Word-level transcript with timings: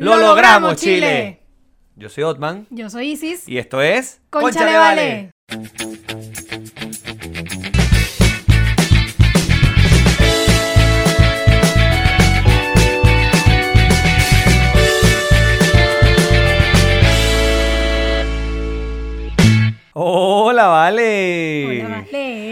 ¡Lo 0.00 0.16
logramos, 0.16 0.76
Chile! 0.76 1.40
Yo 1.94 2.08
soy 2.08 2.24
Otman 2.24 2.66
Yo 2.70 2.88
soy 2.88 3.10
Isis. 3.10 3.46
y 3.46 3.58
esto 3.58 3.82
es 3.82 4.22
vale. 4.30 5.30
Hola, 19.92 20.66
vale. 20.68 21.82
Hola, 21.82 21.88
vale. 21.88 21.99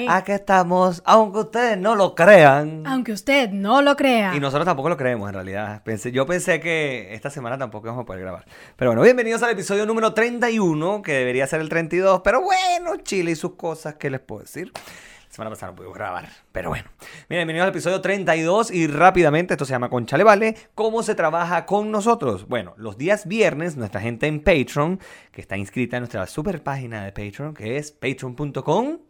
Acá 0.08 0.36
estamos, 0.36 1.02
aunque 1.04 1.38
ustedes 1.40 1.78
no 1.78 1.96
lo 1.96 2.14
crean. 2.14 2.86
Aunque 2.86 3.12
usted 3.12 3.50
no 3.50 3.82
lo 3.82 3.96
crea. 3.96 4.34
Y 4.34 4.40
nosotros 4.40 4.64
tampoco 4.64 4.88
lo 4.88 4.96
creemos 4.96 5.28
en 5.28 5.34
realidad. 5.34 5.82
Pensé, 5.82 6.12
yo 6.12 6.26
pensé 6.26 6.60
que 6.60 7.12
esta 7.12 7.28
semana 7.30 7.58
tampoco 7.58 7.88
íbamos 7.88 8.02
a 8.02 8.06
poder 8.06 8.22
grabar. 8.22 8.44
Pero 8.76 8.90
bueno, 8.90 9.02
bienvenidos 9.02 9.42
al 9.42 9.50
episodio 9.50 9.84
número 9.84 10.14
31, 10.14 11.02
que 11.02 11.12
debería 11.12 11.46
ser 11.46 11.60
el 11.60 11.68
32. 11.68 12.20
Pero 12.22 12.40
bueno, 12.42 12.96
Chile 13.02 13.32
y 13.32 13.34
sus 13.34 13.54
cosas, 13.54 13.96
¿qué 13.96 14.10
les 14.10 14.20
puedo 14.20 14.42
decir? 14.42 14.70
La 14.74 15.34
semana 15.34 15.50
pasada 15.50 15.72
no 15.72 15.76
pudimos 15.76 15.96
grabar, 15.96 16.28
pero 16.52 16.70
bueno. 16.70 16.88
Miren, 17.28 17.46
bienvenidos 17.46 17.64
al 17.64 17.70
episodio 17.70 18.00
32 18.00 18.70
y 18.70 18.86
rápidamente, 18.86 19.54
esto 19.54 19.66
se 19.66 19.72
llama 19.72 19.90
Conchale 19.90 20.24
Vale, 20.24 20.56
¿cómo 20.74 21.02
se 21.02 21.14
trabaja 21.14 21.66
con 21.66 21.90
nosotros? 21.90 22.48
Bueno, 22.48 22.74
los 22.78 22.96
días 22.96 23.26
viernes, 23.26 23.76
nuestra 23.76 24.00
gente 24.00 24.26
en 24.26 24.40
Patreon, 24.40 25.00
que 25.30 25.40
está 25.40 25.56
inscrita 25.56 25.98
en 25.98 26.02
nuestra 26.02 26.26
super 26.26 26.62
página 26.62 27.04
de 27.04 27.12
Patreon, 27.12 27.54
que 27.54 27.76
es 27.76 27.92
patreon.com. 27.92 29.07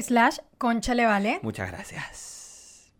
Slash 0.00 0.38
Conchale 0.58 1.06
Vale. 1.06 1.40
Muchas 1.42 1.70
gracias. 1.70 2.32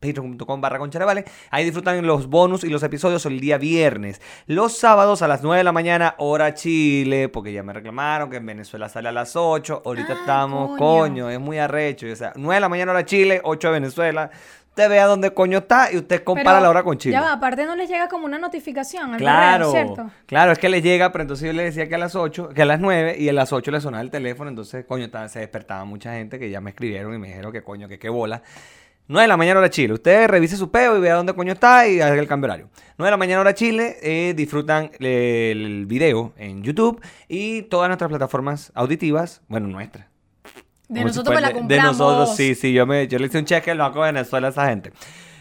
Patreon.com 0.01 0.61
barra 0.61 0.79
concharevale. 0.79 1.25
Ahí 1.51 1.65
disfrutan 1.65 2.07
los 2.07 2.27
bonus 2.29 2.65
y 2.65 2.69
los 2.69 2.83
episodios 2.83 3.25
el 3.27 3.41
día 3.41 3.57
viernes. 3.57 4.21
Los 4.47 4.77
sábados 4.77 5.23
a 5.23 5.29
las 5.29 5.43
9 5.43 5.59
de 5.59 5.65
la 5.65 5.73
mañana, 5.73 6.15
hora 6.19 6.53
Chile, 6.53 7.31
porque 7.31 7.53
ya 7.53 7.63
me 7.63 7.73
reclamaron 7.73 8.29
que 8.31 8.37
en 8.37 8.45
Venezuela 8.47 8.91
sale 8.91 9.09
a 9.09 9.13
las 9.13 9.37
8. 9.37 9.83
Ahorita 9.87 10.13
Ah, 10.13 10.17
estamos, 10.21 10.77
coño. 10.79 10.79
coño. 11.25 11.31
es 11.31 11.41
muy 11.41 11.59
arrecho. 11.59 12.07
O 12.13 12.15
sea, 12.17 12.33
9 12.37 12.55
de 12.57 12.61
la 12.61 12.69
mañana, 12.69 12.93
hora 12.93 13.05
Chile, 13.07 13.41
8 13.43 13.69
de 13.69 13.73
Venezuela. 13.73 14.31
Usted 14.77 14.91
vea 14.91 15.07
dónde 15.07 15.33
coño 15.33 15.57
está 15.57 15.91
y 15.91 15.97
usted 15.97 16.23
compara 16.23 16.51
Pero, 16.59 16.61
la 16.65 16.69
hora 16.69 16.83
con 16.83 16.99
Chile. 16.99 17.15
Ya 17.15 17.23
va, 17.23 17.33
aparte 17.33 17.65
no 17.65 17.75
les 17.77 17.89
llega 17.89 18.09
como 18.09 18.27
una 18.27 18.39
notificación 18.39 19.15
al 19.15 19.19
Claro, 19.19 19.69
correo, 19.73 19.85
¿cierto? 19.95 20.11
claro, 20.27 20.53
es 20.53 20.59
que 20.59 20.69
le 20.69 20.83
llega, 20.83 21.13
pero 21.13 21.23
entonces 21.23 21.47
yo 21.47 21.55
le 21.55 21.63
decía 21.65 21.89
que 21.89 21.95
a 21.95 21.99
las 21.99 22.15
8, 22.15 22.51
que 22.51 22.61
a 22.61 22.67
las 22.67 22.79
9 22.79 23.17
y 23.19 23.27
a 23.31 23.33
las 23.33 23.55
8 23.55 23.71
le 23.71 23.81
sonaba 23.81 24.03
el 24.03 24.11
teléfono, 24.11 24.51
entonces, 24.51 24.85
coño, 24.85 25.07
estaba- 25.07 25.31
se 25.31 25.39
despertaba 25.39 25.87
mucha 25.87 26.13
gente 26.13 26.39
que 26.39 26.51
ya 26.51 26.61
me 26.61 26.69
escribieron 26.69 27.15
y 27.15 27.19
me 27.19 27.29
dijeron 27.29 27.53
que 27.53 27.63
coño, 27.63 27.89
que 27.89 27.99
qué 27.99 28.11
bola. 28.11 28.43
9 29.09 29.23
de 29.23 29.29
la 29.29 29.39
mañana 29.39 29.61
hora 29.61 29.71
Chile. 29.71 29.95
Usted 29.95 30.29
revise 30.29 30.59
su 30.59 30.71
peo 30.71 30.99
y 30.99 31.01
vea 31.01 31.15
dónde 31.15 31.33
coño 31.33 31.55
está 31.55 31.89
y 31.89 32.03
haga 32.03 32.15
el 32.21 32.29
cambio 32.29 32.49
horario. 32.49 32.69
9 32.99 33.07
de 33.07 33.11
la 33.13 33.17
mañana 33.17 33.41
hora 33.41 33.55
Chile, 33.55 33.97
eh, 34.03 34.35
disfrutan 34.37 34.91
el 35.01 35.87
video 35.87 36.35
en 36.37 36.63
YouTube 36.63 37.01
y 37.29 37.63
todas 37.63 37.89
nuestras 37.89 38.11
plataformas 38.11 38.73
auditivas, 38.75 39.41
bueno, 39.49 39.69
nuestras. 39.69 40.05
De 40.89 41.01
Como 41.01 41.13
si 41.13 41.19
nosotros 41.19 41.35
me 41.35 41.41
fuera 41.41 41.49
la 41.49 41.55
compramos. 41.55 41.69
De 41.99 42.05
nosotros, 42.05 42.37
sí, 42.37 42.55
sí. 42.55 42.73
Yo, 42.73 42.87
me, 42.87 43.09
yo 43.09 43.19
le 43.19 43.27
hice 43.27 43.39
un 43.39 43.45
cheque 43.45 43.71
al 43.73 43.79
Banco 43.79 44.05
de 44.05 44.13
Venezuela 44.13 44.49
a 44.49 44.51
esa 44.51 44.67
gente. 44.69 44.93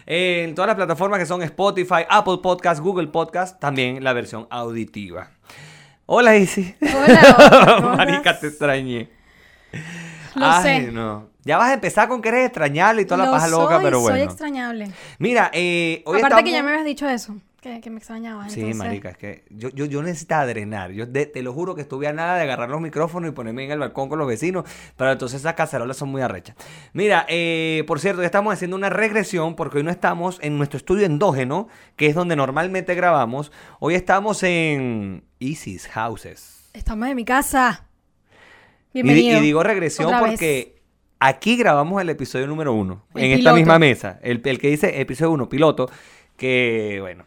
Eh, 0.06 0.44
en 0.48 0.54
todas 0.54 0.66
las 0.68 0.76
plataformas 0.76 1.18
que 1.18 1.26
son 1.26 1.42
Spotify, 1.42 2.04
Apple 2.08 2.38
Podcast, 2.42 2.80
Google 2.80 3.08
Podcast, 3.08 3.58
también 3.60 4.02
la 4.04 4.12
versión 4.12 4.46
auditiva. 4.50 5.30
Hola, 6.06 6.36
Isi. 6.36 6.74
Hola, 6.80 7.76
¿cómo 7.80 7.96
Marica, 7.96 8.38
te 8.38 8.48
extrañé. 8.48 9.08
Lo 10.34 10.46
Ay, 10.46 10.62
sé. 10.86 10.92
no. 10.92 11.28
Ya 11.44 11.58
vas 11.58 11.70
a 11.70 11.74
empezar 11.74 12.08
con 12.08 12.20
que 12.22 12.28
eres 12.28 12.46
extrañable 12.46 13.02
y 13.02 13.04
toda 13.04 13.18
la 13.18 13.26
Lo 13.26 13.30
paja 13.32 13.48
loca, 13.48 13.80
pero 13.80 14.00
bueno. 14.00 14.16
soy 14.16 14.24
extrañable. 14.24 14.90
Mira, 15.18 15.50
eh, 15.54 16.02
hoy 16.04 16.18
Aparte 16.18 16.42
que 16.44 16.50
ya 16.50 16.62
me 16.62 16.70
habías 16.70 16.84
dicho 16.84 17.08
eso, 17.08 17.36
que, 17.74 17.80
que 17.80 17.90
me 17.90 17.98
extrañaba. 17.98 18.48
Sí, 18.48 18.60
entonces- 18.60 18.76
marica, 18.76 19.10
es 19.10 19.16
que 19.16 19.44
yo, 19.50 19.68
yo, 19.70 19.84
yo 19.86 20.02
necesitaba 20.02 20.46
drenar. 20.46 20.92
Yo 20.92 21.06
de- 21.06 21.26
te 21.26 21.42
lo 21.42 21.52
juro 21.52 21.74
que 21.74 21.80
estuve 21.82 22.06
a 22.06 22.12
nada 22.12 22.36
de 22.36 22.42
agarrar 22.42 22.68
los 22.70 22.80
micrófonos 22.80 23.28
y 23.30 23.32
ponerme 23.32 23.64
en 23.64 23.72
el 23.72 23.78
balcón 23.78 24.08
con 24.08 24.18
los 24.18 24.28
vecinos, 24.28 24.64
pero 24.96 25.10
entonces 25.12 25.40
esas 25.40 25.54
cacerolas 25.54 25.96
son 25.96 26.08
muy 26.10 26.22
arrechas. 26.22 26.56
Mira, 26.92 27.26
eh, 27.28 27.84
por 27.86 28.00
cierto, 28.00 28.22
ya 28.22 28.26
estamos 28.26 28.52
haciendo 28.54 28.76
una 28.76 28.90
regresión 28.90 29.56
porque 29.56 29.78
hoy 29.78 29.84
no 29.84 29.90
estamos 29.90 30.38
en 30.42 30.56
nuestro 30.58 30.76
estudio 30.76 31.06
endógeno, 31.06 31.68
que 31.96 32.06
es 32.06 32.14
donde 32.14 32.36
normalmente 32.36 32.94
grabamos. 32.94 33.50
Hoy 33.80 33.94
estamos 33.94 34.42
en 34.42 35.24
Isis 35.38 35.88
Houses. 35.88 36.70
Estamos 36.72 37.08
en 37.08 37.16
mi 37.16 37.24
casa. 37.24 37.84
Bienvenido. 38.92 39.38
y 39.38 39.42
digo 39.42 39.62
regresión 39.62 40.06
Otra 40.06 40.22
vez. 40.22 40.30
porque 40.32 40.82
aquí 41.18 41.56
grabamos 41.56 42.00
el 42.00 42.08
episodio 42.10 42.46
número 42.46 42.72
uno, 42.72 43.04
El 43.14 43.24
en 43.24 43.32
esta 43.32 43.52
misma 43.52 43.78
mesa. 43.78 44.18
El, 44.22 44.40
el 44.44 44.58
que 44.58 44.68
dice 44.68 45.00
episodio 45.00 45.32
uno, 45.32 45.48
piloto, 45.48 45.90
que 46.36 46.98
bueno, 47.00 47.24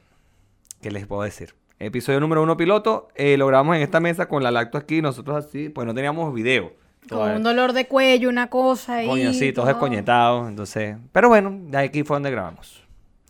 ¿qué 0.82 0.92
les 0.92 1.06
puedo 1.08 1.24
decir? 1.24 1.56
Episodio 1.80 2.20
número 2.20 2.44
uno, 2.44 2.58
piloto, 2.58 3.08
eh, 3.16 3.38
lo 3.38 3.48
grabamos 3.48 3.76
en 3.76 3.82
esta 3.82 4.00
mesa 4.00 4.28
con 4.28 4.44
la 4.44 4.52
lacto 4.52 4.78
aquí, 4.78 5.02
nosotros 5.02 5.46
así, 5.46 5.70
pues 5.70 5.88
no 5.88 5.94
teníamos 5.94 6.34
video. 6.34 6.74
Con 7.08 7.32
un 7.32 7.44
dolor 7.44 7.74
de 7.74 7.88
cuello, 7.88 8.30
una 8.30 8.50
cosa 8.50 8.96
ahí. 8.96 9.08
Coño, 9.08 9.34
sí, 9.34 9.54
todos 9.54 9.68
todo. 9.68 9.68
descoñetados, 9.68 10.50
entonces... 10.50 10.98
Pero 11.12 11.30
bueno, 11.30 11.58
de 11.68 11.78
aquí 11.78 12.04
fue 12.04 12.16
donde 12.16 12.32
grabamos. 12.32 12.84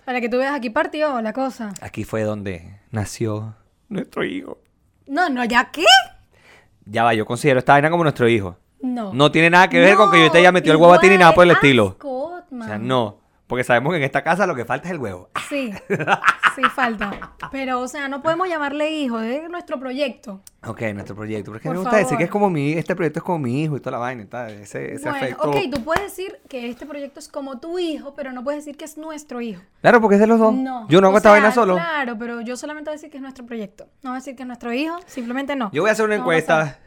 Para 0.03 0.19
que 0.19 0.27
tú 0.27 0.37
veas, 0.37 0.55
aquí 0.55 0.71
partió 0.71 1.21
la 1.21 1.33
cosa. 1.33 1.71
Aquí 1.81 2.03
fue 2.03 2.23
donde 2.23 2.79
nació 2.89 3.55
nuestro 3.87 4.23
hijo. 4.23 4.57
No, 5.05 5.29
no, 5.29 5.45
¿ya 5.45 5.69
qué? 5.71 5.85
Ya 6.85 7.03
va, 7.03 7.13
yo 7.13 7.25
considero 7.25 7.59
esta 7.59 7.73
vaina 7.73 7.91
como 7.91 8.03
nuestro 8.03 8.27
hijo. 8.27 8.57
No. 8.81 9.13
No 9.13 9.31
tiene 9.31 9.51
nada 9.51 9.69
que 9.69 9.79
ver 9.79 9.95
con 9.95 10.09
que 10.11 10.25
yo 10.25 10.31
te 10.31 10.39
haya 10.39 10.51
metido 10.51 10.73
el 10.73 10.81
huevo 10.81 10.93
a 10.93 10.99
ti 10.99 11.09
ni 11.09 11.17
nada 11.17 11.33
por 11.33 11.45
el 11.45 11.51
estilo. 11.51 11.97
O 12.01 12.41
sea, 12.65 12.79
no. 12.79 13.19
Porque 13.45 13.63
sabemos 13.63 13.91
que 13.91 13.97
en 13.97 14.03
esta 14.03 14.23
casa 14.23 14.45
lo 14.45 14.55
que 14.55 14.63
falta 14.65 14.87
es 14.87 14.93
el 14.93 14.99
huevo. 14.99 15.29
Sí, 15.49 15.73
sí 16.63 16.69
falta. 16.69 17.33
Pero, 17.51 17.79
o 17.79 17.87
sea, 17.87 18.07
no 18.07 18.21
podemos 18.21 18.47
llamarle 18.47 18.91
hijo, 18.91 19.19
es 19.19 19.49
nuestro 19.49 19.79
proyecto. 19.79 20.41
Ok, 20.65 20.81
nuestro 20.93 21.15
proyecto. 21.15 21.51
Porque 21.51 21.67
Por 21.67 21.75
me 21.75 21.79
gusta 21.81 21.97
decir 21.97 22.09
favor. 22.09 22.17
que 22.17 22.23
es 22.25 22.29
como 22.29 22.49
mi, 22.49 22.73
este 22.73 22.95
proyecto 22.95 23.19
es 23.19 23.23
como 23.23 23.39
mi 23.39 23.63
hijo 23.63 23.77
y 23.77 23.79
toda 23.79 23.91
la 23.91 23.97
vaina 23.99 24.23
y 24.23 24.25
tal. 24.25 24.51
Ese, 24.51 24.93
ese 24.93 25.09
bueno, 25.09 25.25
afecto. 25.25 25.49
ok, 25.49 25.57
tú 25.73 25.83
puedes 25.83 26.03
decir 26.03 26.39
que 26.47 26.69
este 26.69 26.85
proyecto 26.85 27.19
es 27.19 27.27
como 27.27 27.59
tu 27.59 27.79
hijo, 27.79 28.13
pero 28.15 28.31
no 28.31 28.43
puedes 28.43 28.65
decir 28.65 28.77
que 28.77 28.85
es 28.85 28.97
nuestro 28.97 29.41
hijo. 29.41 29.61
Claro, 29.81 30.01
porque 30.01 30.15
es 30.15 30.21
de 30.21 30.27
los 30.27 30.39
dos. 30.39 30.53
No. 30.53 30.87
Yo 30.89 31.01
no 31.01 31.07
hago 31.07 31.15
O 31.15 31.17
esta 31.17 31.29
sea, 31.29 31.39
vaina 31.39 31.51
solo. 31.53 31.75
Claro, 31.75 32.17
pero 32.17 32.41
yo 32.41 32.57
solamente 32.57 32.89
voy 32.89 32.93
a 32.93 32.97
decir 32.97 33.09
que 33.09 33.17
es 33.17 33.21
nuestro 33.23 33.45
proyecto. 33.45 33.85
No 34.03 34.11
voy 34.11 34.17
a 34.17 34.19
decir 34.19 34.35
que 34.35 34.43
es 34.43 34.47
nuestro 34.47 34.73
hijo, 34.73 34.97
simplemente 35.05 35.55
no. 35.55 35.71
Yo 35.71 35.81
voy 35.81 35.89
a 35.89 35.93
hacer 35.93 36.05
una 36.05 36.15
No 36.15 36.21
encuesta. 36.23 36.79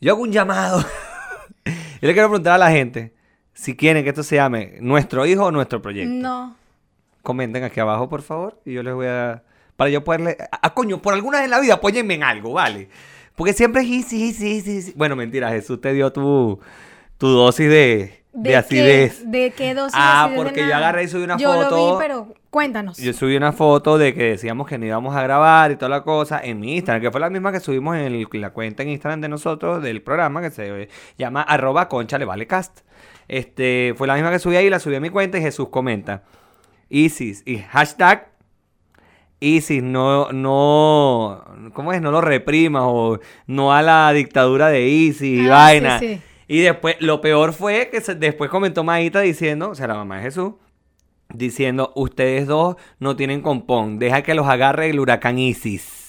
Yo 0.00 0.12
hago 0.12 0.22
un 0.22 0.32
llamado. 0.32 0.80
Yo 1.64 2.06
le 2.08 2.12
quiero 2.14 2.28
preguntar 2.28 2.54
a 2.54 2.58
la 2.58 2.70
gente 2.70 3.14
si 3.52 3.76
quieren 3.76 4.02
que 4.02 4.08
esto 4.08 4.22
se 4.22 4.36
llame 4.36 4.78
nuestro 4.80 5.26
hijo 5.26 5.44
o 5.44 5.50
nuestro 5.50 5.82
proyecto. 5.82 6.12
No. 6.14 6.56
Comenten 7.22 7.64
aquí 7.64 7.80
abajo, 7.80 8.08
por 8.08 8.22
favor. 8.22 8.60
Y 8.64 8.72
yo 8.74 8.82
les 8.82 8.94
voy 8.94 9.06
a. 9.06 9.42
Para 9.76 9.90
yo 9.90 10.04
poderle. 10.04 10.36
Ah, 10.52 10.74
coño, 10.74 11.00
por 11.00 11.14
alguna 11.14 11.38
vez 11.38 11.44
en 11.46 11.50
la 11.50 11.60
vida 11.60 11.74
apóyenme 11.74 12.14
en 12.14 12.22
algo, 12.22 12.52
¿vale? 12.52 12.88
Porque 13.36 13.52
siempre 13.54 13.82
es 13.82 13.88
sí, 14.06 14.32
sí, 14.32 14.60
sí, 14.60 14.82
sí. 14.82 14.92
Bueno, 14.96 15.16
mentira, 15.16 15.48
Jesús 15.50 15.80
te 15.80 15.92
dio 15.94 16.12
tu, 16.12 16.60
tu 17.16 17.28
dosis 17.28 17.70
de, 17.70 18.22
de, 18.34 18.56
acidez. 18.56 19.22
¿De 19.30 19.50
qué 19.52 19.72
dosis? 19.74 19.94
Ah, 19.98 20.24
acidez 20.24 20.38
de 20.38 20.44
porque 20.44 20.66
yo 20.68 20.74
agarré 20.76 21.04
y 21.04 21.08
subí 21.08 21.22
una 21.24 21.38
Yo 21.38 21.50
foto. 21.54 21.70
lo 21.70 21.92
vi, 21.98 21.98
pero 22.06 22.34
cuéntanos. 22.50 22.98
Yo 22.98 23.14
subí 23.14 23.36
una 23.36 23.52
foto 23.52 23.96
de 23.96 24.12
que 24.12 24.24
decíamos 24.24 24.66
que 24.68 24.76
no 24.76 24.84
íbamos 24.84 25.16
a 25.16 25.22
grabar 25.22 25.70
y 25.70 25.76
toda 25.76 25.88
la 25.88 26.02
cosa 26.02 26.40
en 26.44 26.60
mi 26.60 26.74
Instagram, 26.76 27.00
que 27.02 27.10
fue 27.10 27.20
la 27.20 27.30
misma 27.30 27.50
que 27.52 27.60
subimos 27.60 27.96
en 27.96 28.02
el- 28.02 28.28
la 28.32 28.50
cuenta 28.50 28.82
en 28.82 28.90
Instagram 28.90 29.22
de 29.22 29.28
nosotros 29.28 29.82
del 29.82 30.02
programa 30.02 30.42
que 30.42 30.50
se 30.50 30.88
llama 31.16 31.40
arroba 31.40 31.88
concha 31.88 32.18
le 32.18 32.26
vale 32.26 32.46
cast. 32.46 32.80
Este, 33.28 33.94
fue 33.96 34.06
la 34.06 34.14
misma 34.14 34.30
que 34.30 34.38
subí 34.38 34.56
ahí, 34.56 34.68
la 34.68 34.80
subí 34.80 34.96
a 34.96 35.00
mi 35.00 35.08
cuenta 35.08 35.38
y 35.38 35.40
Jesús 35.42 35.68
comenta. 35.70 36.24
Isis 36.90 37.42
y 37.46 37.58
hashtag 37.58 38.28
Isis 39.42 39.82
no, 39.82 40.32
no, 40.32 41.42
¿cómo 41.72 41.92
es? 41.94 42.02
No 42.02 42.10
lo 42.10 42.20
reprimas 42.20 42.82
o 42.84 43.18
no 43.46 43.72
a 43.72 43.80
la 43.80 44.12
dictadura 44.12 44.68
de 44.68 44.86
Isis 44.88 45.22
y 45.44 45.46
Ah, 45.46 45.50
vaina. 45.50 45.98
sí, 45.98 46.08
sí. 46.16 46.20
Y 46.46 46.58
después, 46.60 46.96
lo 47.00 47.20
peor 47.22 47.52
fue 47.54 47.88
que 47.90 48.00
se- 48.02 48.16
después 48.16 48.50
comentó 48.50 48.84
Maíta 48.84 49.20
diciendo, 49.20 49.70
o 49.70 49.74
sea, 49.74 49.86
la 49.86 49.94
mamá 49.94 50.16
de 50.16 50.22
Jesús, 50.24 50.54
diciendo, 51.32 51.92
ustedes 51.94 52.46
dos 52.48 52.76
no 52.98 53.14
tienen 53.16 53.40
compón, 53.40 53.98
deja 53.98 54.22
que 54.22 54.34
los 54.34 54.46
agarre 54.48 54.90
el 54.90 54.98
huracán 55.00 55.38
Isis. 55.38 55.99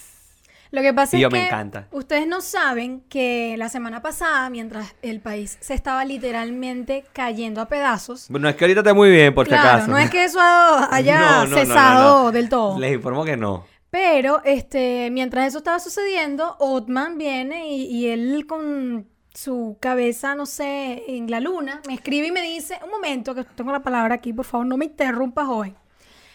Lo 0.72 0.82
que 0.82 0.94
pasa 0.94 1.18
Y 1.18 1.20
yo 1.22 1.28
es 1.28 1.34
me 1.34 1.40
que 1.42 1.46
encanta. 1.48 1.88
ustedes 1.92 2.28
no 2.28 2.40
saben 2.42 3.02
que 3.10 3.56
la 3.58 3.68
semana 3.70 4.02
pasada, 4.02 4.50
mientras 4.50 4.96
el 5.02 5.20
país 5.20 5.58
se 5.60 5.74
estaba 5.74 6.06
literalmente 6.06 7.04
cayendo 7.14 7.60
a 7.62 7.68
pedazos, 7.68 8.28
Bueno, 8.30 8.48
es 8.48 8.56
que 8.56 8.64
ahorita 8.66 8.80
está 8.80 8.94
muy 8.94 9.10
bien, 9.12 9.34
por 9.36 9.46
si 9.46 9.50
claro, 9.52 9.70
acaso. 9.70 9.92
no 9.92 9.98
es 9.98 10.10
que 10.10 10.24
eso 10.24 10.40
haya 10.92 11.20
No, 11.20 11.46
no, 11.48 11.58
cesado 11.58 12.24
no. 12.24 12.32
del 12.32 12.48
todo. 12.50 12.80
Les 12.80 12.94
informo 12.94 13.26
que 13.26 13.36
no. 13.38 13.66
Pero 13.90 14.42
este, 14.46 15.10
mientras 15.12 15.48
eso 15.48 15.58
estaba 15.58 15.80
sucediendo, 15.80 16.56
Otman 16.60 17.18
viene 17.18 17.68
y, 17.68 17.84
y 17.88 18.08
él 18.08 18.46
con 18.48 19.06
su 19.34 19.78
cabeza, 19.82 20.36
no 20.36 20.46
sé, 20.46 21.04
en 21.08 21.30
la 21.30 21.40
luna, 21.42 21.82
me 21.88 21.94
escribe 21.96 22.28
y 22.28 22.32
me 22.32 22.42
dice, 22.42 22.78
un 22.84 22.90
momento, 22.92 23.36
que 23.36 23.44
tengo 23.44 23.72
la 23.74 23.82
palabra 23.82 24.16
aquí, 24.16 24.32
por 24.32 24.46
favor, 24.46 24.66
no 24.66 24.78
me 24.78 24.86
interrumpas 24.86 25.48
hoy. 25.50 25.74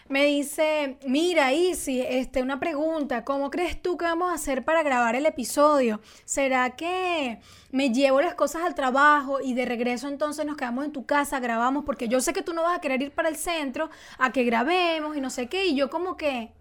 Me 0.09 0.25
dice, 0.25 0.99
mira, 1.05 1.53
Isi, 1.53 2.01
este, 2.01 2.41
una 2.41 2.61
pregunta, 2.61 3.25
¿cómo 3.25 3.51
crees 3.51 3.83
tú 3.83 3.97
que 3.97 4.05
vamos 4.05 4.31
a 4.31 4.35
hacer 4.35 4.65
para 4.65 4.85
grabar 4.85 5.17
el 5.17 5.27
episodio? 5.27 6.01
¿Será 6.25 6.77
que 6.77 7.41
me 7.73 7.91
llevo 7.91 8.21
las 8.21 8.35
cosas 8.35 8.63
al 8.63 8.77
trabajo 8.77 9.41
y 9.41 9.55
de 9.55 9.65
regreso 9.65 10.07
entonces 10.07 10.47
nos 10.47 10.57
quedamos 10.57 10.85
en 10.85 10.93
tu 10.93 11.07
casa, 11.07 11.41
grabamos? 11.41 11.85
Porque 11.85 12.07
yo 12.07 12.21
sé 12.21 12.33
que 12.33 12.43
tú 12.43 12.53
no 12.53 12.63
vas 12.63 12.79
a 12.79 12.81
querer 12.81 13.03
ir 13.03 13.11
para 13.11 13.29
el 13.29 13.35
centro 13.35 13.91
a 14.19 14.31
que 14.31 14.45
grabemos 14.45 15.17
y 15.17 15.21
no 15.21 15.29
sé 15.29 15.49
qué, 15.49 15.67
y 15.67 15.75
yo 15.75 15.91
como 15.91 16.17
que... 16.17 16.53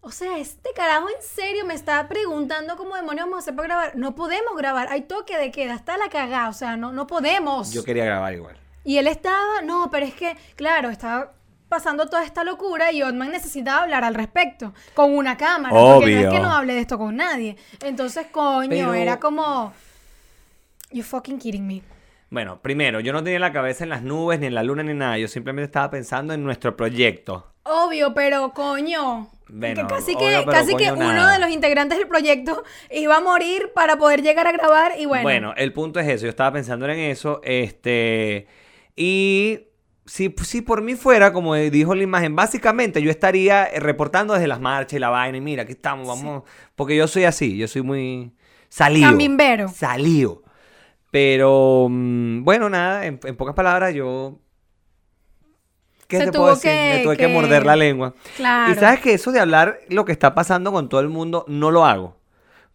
O 0.00 0.10
sea, 0.12 0.38
este 0.38 0.70
carajo 0.76 1.08
en 1.08 1.22
serio 1.22 1.64
me 1.64 1.74
está 1.74 2.06
preguntando 2.06 2.76
cómo 2.76 2.94
demonios 2.94 3.26
vamos 3.26 3.38
a 3.38 3.40
hacer 3.40 3.56
para 3.56 3.68
grabar. 3.68 3.96
No 3.96 4.14
podemos 4.14 4.56
grabar, 4.56 4.88
hay 4.90 5.02
toque 5.02 5.36
de 5.38 5.50
queda, 5.50 5.74
está 5.74 5.96
la 5.96 6.08
cagada, 6.08 6.50
o 6.50 6.52
sea, 6.52 6.76
no, 6.76 6.92
no 6.92 7.06
podemos. 7.06 7.72
Yo 7.72 7.82
quería 7.82 8.04
grabar 8.04 8.32
igual. 8.34 8.56
Y 8.84 8.98
él 8.98 9.06
estaba, 9.06 9.60
no, 9.62 9.90
pero 9.90 10.06
es 10.06 10.14
que, 10.14 10.36
claro, 10.54 10.88
estaba 10.90 11.32
pasando 11.68 12.06
toda 12.06 12.24
esta 12.24 12.44
locura 12.44 12.92
y 12.92 13.02
Otman 13.02 13.30
necesitaba 13.30 13.82
hablar 13.82 14.04
al 14.04 14.14
respecto 14.14 14.72
con 14.94 15.14
una 15.14 15.36
cámara. 15.36 15.74
Porque 15.74 16.14
no 16.14 16.20
es 16.20 16.22
que 16.24 16.28
Obvio. 16.30 16.40
no 16.42 16.52
hable 16.52 16.74
de 16.74 16.80
esto 16.80 16.98
con 16.98 17.16
nadie. 17.16 17.56
Entonces, 17.84 18.26
coño, 18.30 18.68
Pero- 18.68 18.94
era 18.94 19.18
como. 19.20 19.72
You 20.90 21.02
fucking 21.02 21.38
kidding 21.38 21.66
me. 21.66 21.82
Bueno, 22.30 22.60
primero, 22.60 23.00
yo 23.00 23.12
no 23.12 23.22
tenía 23.22 23.38
la 23.38 23.52
cabeza 23.52 23.84
en 23.84 23.90
las 23.90 24.02
nubes, 24.02 24.38
ni 24.40 24.46
en 24.46 24.54
la 24.54 24.62
luna, 24.62 24.82
ni 24.82 24.92
nada. 24.94 25.16
Yo 25.18 25.28
simplemente 25.28 25.66
estaba 25.66 25.90
pensando 25.90 26.34
en 26.34 26.44
nuestro 26.44 26.76
proyecto. 26.76 27.52
Obvio, 27.62 28.12
pero 28.14 28.52
coño. 28.52 29.28
Bueno, 29.48 29.86
que 29.86 29.94
casi 29.94 30.14
obvio, 30.14 30.44
que, 30.44 30.50
casi 30.50 30.76
que 30.76 30.92
uno 30.92 31.10
nada. 31.12 31.32
de 31.32 31.38
los 31.38 31.50
integrantes 31.50 31.96
del 31.98 32.06
proyecto 32.06 32.64
iba 32.90 33.16
a 33.16 33.20
morir 33.20 33.72
para 33.74 33.96
poder 33.96 34.22
llegar 34.22 34.46
a 34.46 34.52
grabar 34.52 34.92
y 34.98 35.06
bueno. 35.06 35.22
Bueno, 35.22 35.54
el 35.56 35.72
punto 35.72 36.00
es 36.00 36.08
eso. 36.08 36.24
Yo 36.24 36.30
estaba 36.30 36.52
pensando 36.52 36.86
en 36.86 36.98
eso. 36.98 37.40
Este. 37.44 38.46
Y. 38.94 39.60
Si, 40.08 40.34
si 40.42 40.62
por 40.62 40.80
mí 40.82 40.94
fuera, 40.94 41.32
como 41.32 41.54
dijo 41.54 41.94
la 41.94 42.02
imagen, 42.02 42.34
básicamente 42.34 43.02
yo 43.02 43.10
estaría 43.10 43.66
eh, 43.66 43.78
reportando 43.78 44.32
desde 44.34 44.48
las 44.48 44.60
marchas 44.60 44.94
y 44.94 44.98
la 44.98 45.10
vaina. 45.10 45.36
Y 45.38 45.40
mira, 45.40 45.64
aquí 45.64 45.72
estamos, 45.72 46.08
vamos. 46.08 46.44
Porque 46.74 46.96
yo 46.96 47.06
soy 47.06 47.24
así, 47.24 47.56
yo 47.58 47.68
soy 47.68 47.82
muy 47.82 48.32
salido. 48.68 49.08
Cambimbero. 49.08 49.68
Salido. 49.68 50.42
Pero, 51.10 51.88
mm, 51.90 52.42
bueno, 52.44 52.68
nada, 52.70 53.06
en, 53.06 53.20
en 53.22 53.36
pocas 53.36 53.54
palabras, 53.54 53.94
yo. 53.94 54.38
¿Qué 56.06 56.18
Se 56.18 56.24
te 56.26 56.32
puedo 56.32 56.50
decir? 56.54 56.70
que- 56.70 56.94
Me 56.96 57.02
tuve 57.02 57.16
que... 57.16 57.26
que- 57.26 57.32
morder 57.32 57.66
la 57.66 57.76
lengua. 57.76 58.14
Claro. 58.36 58.72
Y 58.72 58.76
sabes 58.76 59.00
que 59.00 59.12
eso 59.12 59.30
de 59.30 59.40
hablar 59.40 59.78
lo 59.90 60.04
que 60.06 60.12
está 60.12 60.34
pasando 60.34 60.72
con 60.72 60.88
todo 60.88 61.00
el 61.02 61.08
mundo, 61.08 61.44
no 61.48 61.70
lo 61.70 61.84
hago. 61.84 62.16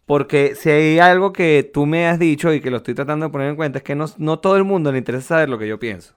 Porque 0.06 0.54
si 0.54 0.70
hay 0.70 0.98
algo 1.00 1.32
que 1.32 1.68
tú 1.72 1.86
me 1.86 2.06
has 2.06 2.18
dicho 2.18 2.52
y 2.52 2.60
que 2.60 2.70
lo 2.70 2.76
estoy 2.76 2.94
tratando 2.94 3.26
de 3.26 3.32
poner 3.32 3.48
en 3.48 3.56
cuenta, 3.56 3.78
es 3.78 3.84
que 3.84 3.94
no, 3.96 4.04
no 4.18 4.38
todo 4.38 4.56
el 4.56 4.64
mundo 4.64 4.92
le 4.92 4.98
interesa 4.98 5.26
saber 5.28 5.48
lo 5.48 5.58
que 5.58 5.66
yo 5.66 5.78
pienso. 5.80 6.14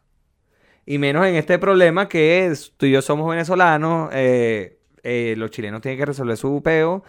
Y 0.90 1.00
menos 1.00 1.26
en 1.28 1.36
este 1.36 1.60
problema 1.60 2.08
que 2.08 2.48
es, 2.48 2.72
tú 2.78 2.86
y 2.86 2.92
yo 2.92 3.02
somos 3.02 3.30
venezolanos, 3.30 4.10
eh, 4.14 4.80
eh, 5.04 5.36
los 5.38 5.52
chilenos 5.52 5.82
tienen 5.82 6.00
que 6.00 6.06
resolver 6.06 6.38
su 6.38 6.64
peo. 6.64 7.04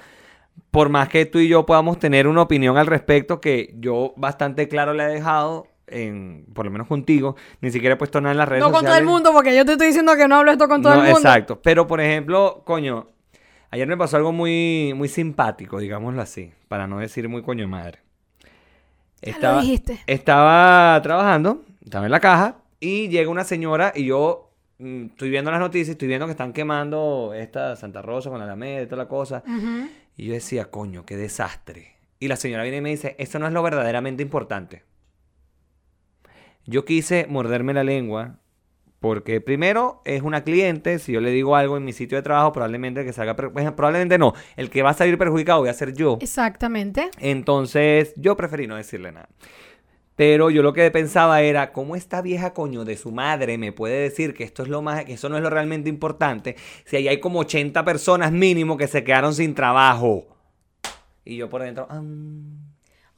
Por 0.72 0.88
más 0.88 1.08
que 1.08 1.26
tú 1.26 1.38
y 1.38 1.46
yo 1.46 1.64
podamos 1.64 2.00
tener 2.00 2.26
una 2.26 2.42
opinión 2.42 2.76
al 2.76 2.88
respecto, 2.88 3.40
que 3.40 3.72
yo 3.78 4.14
bastante 4.16 4.66
claro 4.66 4.94
le 4.94 5.04
he 5.04 5.06
dejado, 5.06 5.69
en, 5.86 6.44
por 6.52 6.64
lo 6.64 6.72
menos 6.72 6.88
contigo, 6.88 7.36
ni 7.60 7.70
siquiera 7.70 7.94
he 7.94 7.96
puesto 7.96 8.20
nada 8.20 8.32
en 8.32 8.38
las 8.38 8.48
redes 8.48 8.60
no 8.64 8.66
con 8.72 8.80
sociales. 8.80 8.98
todo 8.98 9.08
el 9.08 9.12
mundo, 9.14 9.30
porque 9.32 9.56
yo 9.56 9.64
te 9.64 9.72
estoy 9.72 9.86
diciendo 9.86 10.16
que 10.16 10.26
no 10.26 10.34
hablo 10.34 10.50
esto 10.50 10.66
con 10.66 10.82
todo 10.82 10.94
No, 10.96 11.00
el 11.04 11.12
mundo. 11.12 11.20
Exacto. 11.28 11.60
Pero, 11.62 11.86
por 11.86 12.00
ejemplo, 12.00 12.62
coño, 12.66 13.06
ayer 13.70 13.86
me 13.86 13.96
pasó 13.96 14.16
algo 14.16 14.32
muy, 14.32 14.92
muy 14.96 15.08
simpático, 15.08 15.78
digámoslo 15.78 16.20
así, 16.20 16.52
para 16.66 16.88
no 16.88 16.98
decir 16.98 17.28
muy 17.28 17.42
coño 17.42 17.69
madre. 17.69 18.00
Ya 19.22 19.52
lo 19.52 19.60
dijiste. 19.60 20.00
estaba 20.08 21.00
trabajando, 21.02 21.62
estaba 21.84 22.06
en 22.06 22.10
la 22.12 22.20
caja, 22.20 22.56
y 22.80 23.08
llega 23.08 23.30
una 23.30 23.44
señora 23.44 23.92
y 23.94 24.04
yo 24.04 24.52
mm, 24.78 25.06
estoy 25.06 25.30
viendo 25.30 25.50
las 25.50 25.60
noticias, 25.60 25.90
estoy 25.90 26.08
viendo 26.08 26.26
que 26.26 26.32
están 26.32 26.52
quemando 26.52 27.32
esta 27.34 27.76
Santa 27.76 28.02
Rosa 28.02 28.30
con 28.30 28.38
la 28.38 28.44
Alameda 28.44 28.82
y 28.82 28.86
toda 28.86 29.04
la 29.04 29.08
cosa. 29.08 29.42
Y 30.16 30.26
yo 30.26 30.34
decía, 30.34 30.70
coño, 30.70 31.04
qué 31.04 31.16
desastre. 31.16 31.96
Y 32.20 32.28
la 32.28 32.36
señora 32.36 32.62
viene 32.62 32.78
y 32.78 32.80
me 32.80 32.90
dice, 32.90 33.14
esto 33.19 33.38
no 33.38 33.46
es 33.46 33.52
lo 33.52 33.62
verdaderamente 33.62 34.22
importante. 34.22 34.84
Yo 36.66 36.84
quise 36.84 37.26
morderme 37.28 37.72
la 37.72 37.84
lengua 37.84 38.40
porque 39.00 39.40
primero 39.40 40.02
es 40.04 40.22
una 40.22 40.42
cliente, 40.42 40.98
si 40.98 41.12
yo 41.12 41.20
le 41.20 41.31
digo 41.31 41.54
algo 41.54 41.76
en 41.76 41.84
mi 41.84 41.92
sitio 41.92 42.19
de 42.19 42.22
trabajo, 42.22 42.52
probablemente 42.52 43.00
el 43.00 43.06
que 43.06 43.12
salga, 43.12 43.36
probablemente 43.36 44.19
no, 44.19 44.34
el 44.56 44.70
que 44.70 44.82
va 44.82 44.90
a 44.90 44.94
salir 44.94 45.16
perjudicado 45.16 45.60
voy 45.60 45.69
a 45.69 45.74
ser 45.74 45.92
yo. 45.94 46.19
Exactamente. 46.20 47.10
Entonces 47.19 48.12
yo 48.16 48.36
preferí 48.36 48.66
no 48.66 48.74
decirle 48.76 49.12
nada. 49.12 49.28
Pero 50.19 50.50
yo 50.50 50.65
lo 50.65 50.73
que 50.73 50.91
pensaba 50.91 51.43
era, 51.43 51.73
¿cómo 51.73 51.94
esta 51.94 52.23
vieja 52.23 52.53
coño 52.53 52.85
de 52.85 52.97
su 52.97 53.12
madre 53.12 53.56
me 53.56 53.70
puede 53.70 54.00
decir 54.00 54.35
que 54.35 54.43
esto 54.43 54.65
es 54.65 54.69
lo 54.69 54.82
más, 54.82 55.05
que 55.05 55.12
eso 55.12 55.29
no 55.29 55.37
es 55.37 55.44
lo 55.44 55.49
realmente 55.49 55.88
importante, 55.88 56.56
si 56.87 56.97
ahí 56.97 57.06
hay 57.06 57.20
como 57.20 57.38
80 57.38 57.85
personas 57.85 58.32
mínimo 58.32 58.76
que 58.76 58.88
se 58.88 59.05
quedaron 59.05 59.32
sin 59.32 59.55
trabajo? 59.55 60.26
Y 61.25 61.37
yo 61.37 61.49
por 61.49 61.62
dentro, 61.62 61.87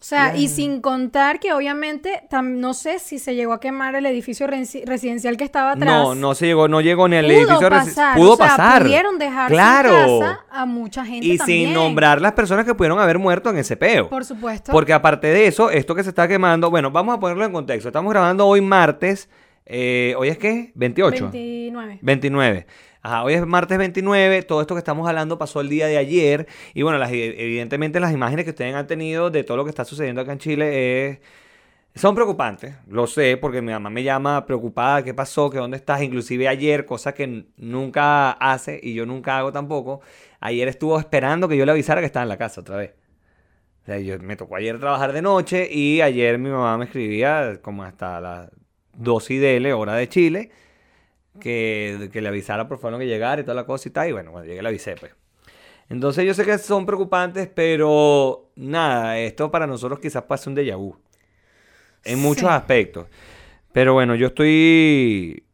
O 0.00 0.02
sea, 0.02 0.35
y 0.35 0.49
sin 0.49 0.81
contar 0.81 1.41
que 1.41 1.52
obviamente, 1.52 2.23
no 2.43 2.73
sé 2.73 2.99
si 3.00 3.19
se 3.19 3.35
llegó 3.35 3.52
a 3.52 3.61
quemar 3.61 3.94
el 3.94 4.06
edificio 4.06 4.47
resi- 4.47 4.82
residencial 4.87 5.37
que 5.37 5.44
estaba 5.44 5.73
atrás. 5.73 5.93
no, 5.93 6.14
no 6.14 6.35
se 6.35 6.47
llegó, 6.47 6.69
no 6.69 6.81
llegó 6.81 7.06
ni 7.06 7.17
al 7.17 7.31
edificio 7.31 7.61
resi- 7.69 7.85
pasar, 7.85 8.17
Pudo 8.17 8.32
o 8.32 8.37
sea, 8.38 8.47
pasar. 8.49 8.82
pudieron 8.82 9.19
dejar 9.19 9.50
claro. 9.50 9.91
sin 9.91 10.20
casa 10.20 10.41
a 10.50 10.64
mucha 10.64 11.05
gente 11.05 11.26
Y 11.26 11.37
también. 11.37 11.67
sin 11.67 11.75
nombrar 11.75 12.23
las 12.23 12.32
personas 12.32 12.64
que 12.64 12.75
pudieron 12.75 12.99
haber 12.99 13.19
muerto 13.19 13.50
en 13.50 13.58
ese 13.58 13.76
peo. 13.76 14.08
Por 14.08 14.25
supuesto. 14.25 14.73
Porque 14.73 14.94
aparte 14.94 15.26
de 15.26 15.47
eso, 15.47 15.70
esto 15.70 15.94
que 15.94 16.02
se 16.02 16.08
está 16.08 16.26
quemando, 16.26 16.70
bueno, 16.70 16.91
vamos 16.91 17.14
a 17.17 17.20
ponerlo 17.20 17.44
en 17.44 17.52
contexto. 17.52 17.91
Estamos 17.91 18.11
grabando 18.11 18.47
hoy 18.47 18.62
martes, 18.62 19.29
eh, 19.67 20.14
¿hoy 20.17 20.29
es 20.29 20.38
qué? 20.38 20.73
28. 20.76 21.25
29. 21.31 21.99
29. 22.00 22.67
Ajá, 23.02 23.25
hoy 23.25 23.32
es 23.35 23.47
martes 23.47 23.79
29, 23.79 24.43
todo 24.43 24.61
esto 24.61 24.75
que 24.75 24.79
estamos 24.81 25.08
hablando 25.08 25.38
pasó 25.38 25.61
el 25.62 25.70
día 25.70 25.87
de 25.87 25.97
ayer 25.97 26.47
y 26.75 26.82
bueno, 26.82 27.02
evidentemente 27.02 27.99
las 27.99 28.12
imágenes 28.12 28.44
que 28.44 28.50
ustedes 28.50 28.75
han 28.75 28.87
tenido 28.87 29.31
de 29.31 29.43
todo 29.43 29.56
lo 29.56 29.64
que 29.64 29.70
está 29.70 29.87
sucediendo 29.87 30.20
acá 30.20 30.32
en 30.32 30.38
Chile 30.38 31.08
es- 31.11 31.19
son 31.94 32.14
preocupantes, 32.14 32.76
lo 32.88 33.06
sé, 33.06 33.37
porque 33.38 33.62
mi 33.62 33.73
mamá 33.73 33.91
me 33.91 34.02
llama 34.05 34.47
preocupada, 34.47 35.02
¿qué 35.05 35.14
pasó? 35.14 35.50
¿Qué 35.50 35.58
dónde 35.58 35.76
estás? 35.79 36.02
Inclusive 36.02 36.49
ayer, 36.49 36.87
cosa 36.87 37.14
que 37.14 37.47
nunca 37.56 38.32
hace 38.32 38.81
y 38.82 38.94
yo 38.94 39.06
nunca 39.06 39.38
hago 39.38 39.52
tampoco, 39.52 40.00
ayer 40.41 40.69
estuvo 40.69 40.99
esperando 41.00 41.49
que 41.49 41.56
yo 41.56 41.67
le 41.67 41.73
avisara 41.73 42.00
que 42.00 42.06
estaba 42.06 42.25
en 42.25 42.31
la 42.31 42.38
casa 42.38 42.61
otra 42.62 42.76
vez. 42.79 42.94
O 43.82 43.87
sea, 43.87 43.99
yo, 43.99 44.19
me 44.20 44.37
tocó 44.37 44.56
ayer 44.56 44.79
trabajar 44.79 45.12
de 45.12 45.23
noche 45.23 45.69
y 45.73 46.00
ayer 46.02 46.38
mi 46.38 46.50
mamá 46.50 46.76
me 46.79 46.85
escribía 46.85 47.58
como 47.62 47.82
hasta 47.82 48.20
las 48.20 48.50
2 48.97 49.31
y 49.31 49.38
dele, 49.38 49.73
hora 49.73 49.94
de 49.94 50.08
Chile, 50.08 50.50
que, 51.38 52.08
que 52.12 52.20
le 52.20 52.28
avisara 52.28 52.66
por 52.66 52.78
favor 52.78 52.98
que 52.98 53.06
llegara 53.06 53.40
y 53.40 53.44
toda 53.44 53.54
la 53.54 53.66
cosa 53.66 53.88
y 53.88 53.92
tal. 53.92 54.08
Y 54.08 54.12
bueno, 54.12 54.32
cuando 54.32 54.48
llegué 54.48 54.62
le 54.62 54.68
avisé, 54.68 54.96
pues. 54.96 55.12
Entonces 55.90 56.24
yo 56.24 56.34
sé 56.34 56.44
que 56.44 56.56
son 56.58 56.86
preocupantes, 56.86 57.48
pero 57.52 58.50
nada, 58.54 59.18
esto 59.18 59.50
para 59.50 59.66
nosotros 59.66 59.98
quizás 59.98 60.22
pase 60.22 60.48
un 60.48 60.56
déjà 60.56 60.76
vu. 60.76 60.96
En 62.04 62.20
muchos 62.20 62.48
aspectos. 62.48 63.08
Pero 63.72 63.92
bueno, 63.94 64.14
yo 64.14 64.28
estoy... 64.28 65.44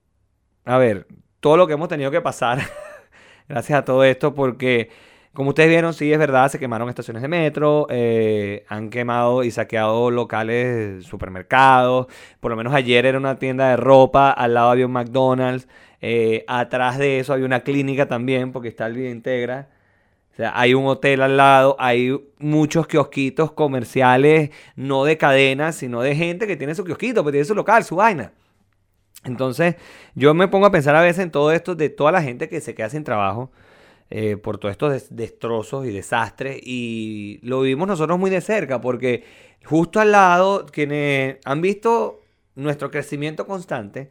A 0.65 0.79
ver, 0.79 1.07
todo 1.41 1.57
lo 1.57 1.67
que 1.67 1.73
hemos 1.73 1.89
tenido 1.89 2.11
que 2.11 2.21
pasar, 2.21 2.61
gracias 3.49 3.79
a 3.79 3.85
todo 3.85 4.05
esto, 4.05 4.35
porque 4.35 4.91
como 5.37 5.51
ustedes 5.51 5.69
vieron, 5.69 5.93
sí 5.93 6.11
es 6.11 6.19
verdad, 6.19 6.51
se 6.51 6.59
quemaron 6.59 6.89
estaciones 6.89 7.21
de 7.21 7.29
metro, 7.29 7.87
eh, 7.91 8.65
han 8.69 8.89
quemado 8.89 9.45
y 9.45 9.51
saqueado 9.51 10.11
locales, 10.11 11.05
supermercados, 11.05 12.07
por 12.41 12.51
lo 12.51 12.57
menos 12.57 12.73
ayer 12.75 13.05
era 13.05 13.19
una 13.19 13.37
tienda 13.37 13.69
de 13.69 13.77
ropa, 13.77 14.31
al 14.31 14.55
lado 14.55 14.71
había 14.71 14.87
un 14.87 14.93
McDonald's, 14.93 15.69
eh, 16.01 16.45
atrás 16.49 16.97
de 16.97 17.21
eso 17.21 17.35
había 17.35 17.45
una 17.45 17.61
clínica 17.61 18.09
también, 18.09 18.51
porque 18.51 18.69
está 18.69 18.87
el 18.87 18.95
Vida 18.95 19.11
Integra. 19.11 19.69
O 20.33 20.37
sea, 20.37 20.53
hay 20.59 20.75
un 20.75 20.87
hotel 20.87 21.21
al 21.21 21.37
lado, 21.37 21.77
hay 21.79 22.19
muchos 22.39 22.87
kiosquitos 22.87 23.53
comerciales, 23.53 24.51
no 24.75 25.05
de 25.05 25.19
cadenas, 25.19 25.77
sino 25.77 26.01
de 26.01 26.17
gente 26.17 26.47
que 26.47 26.57
tiene 26.57 26.75
su 26.75 26.85
kiosquito, 26.85 27.25
que 27.25 27.33
tiene 27.33 27.45
su 27.45 27.55
local, 27.55 27.85
su 27.85 27.97
vaina. 27.97 28.33
Entonces, 29.25 29.77
yo 30.15 30.33
me 30.35 30.49
pongo 30.49 30.67
a 30.67 30.71
pensar 30.71 30.97
a 30.97 31.03
veces 31.03 31.25
en 31.25 31.31
todo 31.31 31.53
esto 31.53 31.75
de 31.75 31.91
toda 31.91 32.13
la 32.13 32.23
gente 32.23 32.49
que 32.49 32.61
se 32.61 32.75
queda 32.75 32.89
sin 32.89 33.05
trabajo 33.05 33.51
eh, 34.11 34.37
por 34.37 34.59
todos 34.59 34.73
estos 34.73 34.93
des- 34.93 35.17
destrozos 35.17 35.87
y 35.87 35.93
desastres. 35.93 36.59
Y 36.63 37.41
lo 37.43 37.61
vivimos 37.63 37.89
nosotros 37.89 38.19
muy 38.19 38.31
de 38.31 38.41
cerca, 38.41 38.81
porque 38.81 39.25
justo 39.65 40.01
al 40.01 40.13
lado, 40.13 40.67
quienes 40.67 41.39
han 41.45 41.61
visto 41.61 42.21
nuestro 42.55 42.91
crecimiento 42.91 43.47
constante, 43.47 44.11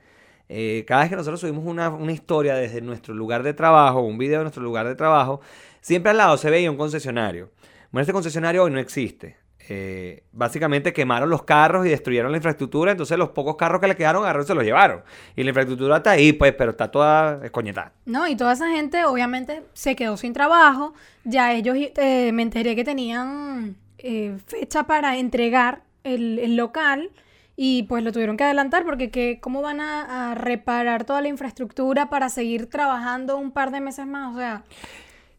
eh, 0.50 0.84
cada 0.88 1.02
vez 1.02 1.10
que 1.10 1.16
nosotros 1.16 1.40
subimos 1.40 1.66
una, 1.66 1.90
una 1.90 2.12
historia 2.12 2.56
desde 2.56 2.82
nuestro 2.82 3.14
lugar 3.14 3.42
de 3.44 3.54
trabajo, 3.54 4.02
un 4.02 4.18
video 4.18 4.40
de 4.40 4.44
nuestro 4.44 4.62
lugar 4.64 4.88
de 4.88 4.96
trabajo, 4.96 5.42
siempre 5.82 6.12
al 6.12 6.18
lado 6.18 6.38
se 6.38 6.50
veía 6.50 6.70
un 6.70 6.78
concesionario. 6.78 7.50
Bueno, 7.92 8.02
este 8.02 8.14
concesionario 8.14 8.64
hoy 8.64 8.72
no 8.72 8.80
existe. 8.80 9.38
Eh, 9.68 10.24
básicamente 10.32 10.94
quemaron 10.94 11.30
los 11.30 11.44
carros 11.44 11.86
y 11.86 11.90
destruyeron 11.90 12.32
la 12.32 12.38
infraestructura, 12.38 12.92
entonces 12.92 13.18
los 13.18 13.30
pocos 13.30 13.56
carros 13.56 13.82
que 13.82 13.88
le 13.88 13.96
quedaron 13.96 14.22
agarraron 14.24 14.44
y 14.44 14.48
se 14.48 14.54
los 14.54 14.64
llevaron. 14.64 15.02
Y 15.36 15.44
la 15.44 15.50
infraestructura 15.50 15.98
está 15.98 16.12
ahí, 16.12 16.34
pues, 16.34 16.54
pero 16.54 16.72
está 16.72 16.92
toda 16.92 17.44
escoñetada. 17.44 17.92
No, 18.06 18.28
y 18.28 18.36
toda 18.36 18.54
esa 18.54 18.70
gente 18.70 19.06
obviamente 19.06 19.64
se 19.74 19.96
quedó 19.96 20.18
sin 20.18 20.34
trabajo. 20.34 20.94
Ya 21.24 21.52
ellos 21.54 21.76
eh, 21.78 22.32
me 22.32 22.44
enteré 22.44 22.76
que 22.76 22.84
tenían 22.84 23.76
eh, 23.98 24.38
fecha 24.46 24.84
para 24.84 25.18
entregar 25.18 25.82
el, 26.04 26.38
el 26.38 26.56
local 26.56 27.10
y 27.58 27.84
pues 27.84 28.04
lo 28.04 28.12
tuvieron 28.12 28.38
que 28.38 28.44
adelantar 28.44 28.84
porque 28.86 29.10
¿qué- 29.10 29.40
¿cómo 29.42 29.62
van 29.64 29.80
a, 29.82 30.32
a 30.32 30.36
reparar 30.36 31.06
toda 31.06 31.22
la 31.22 31.30
infraestructura 31.30 32.10
para 32.10 32.30
seguir 32.30 32.70
trabajando 32.70 33.38
un 33.38 33.50
par 33.52 33.72
de 33.72 33.82
meses 33.82 34.06
más? 34.06 34.36
O 34.36 34.38
sea, 34.38 34.64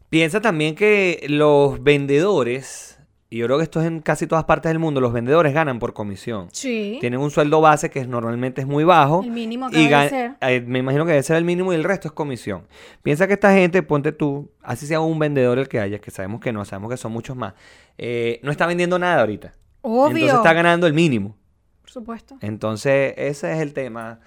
Piensa 0.09 0.41
también 0.41 0.75
que 0.75 1.25
los 1.29 1.83
vendedores 1.83 2.96
y 3.29 3.37
yo 3.39 3.45
creo 3.45 3.57
que 3.57 3.63
esto 3.63 3.81
es 3.81 3.87
en 3.87 3.99
casi 3.99 4.25
todas 4.27 4.45
partes 4.45 4.69
del 4.69 4.79
mundo, 4.79 5.01
los 5.01 5.11
vendedores 5.11 5.53
ganan 5.53 5.79
por 5.79 5.93
comisión. 5.93 6.47
Sí. 6.53 6.97
Tienen 7.01 7.19
un 7.19 7.29
sueldo 7.29 7.59
base 7.61 7.89
que 7.89 7.99
es, 7.99 8.07
normalmente 8.07 8.61
es 8.61 8.67
muy 8.67 8.83
bajo. 8.85 9.21
El 9.23 9.31
mínimo 9.31 9.67
y 9.71 9.85
acaba 9.87 10.03
de 10.03 10.07
gan- 10.07 10.09
ser. 10.09 10.31
eh, 10.41 10.61
me 10.65 10.79
imagino 10.79 11.05
que 11.05 11.11
debe 11.11 11.23
ser 11.23 11.35
el 11.37 11.43
mínimo 11.43 11.73
y 11.73 11.75
el 11.75 11.83
resto 11.83 12.07
es 12.07 12.13
comisión. 12.13 12.67
Piensa 13.03 13.27
que 13.27 13.33
esta 13.33 13.53
gente, 13.53 13.83
ponte 13.83 14.11
tú, 14.13 14.49
así 14.61 14.87
sea 14.87 15.01
un 15.01 15.19
vendedor 15.19 15.59
el 15.59 15.67
que 15.67 15.79
haya, 15.79 15.99
que 15.99 16.09
sabemos 16.11 16.39
que 16.39 16.53
no, 16.53 16.63
sabemos 16.63 16.89
que 16.91 16.97
son 16.97 17.11
muchos 17.11 17.35
más, 17.35 17.53
eh, 17.97 18.39
no 18.43 18.51
está 18.51 18.65
vendiendo 18.65 18.97
nada 18.97 19.19
ahorita. 19.21 19.53
Obvio. 19.81 20.07
Entonces 20.17 20.35
está 20.37 20.53
ganando 20.53 20.87
el 20.87 20.93
mínimo. 20.93 21.35
Por 21.81 21.91
supuesto. 21.91 22.37
Entonces 22.41 23.13
ese 23.17 23.51
es 23.53 23.59
el 23.59 23.73
tema, 23.73 24.19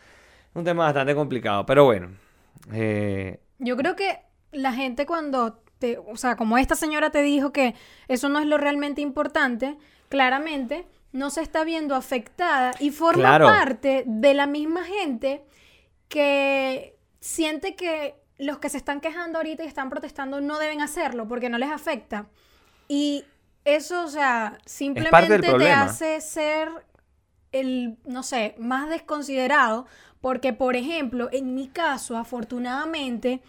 un 0.55 0.65
tema 0.65 0.85
bastante 0.85 1.15
complicado, 1.15 1.65
pero 1.67 1.85
bueno. 1.85 2.09
eh, 2.73 3.41
Yo 3.59 3.77
creo 3.77 3.97
que 3.97 4.19
la 4.53 4.73
gente 4.73 5.07
cuando 5.07 5.63
te, 5.81 5.99
o 5.99 6.17
sea, 6.17 6.37
como 6.37 6.59
esta 6.59 6.77
señora 6.77 7.11
te 7.11 7.23
dijo 7.23 7.53
que 7.53 7.75
eso 8.07 8.29
no 8.29 8.39
es 8.39 8.47
lo 8.47 8.59
realmente 8.59 9.01
importante, 9.01 9.77
claramente 10.09 10.87
no 11.13 11.31
se 11.31 11.43
está 11.43 11.65
viendo 11.65 11.97
afectada 11.97 12.73
y 12.79 12.91
forma 12.91 13.23
Claro. 13.23 13.47
parte 13.47 14.05
de 14.07 14.35
la 14.35 14.47
misma 14.47 14.85
gente 14.85 15.43
que 16.09 16.97
siente 17.21 17.75
que 17.75 18.15
los 18.39 18.59
que 18.59 18.69
se 18.69 18.77
están 18.77 19.01
quejando 19.01 19.39
ahorita 19.39 19.65
y 19.65 19.67
están 19.67 19.91
protestando 19.91 20.41
no 20.41 20.59
deben 20.59 20.81
hacerlo 20.81 21.27
porque 21.27 21.49
no 21.49 21.59
les 21.59 21.71
afecta. 21.71 22.27
Y 22.87 23.25
eso, 23.65 24.05
o 24.05 24.09
sea, 24.09 24.59
simplemente 24.65 25.39
te 25.41 25.73
hace 25.73 26.21
ser 26.21 26.69
el, 27.53 27.99
no 28.05 28.23
sé, 28.23 28.55
más 28.59 28.89
desconsiderado, 28.89 29.87
porque, 30.21 30.53
por 30.53 30.77
ejemplo, 30.77 31.29
en 31.33 31.55
mi 31.55 31.69
caso, 31.69 32.17
afortunadamente, 32.17 33.41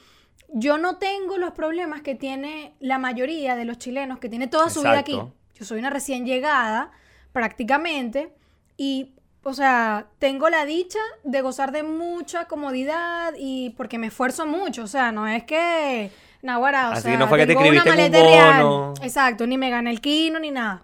yo 0.54 0.78
no 0.78 0.98
tengo 0.98 1.38
los 1.38 1.52
problemas 1.52 2.02
que 2.02 2.16
tiene 2.16 2.74
la 2.80 2.98
mayoría 2.98 3.56
de 3.56 3.66
los 3.66 3.78
chilenos, 3.78 4.20
que 4.20 4.30
tiene 4.30 4.48
toda 4.48 4.70
su 4.70 4.82
vida 4.82 5.00
aquí. 5.00 5.20
Yo 5.56 5.66
soy 5.66 5.80
una 5.80 5.90
recién 5.90 6.26
llegada, 6.26 6.92
prácticamente, 7.32 8.34
y, 8.78 9.14
o 9.44 9.54
sea, 9.54 10.08
tengo 10.20 10.50
la 10.50 10.66
dicha 10.66 11.00
de 11.24 11.42
gozar 11.42 11.72
de 11.72 11.84
mucha 11.84 12.46
comodidad 12.46 13.34
y 13.38 13.72
porque 13.72 13.98
me 13.98 14.08
esfuerzo 14.08 14.46
mucho, 14.46 14.84
o 14.84 14.88
sea, 14.88 15.12
no 15.12 15.28
es 15.28 15.44
que... 15.44 16.12
Naguará, 16.44 16.90
o 16.90 16.94
Así 16.94 17.04
sea, 17.04 17.18
no 17.18 17.28
fue 17.28 17.38
que 17.38 17.46
te 17.46 17.54
tengo 17.54 17.70
una 17.70 17.84
un 17.84 17.88
maleta 17.88 18.20
real. 18.20 18.94
Exacto, 19.04 19.46
ni 19.46 19.60
me 19.60 19.70
gané 19.70 19.92
el 19.92 20.02
quino 20.02 20.40
ni 20.40 20.50
nada. 20.50 20.82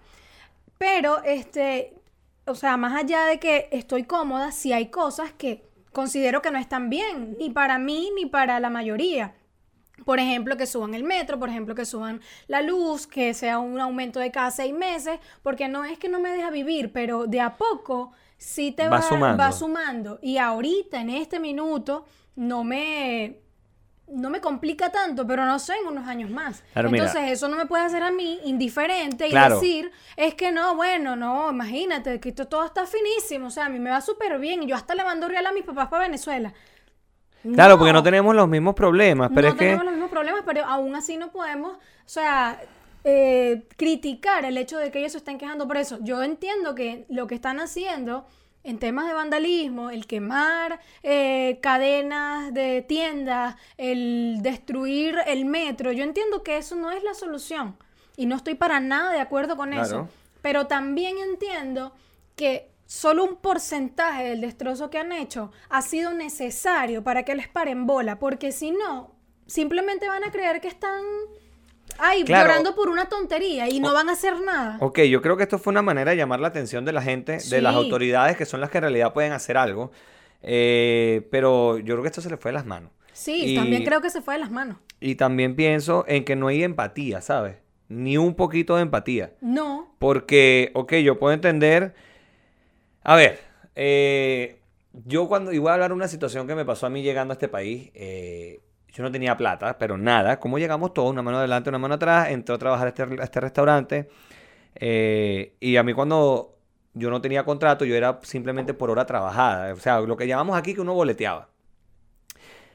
Pero, 0.78 1.20
este, 1.24 1.94
o 2.46 2.54
sea, 2.54 2.76
más 2.76 2.94
allá 2.94 3.24
de 3.24 3.40
que 3.40 3.68
estoy 3.72 4.04
cómoda, 4.04 4.52
sí 4.52 4.72
hay 4.72 4.86
cosas 4.86 5.32
que 5.32 5.64
considero 5.92 6.42
que 6.42 6.52
no 6.52 6.58
están 6.58 6.90
bien, 6.90 7.36
ni 7.40 7.50
para 7.50 7.78
mí 7.78 8.12
ni 8.14 8.26
para 8.26 8.60
la 8.60 8.70
mayoría. 8.70 9.34
Por 10.04 10.18
ejemplo, 10.20 10.56
que 10.56 10.66
suban 10.66 10.94
el 10.94 11.04
metro, 11.04 11.38
por 11.38 11.48
ejemplo, 11.48 11.74
que 11.74 11.84
suban 11.84 12.20
la 12.46 12.62
luz, 12.62 13.06
que 13.06 13.34
sea 13.34 13.58
un 13.58 13.80
aumento 13.80 14.20
de 14.20 14.30
cada 14.30 14.50
seis 14.50 14.72
meses, 14.72 15.18
porque 15.42 15.68
no 15.68 15.84
es 15.84 15.98
que 15.98 16.08
no 16.08 16.20
me 16.20 16.30
deja 16.30 16.50
vivir, 16.50 16.92
pero 16.92 17.26
de 17.26 17.40
a 17.40 17.56
poco 17.56 18.12
sí 18.36 18.72
te 18.72 18.84
Va 18.88 18.98
va, 18.98 19.02
sumando. 19.02 19.42
va 19.42 19.52
sumando. 19.52 20.18
Y 20.22 20.38
ahorita, 20.38 21.00
en 21.00 21.10
este 21.10 21.40
minuto, 21.40 22.06
no 22.36 22.62
me, 22.64 23.40
no 24.06 24.30
me 24.30 24.40
complica 24.40 24.90
tanto, 24.90 25.26
pero 25.26 25.44
no 25.44 25.58
sé 25.58 25.74
en 25.82 25.88
unos 25.88 26.06
años 26.06 26.30
más. 26.30 26.62
Claro, 26.72 26.90
mira. 26.90 27.04
Entonces, 27.06 27.32
eso 27.32 27.48
no 27.48 27.56
me 27.56 27.66
puede 27.66 27.84
hacer 27.84 28.02
a 28.04 28.10
mí 28.12 28.38
indiferente 28.44 29.26
y 29.26 29.30
Claro. 29.30 29.56
decir, 29.56 29.90
es 30.16 30.34
que 30.34 30.52
no, 30.52 30.76
bueno, 30.76 31.16
no, 31.16 31.50
imagínate, 31.50 32.20
que 32.20 32.28
esto 32.30 32.46
todo 32.46 32.64
está 32.64 32.86
finísimo, 32.86 33.48
o 33.48 33.50
sea, 33.50 33.66
a 33.66 33.68
mí 33.68 33.78
me 33.80 33.90
va 33.90 34.00
súper 34.00 34.38
bien, 34.38 34.62
y 34.62 34.66
yo 34.66 34.76
hasta 34.76 34.94
le 34.94 35.02
mando 35.04 35.28
real 35.28 35.44
a 35.46 35.52
mis 35.52 35.64
papás 35.64 35.88
para 35.88 36.04
Venezuela. 36.04 36.52
Claro, 37.54 37.78
porque 37.78 37.92
no 37.92 38.02
tenemos 38.02 38.34
los 38.34 38.48
mismos 38.48 38.74
problemas, 38.74 39.30
pero 39.34 39.48
no 39.48 39.54
es 39.54 39.58
que... 39.58 39.64
tenemos 39.66 39.84
los 39.84 39.94
mismos 39.94 40.10
problemas, 40.10 40.42
pero 40.44 40.64
aún 40.64 40.94
así 40.96 41.16
no 41.16 41.30
podemos, 41.30 41.76
o 41.76 41.78
sea, 42.04 42.60
eh, 43.04 43.62
criticar 43.76 44.44
el 44.44 44.56
hecho 44.58 44.76
de 44.78 44.90
que 44.90 44.98
ellos 44.98 45.12
se 45.12 45.18
estén 45.18 45.38
quejando 45.38 45.66
por 45.66 45.76
eso. 45.76 45.98
Yo 46.02 46.22
entiendo 46.22 46.74
que 46.74 47.06
lo 47.08 47.26
que 47.26 47.34
están 47.34 47.60
haciendo 47.60 48.26
en 48.64 48.78
temas 48.78 49.06
de 49.06 49.14
vandalismo, 49.14 49.90
el 49.90 50.06
quemar 50.06 50.80
eh, 51.02 51.58
cadenas 51.62 52.52
de 52.52 52.82
tiendas, 52.82 53.54
el 53.78 54.38
destruir 54.42 55.16
el 55.26 55.44
metro, 55.44 55.92
yo 55.92 56.04
entiendo 56.04 56.42
que 56.42 56.58
eso 56.58 56.74
no 56.74 56.90
es 56.90 57.02
la 57.04 57.14
solución 57.14 57.76
y 58.16 58.26
no 58.26 58.36
estoy 58.36 58.56
para 58.56 58.80
nada 58.80 59.12
de 59.12 59.20
acuerdo 59.20 59.56
con 59.56 59.70
Claro. 59.70 59.84
eso. 59.86 60.08
Pero 60.42 60.66
también 60.66 61.16
entiendo 61.18 61.92
que 62.36 62.68
solo 62.88 63.22
un 63.22 63.36
porcentaje 63.36 64.24
del 64.30 64.40
destrozo 64.40 64.88
que 64.88 64.96
han 64.96 65.12
hecho 65.12 65.52
ha 65.68 65.82
sido 65.82 66.14
necesario 66.14 67.04
para 67.04 67.22
que 67.22 67.34
les 67.34 67.46
paren 67.46 67.86
bola, 67.86 68.18
porque 68.18 68.50
si 68.50 68.70
no, 68.70 69.14
simplemente 69.46 70.08
van 70.08 70.24
a 70.24 70.30
creer 70.32 70.62
que 70.62 70.68
están 70.68 71.02
ay, 71.98 72.24
Claro. 72.24 72.48
llorando 72.48 72.74
por 72.74 72.88
una 72.88 73.06
tontería 73.10 73.68
y 73.68 73.78
no 73.80 73.92
van 73.92 74.08
a 74.08 74.12
hacer 74.12 74.40
nada. 74.40 74.78
Ok, 74.80 75.00
yo 75.02 75.20
creo 75.20 75.36
que 75.36 75.42
esto 75.42 75.58
fue 75.58 75.70
una 75.72 75.82
manera 75.82 76.12
de 76.12 76.16
llamar 76.16 76.40
la 76.40 76.48
atención 76.48 76.86
de 76.86 76.92
la 76.92 77.02
gente, 77.02 77.36
de 77.50 77.60
las 77.60 77.74
autoridades, 77.74 78.36
que 78.38 78.46
son 78.46 78.60
las 78.62 78.70
que 78.70 78.78
en 78.78 78.82
realidad 78.82 79.12
pueden 79.12 79.32
hacer 79.32 79.58
algo. 79.58 79.90
Eh, 80.42 81.26
pero 81.30 81.76
yo 81.78 81.94
creo 81.94 82.02
que 82.02 82.08
esto 82.08 82.20
se 82.22 82.30
le 82.30 82.36
fue 82.38 82.50
de 82.50 82.54
las 82.54 82.64
manos. 82.66 82.90
Sí, 83.12 83.52
Y- 83.52 83.54
también 83.56 83.84
creo 83.84 84.00
que 84.00 84.08
se 84.10 84.22
fue 84.22 84.34
de 84.34 84.40
las 84.40 84.50
manos. 84.50 84.78
Y 85.00 85.16
también 85.16 85.56
pienso 85.56 86.04
en 86.08 86.24
que 86.24 86.36
no 86.36 86.46
hay 86.48 86.62
empatía, 86.62 87.20
¿sabes? 87.20 87.56
Ni 87.88 88.16
un 88.16 88.34
poquito 88.34 88.76
de 88.76 88.82
empatía. 88.82 89.34
No, 89.40 89.94
Porque, 89.98 90.70
ok, 90.74 90.94
yo 90.96 91.18
puedo 91.18 91.34
entender. 91.34 91.94
A 93.02 93.16
ver, 93.16 93.40
eh, 93.74 94.60
yo 94.92 95.28
cuando 95.28 95.52
iba 95.52 95.70
a 95.70 95.74
hablar 95.74 95.90
de 95.90 95.94
una 95.94 96.08
situación 96.08 96.46
que 96.46 96.54
me 96.54 96.64
pasó 96.64 96.86
a 96.86 96.90
mí 96.90 97.02
llegando 97.02 97.32
a 97.32 97.34
este 97.36 97.48
país, 97.48 97.90
eh, 97.94 98.60
yo 98.88 99.02
no 99.02 99.12
tenía 99.12 99.36
plata, 99.36 99.78
pero 99.78 99.96
nada. 99.96 100.40
¿Cómo 100.40 100.58
llegamos 100.58 100.94
todos? 100.94 101.10
Una 101.10 101.22
mano 101.22 101.38
adelante, 101.38 101.68
una 101.70 101.78
mano 101.78 101.94
atrás. 101.94 102.30
Entré 102.30 102.54
a 102.54 102.58
trabajar 102.58 102.86
a 102.86 102.90
este, 102.90 103.06
este 103.22 103.40
restaurante. 103.40 104.08
eh, 104.76 105.56
y 105.60 105.76
a 105.76 105.82
mí 105.82 105.94
cuando 105.94 106.56
yo 106.94 107.10
no 107.10 107.20
tenía 107.20 107.44
contrato, 107.44 107.84
yo 107.84 107.94
era 107.96 108.20
simplemente 108.22 108.74
por 108.74 108.90
hora 108.90 109.06
trabajada. 109.06 109.72
O 109.74 109.76
sea, 109.76 110.00
lo 110.00 110.16
que 110.16 110.26
llamamos 110.26 110.56
aquí 110.58 110.74
que 110.74 110.80
uno 110.80 110.94
boleteaba. 110.94 111.48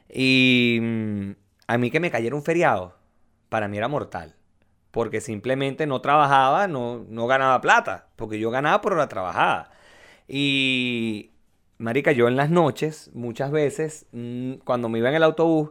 Y 0.10 0.80
mm, 0.82 1.32
a 1.68 1.78
mí 1.78 1.92
que 1.92 2.00
me 2.00 2.12
cayera 2.12 2.36
un 2.36 2.44
feriado, 2.44 2.96
para 3.50 3.68
mí 3.68 3.78
era 3.78 3.88
mortal. 3.88 4.36
Porque 4.92 5.22
simplemente 5.22 5.88
no 5.88 6.02
trabajaba, 6.02 6.68
no, 6.68 7.04
no 7.10 7.28
ganaba 7.28 7.60
plata. 7.62 8.08
Porque 8.16 8.40
yo 8.40 8.52
ganaba 8.52 8.82
por 8.82 8.94
hora 8.94 9.10
trabajada. 9.10 9.72
Y, 10.28 11.32
marica, 11.78 12.12
yo 12.12 12.28
en 12.28 12.36
las 12.36 12.50
noches, 12.50 13.10
muchas 13.14 13.52
veces, 13.52 14.06
mm, 14.12 14.54
cuando 14.66 14.90
me 14.90 15.00
iba 15.00 15.10
en 15.10 15.16
el 15.16 15.24
autobús, 15.24 15.70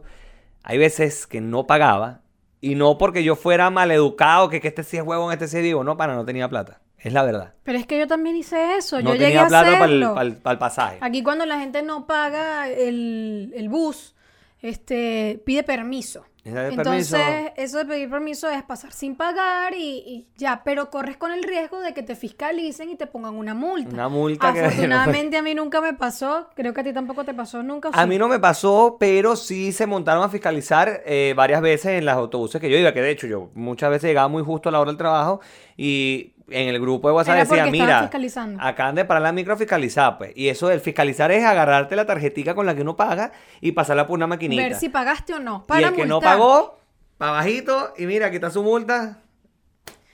hay 0.63 0.77
veces 0.77 1.27
que 1.27 1.41
no 1.41 1.65
pagaba. 1.67 2.21
Y 2.61 2.75
no 2.75 2.97
porque 2.97 3.23
yo 3.25 3.35
fuera 3.35 3.69
maleducado, 3.69 4.49
que, 4.49 4.61
que 4.61 4.69
este 4.69 4.83
sí 4.83 4.95
es 4.97 5.03
huevón, 5.03 5.33
este 5.33 5.47
sí 5.49 5.57
es 5.57 5.63
vivo. 5.63 5.83
No, 5.83 5.97
para, 5.97 6.15
no 6.15 6.23
tenía 6.23 6.47
plata. 6.47 6.79
Es 6.97 7.11
la 7.11 7.23
verdad. 7.23 7.53
pero 7.63 7.77
es 7.77 7.85
que 7.85 7.99
yo 7.99 8.07
también 8.07 8.37
hice 8.37 8.77
eso, 8.77 9.01
No 9.01 9.09
yo 9.09 9.13
llegué 9.15 9.25
tenía 9.25 9.43
a 9.43 9.47
plata 9.47 9.71
para 9.73 9.85
el, 9.91 9.99
para 10.07 10.21
el- 10.21 10.37
para 10.37 10.53
el 10.53 10.57
pasaje. 10.59 10.97
Aquí 11.01 11.21
cuando 11.21 11.45
la 11.45 11.59
gente 11.59 11.81
no 11.83 12.07
paga 12.07 12.69
el, 12.69 13.51
el 13.57 13.67
bus, 13.67 14.15
este, 14.61 15.41
pide 15.45 15.63
permiso. 15.63 16.25
Permiso. 16.43 17.15
Entonces, 17.15 17.51
eso 17.55 17.77
de 17.77 17.85
pedir 17.85 18.09
permiso 18.09 18.49
es 18.49 18.61
pasar 18.63 18.91
sin 18.91 19.15
pagar 19.15 19.73
y, 19.73 19.99
y 20.05 20.27
ya, 20.35 20.61
pero 20.65 20.89
corres 20.89 21.15
con 21.15 21.31
el 21.31 21.41
riesgo 21.41 21.79
de 21.79 21.93
que 21.93 22.03
te 22.03 22.15
fiscalicen 22.15 22.89
y 22.89 22.95
te 22.97 23.07
pongan 23.07 23.35
una 23.35 23.53
multa. 23.53 23.89
Una 23.89 24.09
multa 24.09 24.51
que- 24.51 24.59
Afortunadamente 24.65 25.37
a 25.37 25.41
mí 25.41 25.55
nunca 25.55 25.79
me 25.79 25.93
pasó, 25.93 26.49
creo 26.53 26.73
que 26.73 26.81
a 26.81 26.83
ti 26.83 26.91
tampoco 26.91 27.23
te 27.23 27.33
pasó 27.33 27.63
nunca. 27.63 27.89
¿o 27.89 27.91
A 27.95 28.05
mí 28.05 28.17
no 28.17 28.27
me 28.27 28.39
pasó, 28.39 28.97
pero 28.99 29.37
sí 29.37 29.71
se 29.71 29.87
montaron 29.87 30.21
a 30.21 30.27
fiscalizar 30.29 31.01
eh, 31.05 31.33
varias 31.37 31.61
veces 31.61 31.93
en 31.99 32.05
los 32.05 32.13
autobuses 32.13 32.59
que 32.59 32.69
yo 32.69 32.77
iba, 32.77 32.93
que 32.93 33.01
de 33.01 33.11
hecho 33.11 33.25
yo 33.25 33.49
muchas 33.53 33.89
veces 33.89 34.09
llegaba 34.09 34.27
muy 34.27 34.43
justo 34.43 34.67
a 34.67 34.71
la 34.73 34.81
hora 34.81 34.91
del 34.91 34.97
trabajo 34.97 35.39
y 35.77 36.32
en 36.49 36.67
el 36.69 36.79
grupo 36.79 37.07
de 37.07 37.13
WhatsApp 37.15 37.35
Era 37.35 37.43
decía, 37.45 37.65
mira, 37.67 38.01
fiscalizando". 38.01 38.61
acaban 38.61 38.95
de 38.95 39.05
parar 39.05 39.23
la 39.23 39.31
micro 39.31 39.53
a 39.53 39.57
fiscalizar, 39.57 40.17
pues. 40.17 40.31
Y 40.35 40.49
eso 40.49 40.67
del 40.67 40.79
fiscalizar 40.81 41.31
es 41.31 41.43
agarrarte 41.43 41.95
la 41.95 42.05
tarjetica 42.05 42.53
con 42.55 42.65
la 42.65 42.75
que 42.75 42.81
uno 42.81 42.95
paga 42.95 43.31
y 43.61 43.71
pasarla 43.71 44.05
por 44.07 44.15
una 44.15 44.27
maquinita. 44.27 44.61
Ver 44.63 44.75
si 44.75 44.89
pagaste 44.89 45.33
o 45.33 45.39
no. 45.39 45.63
y 45.65 45.67
Para 45.67 45.87
el 45.87 45.93
que 45.95 46.05
no 46.05 46.15
multar. 46.15 46.37
pagó, 46.37 46.77
para 47.17 47.31
bajito, 47.31 47.93
y 47.97 48.05
mira, 48.05 48.27
aquí 48.27 48.35
está 48.35 48.49
su 48.51 48.61
multa. 48.63 49.19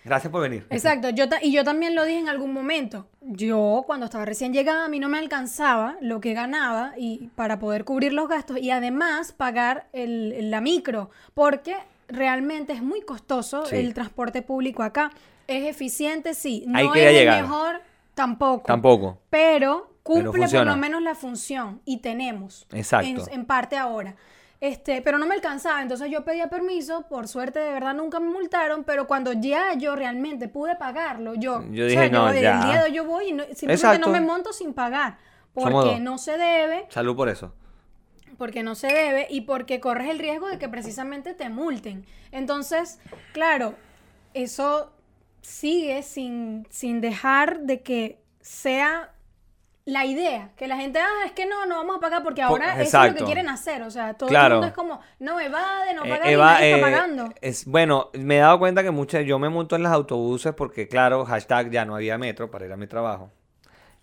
Gracias 0.05 0.31
por 0.31 0.41
venir. 0.41 0.65
Exacto, 0.69 1.09
yo 1.09 1.25
y 1.41 1.51
yo 1.51 1.63
también 1.65 1.93
lo 1.93 2.05
dije 2.05 2.19
en 2.19 2.29
algún 2.29 2.53
momento. 2.53 3.07
Yo, 3.21 3.83
cuando 3.85 4.05
estaba 4.05 4.23
recién 4.25 4.53
llegada, 4.53 4.85
a 4.85 4.87
mí 4.87 4.97
no 4.99 5.09
me 5.09 5.19
alcanzaba 5.19 5.97
lo 6.01 6.21
que 6.21 6.33
ganaba 6.33 6.93
y 6.97 7.29
para 7.35 7.59
poder 7.59 7.83
cubrir 7.83 8.13
los 8.13 8.29
gastos 8.29 8.57
y 8.59 8.71
además 8.71 9.33
pagar 9.33 9.87
el, 9.91 10.31
el- 10.33 10.51
la 10.51 10.61
micro, 10.61 11.09
porque 11.33 11.75
realmente 12.07 12.71
es 12.73 12.81
muy 12.81 13.01
costoso 13.01 13.65
Sí. 13.65 13.75
el 13.75 13.93
transporte 13.93 14.41
público 14.41 14.83
acá. 14.83 15.11
Es 15.49 15.65
eficiente, 15.67 16.33
sí. 16.33 16.63
No 16.67 16.77
Ahí 16.77 16.85
es 16.87 16.91
quería 16.93 17.09
el 17.09 17.15
llegar. 17.15 17.41
mejor, 17.41 17.81
tampoco. 18.13 18.65
Tampoco. 18.67 19.17
Pero 19.29 19.93
cumple 20.03 20.25
por 20.31 20.37
funciona. 20.39 20.71
lo 20.71 20.77
menos 20.77 21.01
la 21.01 21.15
función 21.15 21.81
y 21.85 21.97
tenemos. 21.97 22.67
Exacto. 22.71 23.07
En, 23.31 23.39
en 23.41 23.45
parte 23.45 23.77
ahora. 23.77 24.15
Este, 24.61 25.01
pero 25.01 25.17
no 25.17 25.25
me 25.25 25.35
alcanzaba, 25.35 25.81
entonces 25.81 26.11
yo 26.11 26.25
pedía 26.25 26.49
permiso, 26.49 27.05
por 27.07 27.29
suerte 27.29 27.59
de 27.59 27.71
verdad 27.71 27.93
nunca 27.93 28.19
me 28.19 28.29
multaron, 28.29 28.83
pero 28.83 29.07
cuando 29.07 29.31
ya 29.31 29.73
yo 29.75 29.95
realmente 29.95 30.49
pude 30.49 30.75
pagarlo, 30.75 31.33
yo, 31.35 31.63
Yo 31.71 31.85
o 31.85 31.87
dije, 31.87 31.91
sea, 31.91 32.09
no, 32.09 32.27
yo, 32.27 32.33
el 32.33 32.41
ya. 32.43 32.65
día 32.65 32.73
de 32.79 32.83
hoy 32.89 32.91
yo 32.93 33.05
voy 33.05 33.29
y 33.29 33.31
no- 33.31 33.43
simplemente 33.43 33.73
Exacto. 33.75 34.05
no 34.07 34.11
me 34.11 34.19
monto 34.19 34.51
sin 34.51 34.73
pagar, 34.73 35.17
Somos 35.55 35.71
porque 35.71 35.91
dos. 35.91 36.01
no 36.01 36.17
se 36.17 36.37
debe, 36.37 36.87
Salud 36.89 37.15
por 37.15 37.29
eso. 37.29 37.53
porque 38.37 38.61
no 38.61 38.75
se 38.75 38.87
debe 38.87 39.27
y 39.29 39.41
porque 39.41 39.79
corres 39.79 40.09
el 40.09 40.19
riesgo 40.19 40.49
de 40.49 40.59
que 40.59 40.67
precisamente 40.67 41.33
te 41.33 41.47
multen. 41.49 42.05
Entonces, 42.33 42.99
claro, 43.31 43.75
eso 44.33 44.91
sigue 45.41 46.03
sin, 46.03 46.67
sin 46.69 47.01
dejar 47.01 47.61
de 47.61 47.81
que 47.81 48.19
sea 48.41 49.11
la 49.85 50.05
idea, 50.05 50.51
que 50.55 50.67
la 50.67 50.77
gente, 50.77 50.99
ah, 50.99 51.25
es 51.25 51.31
que 51.31 51.47
no, 51.47 51.65
no 51.65 51.77
vamos 51.77 51.97
a 51.97 51.99
pagar 51.99 52.21
porque 52.21 52.43
ahora 52.43 52.79
eso 52.79 53.01
es 53.03 53.11
lo 53.11 53.17
que 53.17 53.23
quieren 53.23 53.49
hacer, 53.49 53.81
o 53.81 53.89
sea, 53.89 54.13
todo 54.13 54.29
Claro. 54.29 54.55
el 54.55 54.61
mundo 54.61 54.67
es 54.67 54.73
como, 54.73 54.99
no, 55.19 55.39
evade, 55.39 55.95
no 55.95 56.05
Eh, 56.05 56.09
paga, 56.09 56.29
y 56.29 56.33
Eva, 56.33 56.53
está 56.63 56.77
eh, 56.77 56.81
pagando. 56.81 57.29
es, 57.41 57.65
bueno, 57.65 58.11
me 58.13 58.37
he 58.37 58.39
dado 58.39 58.59
cuenta 58.59 58.83
que 58.83 58.91
muchas, 58.91 59.25
yo 59.25 59.39
me 59.39 59.49
monto 59.49 59.75
en 59.75 59.81
los 59.83 59.91
autobuses 59.91 60.53
porque, 60.53 60.87
claro, 60.87 61.25
hashtag 61.25 61.71
ya 61.71 61.85
no 61.85 61.95
había 61.95 62.19
metro 62.19 62.51
para 62.51 62.65
ir 62.67 62.71
a 62.71 62.77
mi 62.77 62.85
trabajo. 62.85 63.31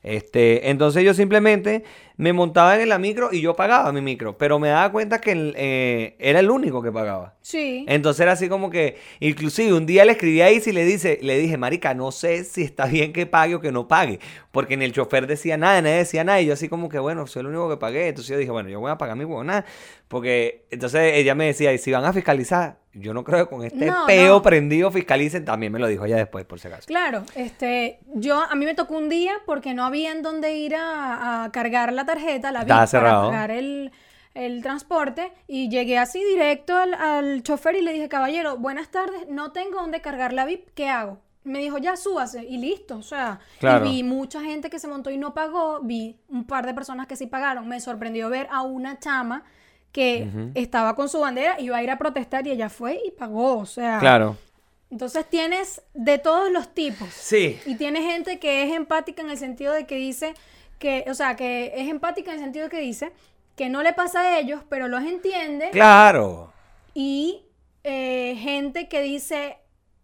Este, 0.02 0.70
entonces 0.70 1.02
yo 1.04 1.14
simplemente 1.14 1.84
me 2.18 2.32
montaba 2.32 2.80
en 2.80 2.88
la 2.88 2.98
micro 2.98 3.28
y 3.32 3.40
yo 3.42 3.54
pagaba 3.54 3.92
mi 3.92 4.00
micro, 4.00 4.38
pero 4.38 4.58
me 4.58 4.68
daba 4.68 4.90
cuenta 4.90 5.20
que 5.20 5.52
eh, 5.56 6.16
era 6.18 6.40
el 6.40 6.50
único 6.50 6.82
que 6.82 6.90
pagaba. 6.90 7.34
Sí. 7.42 7.84
Entonces 7.88 8.20
era 8.20 8.32
así 8.32 8.48
como 8.48 8.70
que, 8.70 8.96
inclusive 9.20 9.72
un 9.74 9.86
día 9.86 10.04
le 10.04 10.12
escribí 10.12 10.40
a 10.40 10.50
Izzy 10.50 10.70
y 10.70 10.72
le, 10.72 10.84
dice, 10.84 11.18
le 11.22 11.38
dije, 11.38 11.56
marica, 11.58 11.94
no 11.94 12.10
sé 12.12 12.44
si 12.44 12.62
está 12.62 12.86
bien 12.86 13.12
que 13.12 13.26
pague 13.26 13.54
o 13.54 13.60
que 13.60 13.70
no 13.70 13.86
pague, 13.86 14.18
porque 14.50 14.74
en 14.74 14.82
el 14.82 14.92
chofer 14.92 15.26
decía 15.26 15.56
nada, 15.56 15.82
nadie 15.82 15.96
decía 15.96 16.24
nada, 16.24 16.40
y 16.40 16.46
yo 16.46 16.54
así 16.54 16.68
como 16.68 16.88
que, 16.88 16.98
bueno, 16.98 17.26
soy 17.26 17.40
el 17.40 17.48
único 17.48 17.68
que 17.68 17.76
pagué, 17.76 18.08
entonces 18.08 18.30
yo 18.32 18.38
dije, 18.38 18.50
bueno, 18.50 18.68
yo 18.68 18.80
voy 18.80 18.90
a 18.90 18.98
pagar 18.98 19.16
mi 19.16 19.24
huevona, 19.24 19.64
porque 20.08 20.64
entonces 20.70 21.14
ella 21.14 21.34
me 21.34 21.46
decía, 21.46 21.72
y 21.72 21.78
si 21.78 21.92
van 21.92 22.04
a 22.04 22.12
fiscalizar, 22.12 22.78
yo 22.94 23.12
no 23.12 23.24
creo 23.24 23.44
que 23.46 23.54
con 23.54 23.62
este 23.64 23.86
No, 23.86 24.06
peo 24.06 24.36
no. 24.36 24.42
prendido 24.42 24.90
fiscalicen, 24.90 25.44
también 25.44 25.70
me 25.70 25.78
lo 25.78 25.86
dijo 25.86 26.06
ella 26.06 26.16
después, 26.16 26.46
por 26.46 26.58
si 26.58 26.68
acaso. 26.68 26.86
Claro, 26.86 27.24
este, 27.34 27.98
yo 28.14 28.40
a 28.40 28.54
mí 28.54 28.64
me 28.64 28.74
tocó 28.74 28.96
un 28.96 29.10
día 29.10 29.34
porque 29.44 29.74
no 29.74 29.84
había 29.84 30.12
en 30.12 30.22
dónde 30.22 30.54
ir 30.54 30.74
a, 30.76 31.44
a 31.44 31.52
cargar 31.52 31.92
la 31.92 32.05
tarjeta, 32.06 32.50
la 32.52 32.60
vi 32.60 32.62
Estaba 32.64 32.78
para 32.80 32.86
cerrado. 32.86 33.30
pagar 33.30 33.50
el, 33.50 33.92
el 34.34 34.62
transporte 34.62 35.32
y 35.46 35.68
llegué 35.68 35.98
así 35.98 36.22
directo 36.24 36.76
al, 36.76 36.94
al 36.94 37.42
chofer 37.42 37.74
y 37.76 37.82
le 37.82 37.92
dije, 37.92 38.08
caballero, 38.08 38.56
buenas 38.56 38.88
tardes, 38.90 39.28
no 39.28 39.52
tengo 39.52 39.80
dónde 39.80 40.00
cargar 40.00 40.32
la 40.32 40.44
VIP, 40.46 40.70
¿qué 40.74 40.88
hago? 40.88 41.18
Me 41.44 41.60
dijo, 41.60 41.78
ya 41.78 41.96
súbase 41.96 42.44
y 42.44 42.58
listo, 42.58 42.96
o 42.96 43.02
sea, 43.02 43.38
Claro. 43.60 43.86
y 43.86 43.88
vi 43.90 44.02
mucha 44.02 44.40
gente 44.42 44.68
que 44.68 44.78
se 44.80 44.88
montó 44.88 45.10
y 45.10 45.16
no 45.18 45.32
pagó, 45.32 45.80
vi 45.82 46.16
un 46.28 46.44
par 46.44 46.66
de 46.66 46.74
personas 46.74 47.06
que 47.06 47.14
sí 47.16 47.26
pagaron, 47.26 47.68
me 47.68 47.78
sorprendió 47.80 48.28
ver 48.28 48.48
a 48.50 48.62
una 48.62 48.98
chama 48.98 49.44
que 49.92 50.28
estaba 50.54 50.94
con 50.94 51.08
su 51.08 51.20
bandera, 51.20 51.58
iba 51.60 51.76
a 51.76 51.82
ir 51.82 51.90
a 51.90 51.96
protestar 51.98 52.46
y 52.46 52.50
ella 52.50 52.68
fue 52.68 53.00
y 53.06 53.12
pagó, 53.12 53.56
o 53.58 53.64
sea, 53.64 53.98
Claro. 54.00 54.36
entonces 54.90 55.24
tienes 55.30 55.80
de 55.94 56.18
todos 56.18 56.50
los 56.50 56.74
tipos. 56.74 57.08
Sí. 57.10 57.58
Y 57.64 57.76
tiene 57.76 58.02
gente 58.02 58.38
que 58.38 58.64
es 58.64 58.74
empática 58.74 59.22
en 59.22 59.30
el 59.30 59.38
sentido 59.38 59.72
de 59.72 59.86
que 59.86 59.94
dice 59.96 60.34
que, 60.78 61.04
o 61.08 61.14
sea, 61.14 61.36
que 61.36 61.72
es 61.76 61.88
empática 61.88 62.30
en 62.30 62.38
el 62.38 62.44
sentido 62.44 62.68
que 62.68 62.80
dice 62.80 63.12
que 63.56 63.70
no 63.70 63.82
le 63.82 63.94
pasa 63.94 64.20
a 64.20 64.38
ellos, 64.38 64.62
pero 64.68 64.86
los 64.86 65.02
entiende. 65.02 65.70
Claro. 65.70 66.52
Y 66.92 67.46
eh, 67.84 68.36
gente 68.38 68.88
que 68.88 69.00
dice, 69.00 69.58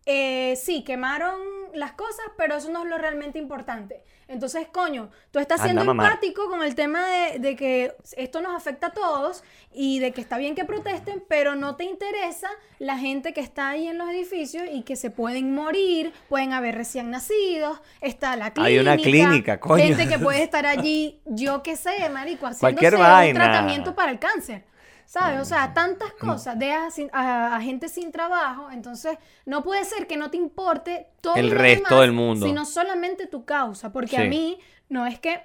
eh, 0.07 0.57
sí, 0.57 0.85
quemaron 0.85 1.39
las 1.75 1.93
cosas, 1.93 2.25
pero 2.37 2.57
eso 2.57 2.71
no 2.71 2.85
es 2.85 2.89
lo 2.89 2.99
realmente 2.99 3.39
importante. 3.39 4.03
Entonces, 4.29 4.67
coño, 4.73 5.11
tú 5.31 5.39
estás 5.39 5.61
siendo 5.63 5.83
empático 5.83 6.49
con 6.49 6.63
el 6.63 6.75
tema 6.75 7.07
de, 7.07 7.39
de 7.39 7.57
que 7.57 7.95
esto 8.17 8.41
nos 8.41 8.55
afecta 8.55 8.89
a 8.89 8.93
todos 8.93 9.45
y 9.73 9.99
de 9.99 10.13
que 10.13 10.21
está 10.21 10.39
bien 10.39 10.55
que 10.55 10.65
protesten, 10.65 11.23
pero 11.29 11.55
no 11.55 11.77
te 11.77 11.85
interesa 11.85 12.49
la 12.79 12.99
gente 12.99 13.33
que 13.33 13.41
está 13.41 13.71
ahí 13.71 13.87
en 13.89 13.99
los 13.99 14.09
edificios 14.09 14.65
y 14.71 14.83
que 14.83 14.97
se 14.97 15.11
pueden 15.11 15.55
morir, 15.55 16.13
pueden 16.29 16.53
haber 16.53 16.75
recién 16.75 17.11
nacidos, 17.11 17.81
está 18.01 18.37
la 18.37 18.53
clínica. 18.53 18.69
Hay 18.69 18.79
una 18.79 18.97
clínica, 18.97 19.61
coño. 19.61 19.85
Gente 19.85 20.09
que 20.09 20.19
puede 20.19 20.43
estar 20.43 20.67
allí, 20.67 21.21
yo 21.27 21.63
qué 21.63 21.77
sé, 21.77 22.09
marico, 22.11 22.49
Cualquier 22.59 22.95
un 22.95 23.35
tratamiento 23.35 23.95
para 23.95 24.13
el 24.13 24.19
cáncer. 24.19 24.65
¿Sabes? 25.07 25.41
O 25.41 25.45
sea, 25.45 25.75
tantas 25.75 26.13
cosas. 26.15 26.59
Dejas 26.59 26.97
a, 27.13 27.57
a 27.57 27.61
gente 27.61 27.89
sin 27.89 28.13
trabajo. 28.13 28.71
Entonces, 28.71 29.19
no 29.45 29.63
puede 29.63 29.85
ser 29.85 30.07
que 30.07 30.17
no 30.17 30.31
te 30.31 30.37
importe 30.37 31.09
todo 31.21 31.35
El 31.37 31.51
resto 31.51 31.89
demás, 31.89 32.01
del 32.01 32.13
mundo. 32.13 32.47
Sino 32.47 32.65
solamente 32.65 33.27
tu 33.27 33.45
causa. 33.45 33.93
Porque 33.93 34.17
a 34.17 34.25
mí 34.25 34.59
no 34.89 35.07
es 35.07 35.19
que 35.19 35.43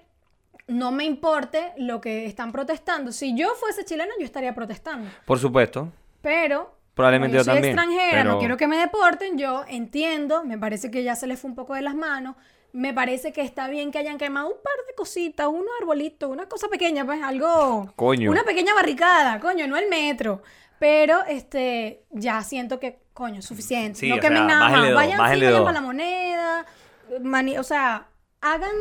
no 0.67 0.91
me 0.91 1.05
importe 1.05 1.73
lo 1.77 2.01
que 2.01 2.25
están 2.25 2.51
protestando. 2.51 3.11
Si 3.11 3.35
yo 3.35 3.49
fuese 3.55 3.85
chilena, 3.85 4.11
yo 4.19 4.25
estaría 4.25 4.53
protestando. 4.53 5.09
Por 5.25 5.39
supuesto. 5.39 5.91
Pero. 6.21 6.75
Probablemente 6.93 7.37
yo 7.37 7.43
soy 7.43 7.53
también, 7.53 7.77
extranjera, 7.77 8.21
pero- 8.23 8.31
no 8.33 8.39
quiero 8.39 8.57
que 8.57 8.67
me 8.67 8.77
deporten. 8.77 9.37
Yo 9.37 9.63
entiendo, 9.67 10.43
me 10.43 10.57
parece 10.57 10.89
que 10.89 11.03
ya 11.03 11.15
se 11.15 11.27
les 11.27 11.39
fue 11.39 11.49
un 11.49 11.55
poco 11.55 11.75
de 11.75 11.81
las 11.83 11.93
manos. 11.95 12.35
Me 12.74 12.93
parece 12.93 13.33
que 13.33 13.41
está 13.41 13.67
bien 13.69 13.91
que 13.91 13.97
hayan 13.97 14.17
quemado 14.17 14.47
un 14.47 14.62
par 14.62 14.73
de 14.88 14.93
cositas, 14.95 15.47
unos 15.47 15.69
arbolitos, 15.82 16.30
una 16.30 16.47
cosa 16.47 16.67
pequeña, 16.67 17.06
pues 17.06 17.21
algo. 17.23 17.91
Coño. 17.95 18.30
Una 18.30 18.43
pequeña 18.43 18.73
barricada, 18.73 19.39
coño, 19.39 19.67
no 19.67 19.77
el 19.77 19.89
metro. 19.89 20.41
Pero 20.80 21.23
este, 21.27 22.03
ya 22.12 22.43
siento 22.43 22.80
que, 22.80 22.99
coño, 23.13 23.41
suficiente. 23.41 23.99
Sí, 23.99 24.10
no 24.10 24.19
quemen 24.19 24.39
sea, 24.39 24.47
nada 24.47 24.69
más. 24.69 24.93
Vayan, 24.93 25.12
sí, 25.12 25.17
vayan 25.41 25.63
para 25.63 25.71
la 25.73 25.82
moneda. 25.82 26.65
mani- 27.21 27.58
o 27.58 27.63
sea, 27.63 28.10
hagan, 28.41 28.75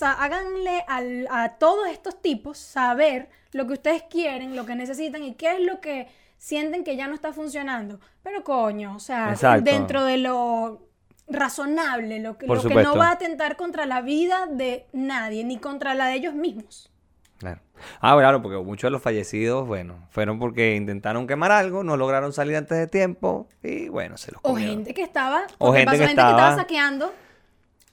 háganle 0.00 0.84
al- 0.88 1.26
a 1.30 1.56
todos 1.58 1.88
estos 1.88 2.22
tipos 2.22 2.56
saber 2.58 3.28
lo 3.52 3.66
que 3.66 3.74
ustedes 3.74 4.02
quieren, 4.04 4.56
lo 4.56 4.64
que 4.66 4.74
necesitan 4.76 5.22
y 5.24 5.34
qué 5.34 5.56
es 5.56 5.60
lo 5.60 5.80
que 5.80 6.08
sienten 6.38 6.84
que 6.84 6.96
ya 6.96 7.06
no 7.08 7.14
está 7.14 7.32
funcionando. 7.32 8.00
Pero 8.22 8.44
coño, 8.44 8.94
o 8.96 9.00
sea, 9.00 9.30
Exacto. 9.32 9.64
dentro 9.70 10.04
de 10.04 10.18
lo 10.18 10.85
razonable, 11.28 12.20
lo 12.20 12.38
que, 12.38 12.46
lo 12.46 12.54
no 12.82 12.96
va 12.96 13.08
a 13.08 13.12
atentar 13.12 13.56
contra 13.56 13.86
la 13.86 14.00
vida 14.00 14.46
de 14.50 14.86
nadie, 14.92 15.44
ni 15.44 15.58
contra 15.58 15.94
la 15.94 16.06
de 16.06 16.14
ellos 16.14 16.34
mismos. 16.34 16.90
Claro. 17.38 17.60
Ah, 18.00 18.16
claro, 18.16 18.40
porque 18.40 18.56
muchos 18.58 18.88
de 18.88 18.92
los 18.92 19.02
fallecidos, 19.02 19.66
bueno, 19.66 20.06
fueron 20.10 20.38
porque 20.38 20.74
intentaron 20.76 21.26
quemar 21.26 21.52
algo, 21.52 21.84
no 21.84 21.96
lograron 21.98 22.32
salir 22.32 22.56
antes 22.56 22.78
de 22.78 22.86
tiempo 22.86 23.48
y 23.62 23.88
bueno, 23.88 24.16
se 24.16 24.32
los 24.32 24.40
O 24.42 24.50
comieron. 24.52 24.76
gente 24.76 24.94
que 24.94 25.02
estaba, 25.02 25.42
O 25.58 25.72
gente 25.72 25.84
pasó 25.86 25.98
que 25.98 26.06
gente 26.06 26.14
que 26.14 26.20
estaba 26.22 26.30
estaba- 26.30 26.56
saqueando. 26.56 27.12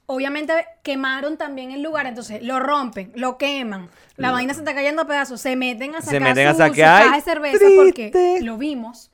Obviamente 0.05 0.53
quemaron 0.83 1.37
también 1.37 1.71
el 1.71 1.81
lugar, 1.81 2.05
entonces 2.05 2.41
lo 2.43 2.59
rompen, 2.59 3.11
lo 3.15 3.37
queman, 3.37 3.89
la 4.17 4.31
vaina 4.31 4.53
se 4.53 4.59
está 4.59 4.73
cayendo 4.75 5.01
a 5.03 5.07
pedazos, 5.07 5.39
se 5.39 5.55
meten 5.55 5.95
a 5.95 6.01
Se 6.01 6.07
sacar 6.07 6.21
meten 6.21 6.47
a 6.47 6.51
su, 6.51 6.57
su 6.57 6.63
saquear 6.63 7.01
y 7.01 7.05
caja 7.05 7.15
de 7.15 7.21
cerveza 7.21 7.57
triste. 7.57 7.75
porque 8.11 8.39
lo 8.41 8.57
vimos 8.57 9.11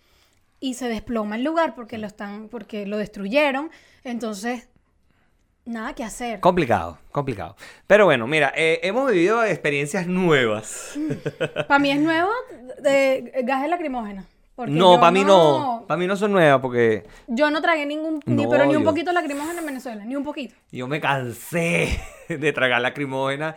y 0.59 0.73
se 0.73 0.87
desploma 0.89 1.35
el 1.35 1.43
lugar 1.43 1.75
porque 1.75 1.99
lo 1.99 2.07
están, 2.07 2.49
porque 2.49 2.87
lo 2.87 2.97
destruyeron, 2.97 3.69
entonces 4.03 4.67
nada 5.65 5.93
que 5.93 6.03
hacer. 6.03 6.39
Complicado, 6.39 6.97
complicado. 7.11 7.55
Pero 7.87 8.05
bueno, 8.05 8.25
mira, 8.27 8.51
eh, 8.55 8.79
hemos 8.83 9.11
vivido 9.11 9.43
experiencias 9.43 10.07
nuevas. 10.07 10.97
Para 11.67 11.79
mí 11.79 11.91
es 11.91 11.99
nuevo 11.99 12.29
de 12.81 13.31
gases 13.43 13.69
lacrimógenas. 13.69 14.25
porque 14.55 14.71
No, 14.71 14.99
para 14.99 15.11
mí 15.11 15.23
no. 15.23 15.85
Para 15.87 15.97
mí 15.99 16.07
no 16.07 16.15
son 16.15 16.31
nuevas 16.31 16.59
porque 16.61 17.05
Yo 17.27 17.51
no 17.51 17.61
tragué 17.61 17.85
ningún, 17.85 18.19
ni, 18.25 18.47
pero 18.47 18.65
ni 18.65 18.75
un 18.75 18.83
yo- 18.83 18.89
poquito 18.89 19.11
lacrimógena 19.11 19.59
en 19.59 19.65
Venezuela, 19.65 20.03
ni 20.05 20.15
un 20.15 20.23
poquito. 20.23 20.55
yo 20.71 20.87
me 20.87 20.99
cansé 20.99 21.99
de 22.29 22.51
tragar 22.53 22.81
lacrimógena. 22.81 23.55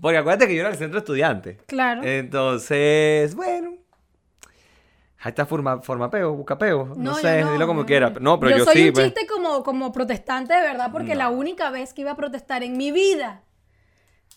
Porque 0.00 0.18
acuérdate 0.18 0.48
que 0.48 0.54
yo 0.56 0.60
era 0.62 0.70
el 0.70 0.76
centro 0.76 0.98
estudiante. 0.98 1.58
Claro. 1.66 2.02
Entonces, 2.02 3.34
bueno. 3.36 3.74
Ahí 5.24 5.30
está 5.30 5.46
forma, 5.46 5.80
forma 5.80 6.10
peo, 6.10 6.34
busca 6.34 6.58
peo. 6.58 6.92
No, 6.96 7.12
yo 7.12 7.14
sé, 7.14 7.42
dilo 7.52 7.66
como 7.66 7.86
quiera. 7.86 8.10
No, 8.20 8.38
pero 8.38 8.58
yo, 8.58 8.64
soy 8.66 8.74
sí. 8.76 8.88
un 8.88 8.92
pues. 8.92 9.06
chiste 9.06 9.26
como, 9.26 9.62
como 9.64 9.90
protestante 9.90 10.52
de 10.52 10.60
verdad, 10.60 10.92
porque 10.92 11.14
la 11.14 11.30
única 11.30 11.70
vez 11.70 11.94
que 11.94 12.02
iba 12.02 12.10
a 12.10 12.14
protestar 12.16 12.62
en 12.62 12.76
mi 12.76 12.92
vida, 12.92 13.40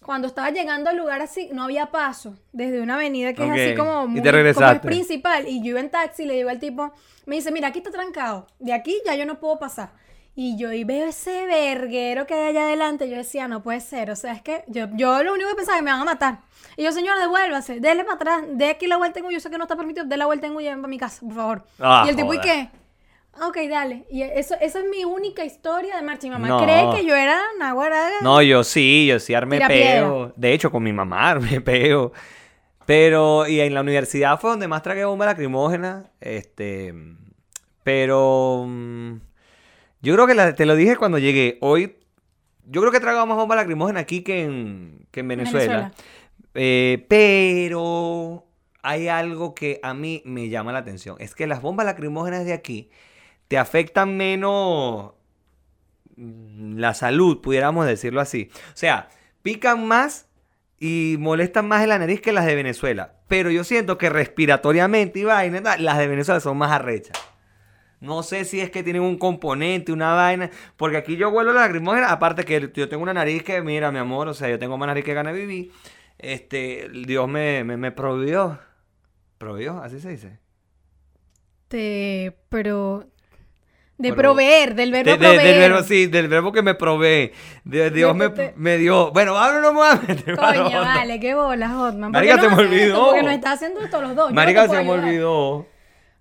cuando 0.02 0.28
estaba 0.30 0.50
llegando 0.50 0.90
al 0.90 0.96
lugar 0.96 1.22
así, 1.22 1.50
no 1.52 1.64
había 1.64 1.88
paso, 1.88 2.38
desde 2.54 2.80
una 2.80 2.96
avenida 2.96 3.34
que 3.34 3.44
Ok, 3.44 3.56
es 3.56 3.68
así 3.68 3.76
como, 3.76 4.06
y 4.06 4.08
muy- 4.08 4.22
te 4.22 4.30
como 4.30 4.30
es 4.30 4.32
regresaste. 4.32 4.88
principal, 4.88 5.46
y 5.50 5.60
yo 5.62 5.72
iba 5.72 5.82
en 5.82 5.90
taxi, 5.90 6.24
le 6.26 6.36
digo 6.36 6.50
al 6.50 6.60
tipo, 6.60 6.94
me 7.26 7.36
dice, 7.36 7.52
mira, 7.52 7.68
aquí 7.68 7.80
está 7.80 7.92
trancado, 7.92 8.48
de 8.60 8.72
aquí 8.72 8.98
ya 9.06 9.14
yo 9.16 9.26
no 9.26 9.42
puedo 9.42 9.60
pasar. 9.60 9.92
Y 10.40 10.56
yo 10.56 10.72
y 10.72 10.84
veo 10.84 11.08
ese 11.08 11.48
verguero 11.48 12.28
que 12.28 12.36
hay 12.36 12.50
allá 12.50 12.68
adelante, 12.68 13.10
yo 13.10 13.18
decía, 13.18 13.48
no 13.48 13.64
puede 13.64 13.80
ser, 13.82 14.12
o 14.12 14.16
sea, 14.16 14.34
es 14.34 14.44
que 14.44 14.64
yo, 14.68 14.86
yo 14.94 15.24
lo 15.24 15.34
único 15.34 15.50
que 15.50 15.56
pensaba 15.56 15.78
es 15.78 15.82
que 15.82 15.86
me 15.86 15.92
van 15.92 16.02
a 16.02 16.06
matar. 16.06 16.38
Y 16.76 16.84
yo, 16.84 16.92
señor, 16.92 17.18
devuélvase, 17.18 17.80
déle 17.80 18.04
para 18.04 18.16
atrás, 18.18 18.44
de 18.48 18.70
aquí 18.70 18.86
la 18.86 18.98
vuelta 18.98 19.18
en 19.18 19.26
U, 19.26 19.32
yo 19.32 19.40
sé 19.40 19.50
que 19.50 19.58
no 19.58 19.64
está 19.64 19.76
permitido, 19.76 20.06
dé 20.06 20.16
la 20.16 20.28
vuelta 20.28 20.46
en 20.46 20.56
U 20.56 20.62
y 20.62 20.66
para 20.66 20.88
mi 20.88 21.00
casa, 21.00 21.22
por 21.26 21.34
favor. 21.34 21.64
Ah, 21.80 22.04
y 22.06 22.10
el 22.10 22.16
tipo, 22.16 22.32
¿y 22.36 22.40
qué? 22.40 22.70
Ok, 23.48 23.58
dale. 23.68 24.06
Y 24.12 24.22
eso, 24.22 24.54
esa 24.62 24.78
es 24.78 24.86
mi 24.86 25.06
única 25.06 25.44
historia 25.44 25.96
de 25.96 26.04
marcha. 26.04 26.28
Y 26.28 26.30
mamá 26.30 26.50
No. 26.50 26.64
cree 26.64 26.86
que 26.96 27.04
yo 27.04 27.16
era 27.16 27.40
una 27.56 27.72
guarada. 27.72 28.12
No, 28.22 28.40
yo 28.44 28.64
sí, 28.64 29.08
yo 29.08 29.20
sí 29.20 29.34
armé 29.34 29.58
Tira 29.58 29.68
peo. 29.70 30.34
De 30.36 30.54
hecho, 30.54 30.72
con 30.72 30.84
mi 30.84 30.94
mamá 30.94 31.30
armé 31.32 31.62
peo. 31.62 32.14
Pero, 32.86 33.48
y 33.48 33.60
en 33.60 33.74
la 33.74 33.82
universidad 33.82 34.40
fue 34.40 34.52
donde 34.52 34.68
más 34.68 34.84
tragué 34.84 35.04
bomba 35.04 35.26
lacrimógena. 35.26 36.12
Este. 36.22 36.94
Pero. 37.84 38.68
Yo 40.02 40.14
creo 40.14 40.28
que 40.28 40.36
la- 40.36 40.54
te 40.56 40.66
lo 40.66 40.76
dije 40.76 40.96
cuando 40.96 41.18
llegué. 41.20 41.58
Hoy. 41.62 41.98
Yo 42.70 42.82
creo 42.82 42.92
que 42.92 42.98
he 42.98 43.02
tragado 43.02 43.26
más 43.26 43.38
bomba 43.38 43.56
lacrimógena 43.56 44.02
aquí 44.02 44.22
que 44.24 44.44
en, 44.44 45.08
que 45.12 45.22
en 45.22 45.28
Venezuela. 45.28 45.60
Venezuela. 45.76 45.94
Eh, 46.54 47.06
pero. 47.08 48.44
Hay 48.84 49.10
algo 49.10 49.54
que 49.54 49.82
a 49.84 49.94
mí 49.94 50.22
me 50.24 50.48
llama 50.48 50.72
la 50.72 50.80
atención. 50.80 51.18
Es 51.20 51.36
que 51.36 51.46
las 51.46 51.62
bombas 51.62 51.86
lacrimógenas 51.86 52.46
de 52.46 52.54
aquí 52.54 52.90
te 53.50 53.58
afectan 53.58 54.16
menos 54.16 55.12
la 56.16 56.94
salud, 56.94 57.42
pudiéramos 57.42 57.86
decirlo 57.86 58.22
así. 58.22 58.50
O 58.54 58.78
sea, 58.78 59.10
pican 59.42 59.86
más 59.88 60.28
y 60.80 61.18
molestan 61.20 61.68
más 61.68 61.84
en 61.84 61.90
la 61.90 62.00
nariz 62.00 62.22
que 62.22 62.32
las 62.32 62.46
de 62.46 62.56
Venezuela. 62.56 63.16
Pero 63.28 63.52
yo 63.52 63.66
siento 63.66 63.98
que 63.98 64.10
respiratoriamente 64.10 65.20
y 65.20 65.24
vaina, 65.26 65.76
las 65.78 65.98
de 65.98 66.08
Venezuela 66.08 66.40
son 66.40 66.58
más 66.58 66.72
arrechas. 66.72 67.18
No 68.00 68.22
sé 68.24 68.46
si 68.46 68.62
es 68.62 68.70
que 68.70 68.84
tienen 68.84 69.02
un 69.02 69.18
componente, 69.18 69.92
una 69.92 70.14
vaina. 70.14 70.50
Porque 70.76 70.98
aquí 70.98 71.16
yo 71.18 71.30
huelo 71.30 71.52
la 71.54 71.62
lacrimógena. 71.62 72.12
Aparte 72.12 72.46
que 72.46 72.72
yo 72.74 72.88
tengo 72.90 73.02
una 73.04 73.14
nariz 73.14 73.42
que, 73.44 73.62
mira, 73.62 73.92
mi 73.92 73.98
amor, 74.00 74.28
o 74.28 74.34
sea, 74.34 74.50
yo 74.50 74.60
tengo 74.60 74.78
más 74.78 74.88
nariz 74.88 75.04
que 75.04 75.14
gana 75.16 75.32
vivir. 75.32 75.72
Este, 76.20 76.90
Dios 77.06 77.28
me, 77.28 77.64
me, 77.64 77.76
me 77.78 77.92
prohibió. 77.92 78.60
¿Prohibió? 79.40 79.80
¿Así 79.84 80.00
se 80.00 80.10
dice? 80.10 80.40
Te, 81.68 82.38
pero... 82.50 83.06
De 84.00 84.10
Pero- 84.10 84.16
proveer, 84.34 84.76
del 84.76 84.92
verbo 84.92 85.10
De- 85.10 85.18
de- 85.18 85.24
proveer. 85.28 85.44
del 85.44 85.60
verbo, 85.72 85.84
sí, 85.84 86.06
del 86.06 86.28
verbo 86.28 86.52
que 86.52 86.62
me 86.62 86.76
provee. 86.76 87.32
De- 87.64 87.90
Dios 87.90 88.16
me, 88.16 88.30
te- 88.30 88.54
me 88.56 88.78
dio. 88.78 89.12
Bueno, 89.12 89.36
ahora 89.36 89.60
no 89.60 89.72
me 89.74 89.80
voy 89.80 89.88
a 89.90 89.96
meter 89.96 90.36
para 90.36 90.64
Coño, 90.64 90.82
vale, 90.82 91.20
qué 91.20 91.34
bolas, 91.34 91.72
Hotman. 91.72 92.12
¿Por 92.12 92.22
Marica, 92.22 92.36
qué 92.36 92.42
se 92.42 92.48
no 92.48 92.56
me 92.58 92.62
haces 92.64 92.74
esto? 92.74 92.86
olvidó. 92.94 93.06
Porque 93.08 93.24
nos 93.24 93.34
está 93.34 93.52
haciendo 93.54 93.82
esto 93.82 94.00
los 94.02 94.16
dos. 94.16 94.30
No 94.30 94.36
Marica, 94.36 94.68
te 94.68 94.76
se 94.76 94.84
me 94.84 94.90
olvidó. 94.92 95.66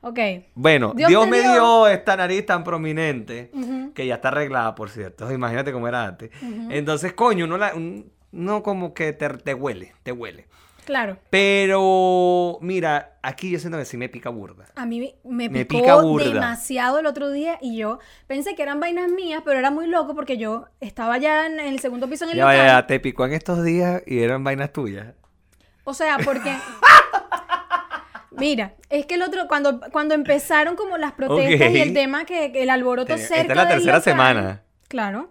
Ok. 0.08 0.18
Bueno, 0.54 0.92
Dios 0.94 1.26
me 1.28 1.40
dio- 1.40 1.52
dio 1.52 1.86
esta 1.88 2.16
nariz 2.16 2.46
tan 2.46 2.62
prominente 2.62 3.50
que 3.94 4.06
ya 4.06 4.14
está 4.16 4.28
arreglada, 4.28 4.74
por 4.74 4.88
cierto. 4.90 5.30
Imagínate 5.32 5.72
cómo 5.72 5.88
era 5.88 6.04
antes. 6.04 6.30
Entonces, 6.70 7.12
coño, 7.12 7.44
uno, 7.46 7.58
la, 7.58 7.72
no 8.32 8.62
como 8.62 8.94
que 8.94 9.12
te, 9.12 9.28
te 9.30 9.54
huele, 9.54 9.94
te 10.04 10.12
huele. 10.12 10.46
Claro. 10.84 11.16
Pero, 11.30 12.58
mira, 12.60 13.18
aquí 13.20 13.50
yo 13.50 13.58
siento 13.58 13.76
que 13.76 13.84
sí 13.84 13.96
me 13.96 14.08
pica 14.08 14.30
burda. 14.30 14.66
A 14.76 14.86
mí 14.86 15.16
me 15.24 15.48
Me 15.48 15.64
picó 15.64 15.80
pica 15.82 15.96
burda. 16.00 16.32
demasiado 16.32 17.00
el 17.00 17.06
otro 17.06 17.32
día 17.32 17.58
y 17.60 17.76
yo 17.76 17.98
pensé 18.28 18.54
que 18.54 18.62
eran 18.62 18.78
vainas 18.78 19.10
mías, 19.10 19.42
pero 19.44 19.58
era 19.58 19.72
muy 19.72 19.88
loco 19.88 20.14
porque 20.14 20.36
yo 20.38 20.66
estaba 20.80 21.18
ya 21.18 21.46
en 21.46 21.58
el 21.58 21.80
segundo 21.80 22.08
piso 22.08 22.24
en 22.24 22.30
el 22.30 22.36
Ya 22.36 22.44
local. 22.44 22.58
vaya, 22.58 22.86
te 22.86 23.00
picó 23.00 23.24
en 23.26 23.32
estos 23.32 23.64
días 23.64 24.02
y 24.06 24.20
eran 24.20 24.44
vainas 24.44 24.72
tuyas. 24.72 25.08
O 25.82 25.92
sea, 25.92 26.18
porque... 26.24 26.54
Mira, 28.38 28.74
es 28.90 29.06
que 29.06 29.14
el 29.14 29.22
otro, 29.22 29.46
cuando, 29.48 29.80
cuando 29.92 30.14
empezaron 30.14 30.76
como 30.76 30.98
las 30.98 31.12
protestas 31.12 31.70
y 31.72 31.80
el 31.80 31.92
tema 31.94 32.24
que, 32.24 32.52
que 32.52 32.62
el 32.62 32.70
alboroto 32.70 33.06
Tenía- 33.14 33.26
cerca 33.26 33.40
esta 33.42 33.52
es 33.52 33.56
la 33.56 33.68
tercera 33.68 33.92
local, 33.98 34.02
semana. 34.02 34.62
Claro. 34.88 35.30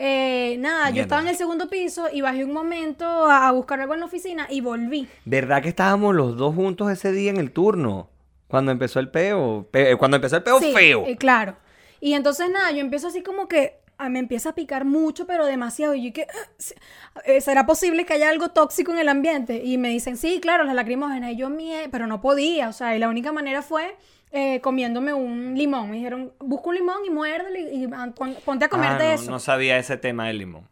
Eh, 0.00 0.56
nada, 0.60 0.90
yo 0.90 1.02
estaba 1.02 1.20
en 1.22 1.28
el 1.28 1.36
segundo 1.36 1.68
piso 1.68 2.06
y 2.12 2.20
bajé 2.20 2.44
un 2.44 2.52
momento 2.52 3.04
a, 3.04 3.48
a 3.48 3.52
buscar 3.52 3.80
algo 3.80 3.94
en 3.94 4.00
la 4.00 4.06
oficina 4.06 4.46
y 4.48 4.60
volví. 4.60 5.08
¿Verdad 5.24 5.60
que 5.60 5.68
estábamos 5.70 6.14
los 6.14 6.36
dos 6.36 6.54
juntos 6.54 6.90
ese 6.92 7.10
día 7.10 7.30
en 7.30 7.38
el 7.38 7.50
turno? 7.50 8.08
Cuando 8.46 8.70
empezó 8.70 9.00
el 9.00 9.10
peo. 9.10 9.66
Pe- 9.70 9.96
cuando 9.96 10.16
empezó 10.16 10.36
el 10.36 10.42
peo 10.44 10.60
Sí, 10.60 10.72
feo. 10.72 11.04
eh, 11.06 11.16
claro. 11.16 11.56
Y 12.00 12.12
entonces 12.14 12.48
nada, 12.48 12.70
yo 12.70 12.78
empiezo 12.78 13.08
así 13.08 13.22
como 13.24 13.48
que 13.48 13.80
ah, 13.98 14.08
me 14.08 14.18
empieza 14.20 14.50
a 14.50 14.54
picar 14.54 14.84
mucho, 14.84 15.26
pero 15.26 15.44
demasiado. 15.46 15.94
Y 15.94 16.06
yo 16.06 16.12
que, 16.12 16.22
ah, 16.22 17.20
eh, 17.26 17.40
¿será 17.40 17.66
posible 17.66 18.06
que 18.06 18.14
haya 18.14 18.28
algo 18.30 18.48
tóxico 18.50 18.92
en 18.92 18.98
el 18.98 19.08
ambiente? 19.08 19.62
Y 19.64 19.76
me 19.78 19.88
dicen, 19.90 20.16
sí, 20.16 20.40
claro, 20.40 20.64
las 20.64 20.74
lacrimógenas. 20.74 21.32
Y 21.32 21.36
yo, 21.36 21.50
mie, 21.50 21.88
pero 21.90 22.06
no 22.06 22.20
podía. 22.20 22.68
O 22.68 22.72
sea, 22.72 22.96
y 22.96 22.98
la 22.98 23.08
única 23.08 23.32
manera 23.32 23.62
fue 23.62 23.96
eh, 24.32 24.60
comiéndome 24.60 25.12
un 25.12 25.54
limón. 25.56 25.90
Me 25.90 25.96
dijeron, 25.96 26.32
busca 26.38 26.68
un 26.70 26.74
limón 26.76 26.98
y 27.06 27.10
muérdelo 27.10 27.58
y, 27.58 27.84
y, 27.84 27.88
ah, 27.92 28.10
pon- 28.14 28.36
ponte 28.44 28.64
a 28.64 28.68
comerte 28.68 29.04
Ah, 29.04 29.08
no, 29.16 29.22
eso. 29.22 29.30
no 29.30 29.38
sabía 29.38 29.78
ese 29.78 29.96
tema 29.96 30.26
del 30.28 30.38
limón. 30.38 30.66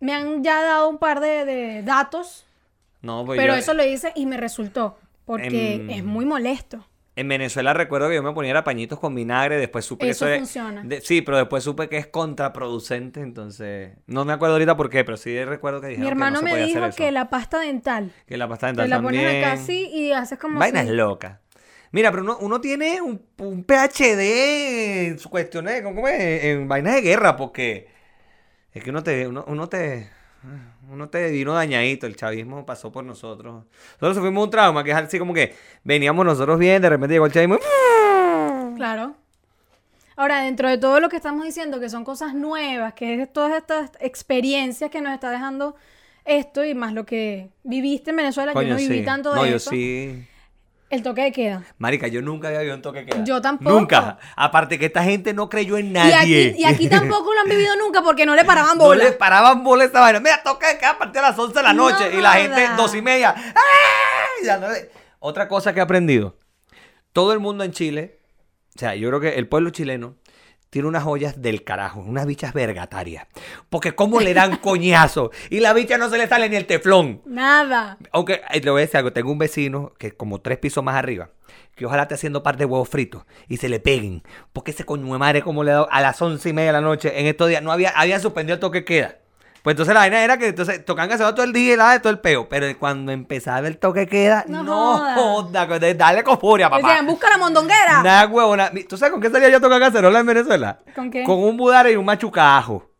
Me 0.00 0.12
han 0.12 0.42
ya 0.44 0.62
dado 0.62 0.88
un 0.88 0.98
par 0.98 1.20
de, 1.20 1.44
de 1.44 1.82
datos, 1.82 2.44
No, 3.00 3.24
pues 3.24 3.38
pero 3.38 3.54
yo- 3.54 3.58
eso 3.58 3.72
lo 3.74 3.84
hice 3.84 4.12
y 4.14 4.26
me 4.26 4.36
resultó. 4.36 4.98
Porque 5.24 5.76
Em, 5.76 5.90
es 5.90 6.04
muy 6.04 6.26
molesto. 6.26 6.86
En 7.16 7.28
Venezuela 7.28 7.72
recuerdo 7.72 8.08
que 8.08 8.16
yo 8.16 8.22
me 8.24 8.32
ponía 8.32 8.64
pañitos 8.64 8.98
con 8.98 9.14
vinagre, 9.14 9.56
después 9.56 9.84
supe 9.84 10.06
que 10.06 10.10
Eso 10.10 10.26
eso 10.26 10.34
es- 10.34 10.38
funciona. 10.40 10.82
de- 10.82 11.00
sí, 11.00 11.22
pero 11.22 11.36
después 11.36 11.62
supe 11.62 11.88
que 11.88 11.96
es 11.96 12.08
contraproducente, 12.08 13.20
entonces 13.20 13.92
no 14.08 14.24
me 14.24 14.32
acuerdo 14.32 14.54
ahorita 14.56 14.76
por 14.76 14.90
qué, 14.90 15.04
pero 15.04 15.16
sí 15.16 15.44
recuerdo 15.44 15.80
que 15.80 15.86
Mi 15.86 15.92
dijeron 15.92 16.10
hermano 16.12 16.30
que 16.30 16.34
no 16.34 16.38
se 16.40 16.44
me 16.46 16.50
podía 16.50 16.66
dijo 16.66 16.78
hacer 16.80 16.88
eso. 16.90 16.96
que 16.96 17.10
la 17.12 17.30
pasta 17.30 17.60
dental, 17.60 18.10
Que 18.26 18.36
la 18.36 18.48
pasta 18.48 18.66
te 18.66 18.72
dental 18.72 18.90
la 18.90 18.96
también. 18.96 19.24
pones 19.24 19.44
acá 19.44 19.52
así 19.52 19.88
y 19.92 20.10
haces 20.12 20.38
como 20.40 20.58
Vainas 20.58 20.86
si- 20.88 20.92
locas. 20.92 21.38
Mira, 21.92 22.10
pero 22.10 22.24
uno, 22.24 22.36
uno 22.40 22.60
tiene 22.60 23.00
un, 23.00 23.22
un 23.38 23.62
PhD 23.62 25.06
en 25.06 25.18
su 25.20 25.30
cuestiones, 25.30 25.82
¿cómo 25.82 26.08
es? 26.08 26.44
En 26.44 26.66
vainas 26.66 26.94
de 26.96 27.02
guerra, 27.02 27.36
porque 27.36 27.86
es 28.72 28.82
que 28.82 28.90
uno 28.90 29.04
te, 29.04 29.28
uno, 29.28 29.44
uno 29.46 29.68
te, 29.68 30.08
uno 30.94 31.08
te 31.08 31.30
vino 31.30 31.52
dañadito, 31.52 32.06
el 32.06 32.16
chavismo 32.16 32.64
pasó 32.64 32.90
por 32.90 33.04
nosotros. 33.04 33.64
Nosotros 33.94 34.16
sufrimos 34.16 34.44
un 34.44 34.50
trauma, 34.50 34.82
que 34.82 34.90
es 34.90 34.96
así 34.96 35.18
como 35.18 35.34
que 35.34 35.54
veníamos 35.82 36.24
nosotros 36.24 36.58
bien, 36.58 36.80
de 36.80 36.88
repente 36.88 37.14
llegó 37.14 37.26
el 37.26 37.32
chavismo 37.32 37.56
y... 37.56 38.76
Claro. 38.76 39.14
Ahora, 40.16 40.42
dentro 40.42 40.68
de 40.68 40.78
todo 40.78 41.00
lo 41.00 41.08
que 41.08 41.16
estamos 41.16 41.44
diciendo, 41.44 41.80
que 41.80 41.88
son 41.88 42.04
cosas 42.04 42.34
nuevas, 42.34 42.94
que 42.94 43.20
es 43.22 43.32
todas 43.32 43.52
estas 43.56 43.90
experiencias 44.00 44.90
que 44.90 45.00
nos 45.00 45.12
está 45.12 45.30
dejando 45.30 45.74
esto 46.24 46.64
y 46.64 46.74
más 46.74 46.92
lo 46.92 47.04
que 47.04 47.50
viviste 47.64 48.10
en 48.10 48.16
Venezuela, 48.16 48.52
yo 48.54 48.62
no 48.62 48.76
viví 48.76 49.00
sí. 49.00 49.04
tanto 49.04 49.34
No, 49.34 49.42
de 49.42 49.50
yo 49.50 49.56
eso. 49.56 49.70
sí. 49.70 50.26
El 50.94 51.02
toque 51.02 51.22
de 51.22 51.32
queda. 51.32 51.62
Marica, 51.78 52.06
yo 52.06 52.22
nunca 52.22 52.48
había 52.48 52.60
visto 52.60 52.74
un 52.76 52.82
toque 52.82 53.00
de 53.00 53.06
queda. 53.06 53.24
Yo 53.24 53.40
tampoco. 53.40 53.70
Nunca. 53.78 54.18
Aparte 54.36 54.78
que 54.78 54.86
esta 54.86 55.02
gente 55.02 55.34
no 55.34 55.48
creyó 55.48 55.76
en 55.76 55.88
Y 55.88 55.90
nadie. 55.90 56.14
aquí, 56.52 56.62
y 56.62 56.64
aquí 56.64 56.88
tampoco 56.88 57.34
lo 57.34 57.40
han 57.40 57.48
vivido 57.48 57.74
nunca 57.84 58.00
porque 58.02 58.24
no 58.24 58.34
le 58.36 58.44
paraban 58.44 58.78
No 58.78 58.84
bola. 58.84 59.02
le 59.04 59.12
paraban 59.12 59.64
bola 59.64 59.84
a 59.84 59.86
esa 59.88 60.00
vaina. 60.00 60.20
Mira, 60.20 60.40
toca 60.44 60.68
de 60.68 60.78
queda 60.78 60.90
a 60.90 60.98
partir 60.98 61.16
de 61.16 61.22
las 61.22 61.36
11 61.38 61.52
de 61.54 61.62
la 61.64 61.72
No 61.72 61.90
noche. 61.90 62.10
y 62.16 62.20
la 62.20 62.32
gente, 62.34 62.68
dos 62.76 62.94
y 62.94 63.02
media. 63.02 63.34
¡ay! 63.36 64.46
Ya 64.46 64.58
no 64.58 64.68
le- 64.70 64.90
Otra 65.18 65.48
cosa 65.48 65.72
que 65.74 65.80
he 65.80 65.82
aprendido. 65.82 66.36
Todo 67.12 67.32
el 67.32 67.40
mundo 67.40 67.64
en 67.64 67.72
Chile, 67.72 68.20
o 68.76 68.78
sea, 68.78 68.94
yo 68.94 69.08
creo 69.08 69.20
que 69.20 69.34
el 69.34 69.48
pueblo 69.48 69.70
chileno 69.70 70.16
tiene 70.74 70.88
unas 70.88 71.04
joyas 71.04 71.40
del 71.40 71.62
carajo, 71.62 72.00
unas 72.00 72.26
bichas 72.26 72.52
vergatarias. 72.52 73.28
Porque 73.70 73.94
cómo 73.94 74.20
le 74.20 74.34
dan 74.34 74.56
coñazo. 74.56 75.30
Y 75.48 75.60
la 75.60 75.72
bicha 75.72 75.98
no 75.98 76.10
se 76.10 76.18
le 76.18 76.26
sale 76.26 76.48
ni 76.48 76.56
el 76.56 76.66
teflón. 76.66 77.22
Nada. 77.26 77.96
Aunque, 78.10 78.40
eh, 78.50 78.60
le 78.60 78.72
voy 78.72 78.80
a 78.80 78.84
decir 78.84 78.96
algo, 78.96 79.12
tengo 79.12 79.30
un 79.30 79.38
vecino 79.38 79.92
que 80.00 80.08
es 80.08 80.14
como 80.14 80.40
tres 80.40 80.58
pisos 80.58 80.82
más 80.82 80.96
arriba, 80.96 81.30
que 81.76 81.86
ojalá 81.86 82.02
esté 82.02 82.16
haciendo 82.16 82.42
par 82.42 82.56
de 82.56 82.64
huevos 82.64 82.88
fritos 82.88 83.22
y 83.46 83.58
se 83.58 83.68
le 83.68 83.78
peguen. 83.78 84.24
Porque 84.52 84.72
ese 84.72 84.82
coño 84.82 85.12
de 85.12 85.16
madre 85.16 85.42
como 85.42 85.62
le 85.62 85.70
ha 85.70 85.74
dado 85.74 85.88
a 85.92 86.00
las 86.00 86.20
once 86.20 86.48
y 86.48 86.52
media 86.52 86.70
de 86.70 86.72
la 86.72 86.80
noche 86.80 87.20
en 87.20 87.26
estos 87.26 87.48
días, 87.48 87.62
no 87.62 87.70
había, 87.70 87.90
habían 87.90 88.20
suspendido 88.20 88.54
el 88.54 88.60
toque 88.60 88.84
queda. 88.84 89.18
Pues 89.64 89.72
entonces 89.72 89.94
la 89.94 90.00
vaina 90.00 90.22
era 90.22 90.36
que 90.36 90.48
entonces 90.48 90.82
se 90.84 90.92
va 91.24 91.34
todo 91.34 91.42
el 91.42 91.54
día 91.54 91.72
y 91.72 91.76
la 91.78 91.92
de 91.92 92.00
todo 92.00 92.10
el 92.10 92.18
peo. 92.18 92.50
Pero 92.50 92.66
cuando 92.78 93.12
empezaba 93.12 93.66
el 93.66 93.78
toque 93.78 94.06
queda, 94.06 94.44
No 94.46 94.62
no, 94.62 94.98
joda. 94.98 95.14
joda, 95.14 95.94
dale 95.94 96.22
con 96.22 96.38
furia, 96.38 96.68
papá. 96.68 96.86
Decían, 96.86 97.06
busca 97.06 97.30
la 97.30 97.38
mondonguera. 97.38 98.02
Nada, 98.02 98.26
huevona. 98.26 98.70
¿Tú 98.86 98.98
sabes 98.98 99.12
con 99.12 99.22
qué 99.22 99.30
salía 99.30 99.48
yo 99.48 99.56
a 99.56 99.60
tocar 99.60 99.80
cacerola 99.80 100.20
en 100.20 100.26
Venezuela? 100.26 100.80
¿Con 100.94 101.10
qué? 101.10 101.24
Con 101.24 101.38
un 101.42 101.56
budare 101.56 101.92
y 101.92 101.96
un 101.96 102.04
machucajo. 102.04 102.90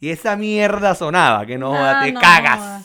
Y 0.00 0.10
esa 0.10 0.34
mierda 0.34 0.96
sonaba, 0.96 1.46
que 1.46 1.56
no 1.56 1.68
joda, 1.68 2.00
Ah, 2.00 2.04
te 2.06 2.10
no 2.10 2.20
cagas. 2.20 2.58
joda. 2.58 2.82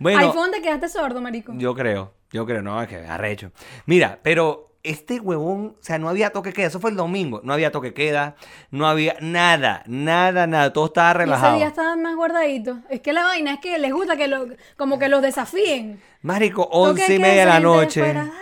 Bueno, 0.00 0.18
Ahí 0.18 0.26
fue 0.32 0.40
donde 0.42 0.60
quedaste 0.60 0.88
sordo, 0.88 1.20
marico. 1.20 1.52
yo 1.54 1.72
creo, 1.76 2.14
yo 2.32 2.44
creo, 2.46 2.62
no, 2.62 2.82
es 2.82 2.88
que 2.88 2.96
arrecho. 2.96 3.52
Mira, 3.86 4.18
pero 4.24 4.67
este 4.90 5.20
huevón, 5.20 5.76
o 5.80 5.82
sea, 5.82 5.98
no 5.98 6.08
había 6.08 6.30
toque 6.30 6.52
queda, 6.52 6.66
eso 6.68 6.80
fue 6.80 6.90
el 6.90 6.96
domingo, 6.96 7.40
no 7.44 7.52
había 7.52 7.70
toque 7.70 7.94
queda, 7.94 8.36
no 8.70 8.86
había 8.88 9.16
nada, 9.20 9.82
nada, 9.86 10.46
nada, 10.46 10.72
todo 10.72 10.86
estaba 10.86 11.08
Y 11.08 11.12
ese 11.12 11.18
relajado. 11.18 11.56
día 11.56 11.66
estaban 11.68 12.02
más 12.02 12.16
guardaditos. 12.16 12.78
Es 12.90 13.00
que 13.00 13.12
la 13.12 13.22
vaina 13.24 13.54
es 13.54 13.60
que 13.60 13.78
les 13.78 13.92
gusta 13.92 14.16
que 14.16 14.28
lo, 14.28 14.46
como 14.76 14.98
que 14.98 15.08
los 15.08 15.22
desafíen. 15.22 16.00
Marico, 16.22 16.64
once 16.72 17.14
y 17.14 17.18
media 17.18 17.40
de 17.40 17.46
la 17.46 17.60
noche. 17.60 18.00
fuera. 18.02 18.32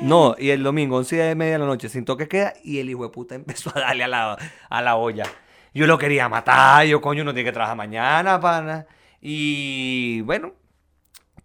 No, 0.00 0.34
y 0.38 0.50
el 0.50 0.62
domingo, 0.62 0.96
once 0.96 1.16
y 1.30 1.34
media 1.34 1.54
de 1.54 1.58
la 1.60 1.66
noche, 1.66 1.88
sin 1.88 2.04
toque 2.04 2.28
queda, 2.28 2.52
y 2.62 2.78
el 2.78 2.90
hijo 2.90 3.04
de 3.04 3.10
puta 3.10 3.34
empezó 3.36 3.70
a 3.76 3.80
darle 3.80 4.04
a 4.04 4.08
la, 4.08 4.36
a 4.68 4.82
la 4.82 4.96
olla. 4.96 5.24
Yo 5.72 5.86
lo 5.86 5.98
quería 5.98 6.28
matar, 6.28 6.86
yo 6.86 7.00
coño, 7.00 7.24
no 7.24 7.34
tiene 7.34 7.48
que 7.48 7.52
trabajar 7.52 7.76
mañana, 7.76 8.38
pana. 8.40 8.86
Y 9.20 10.20
bueno, 10.22 10.52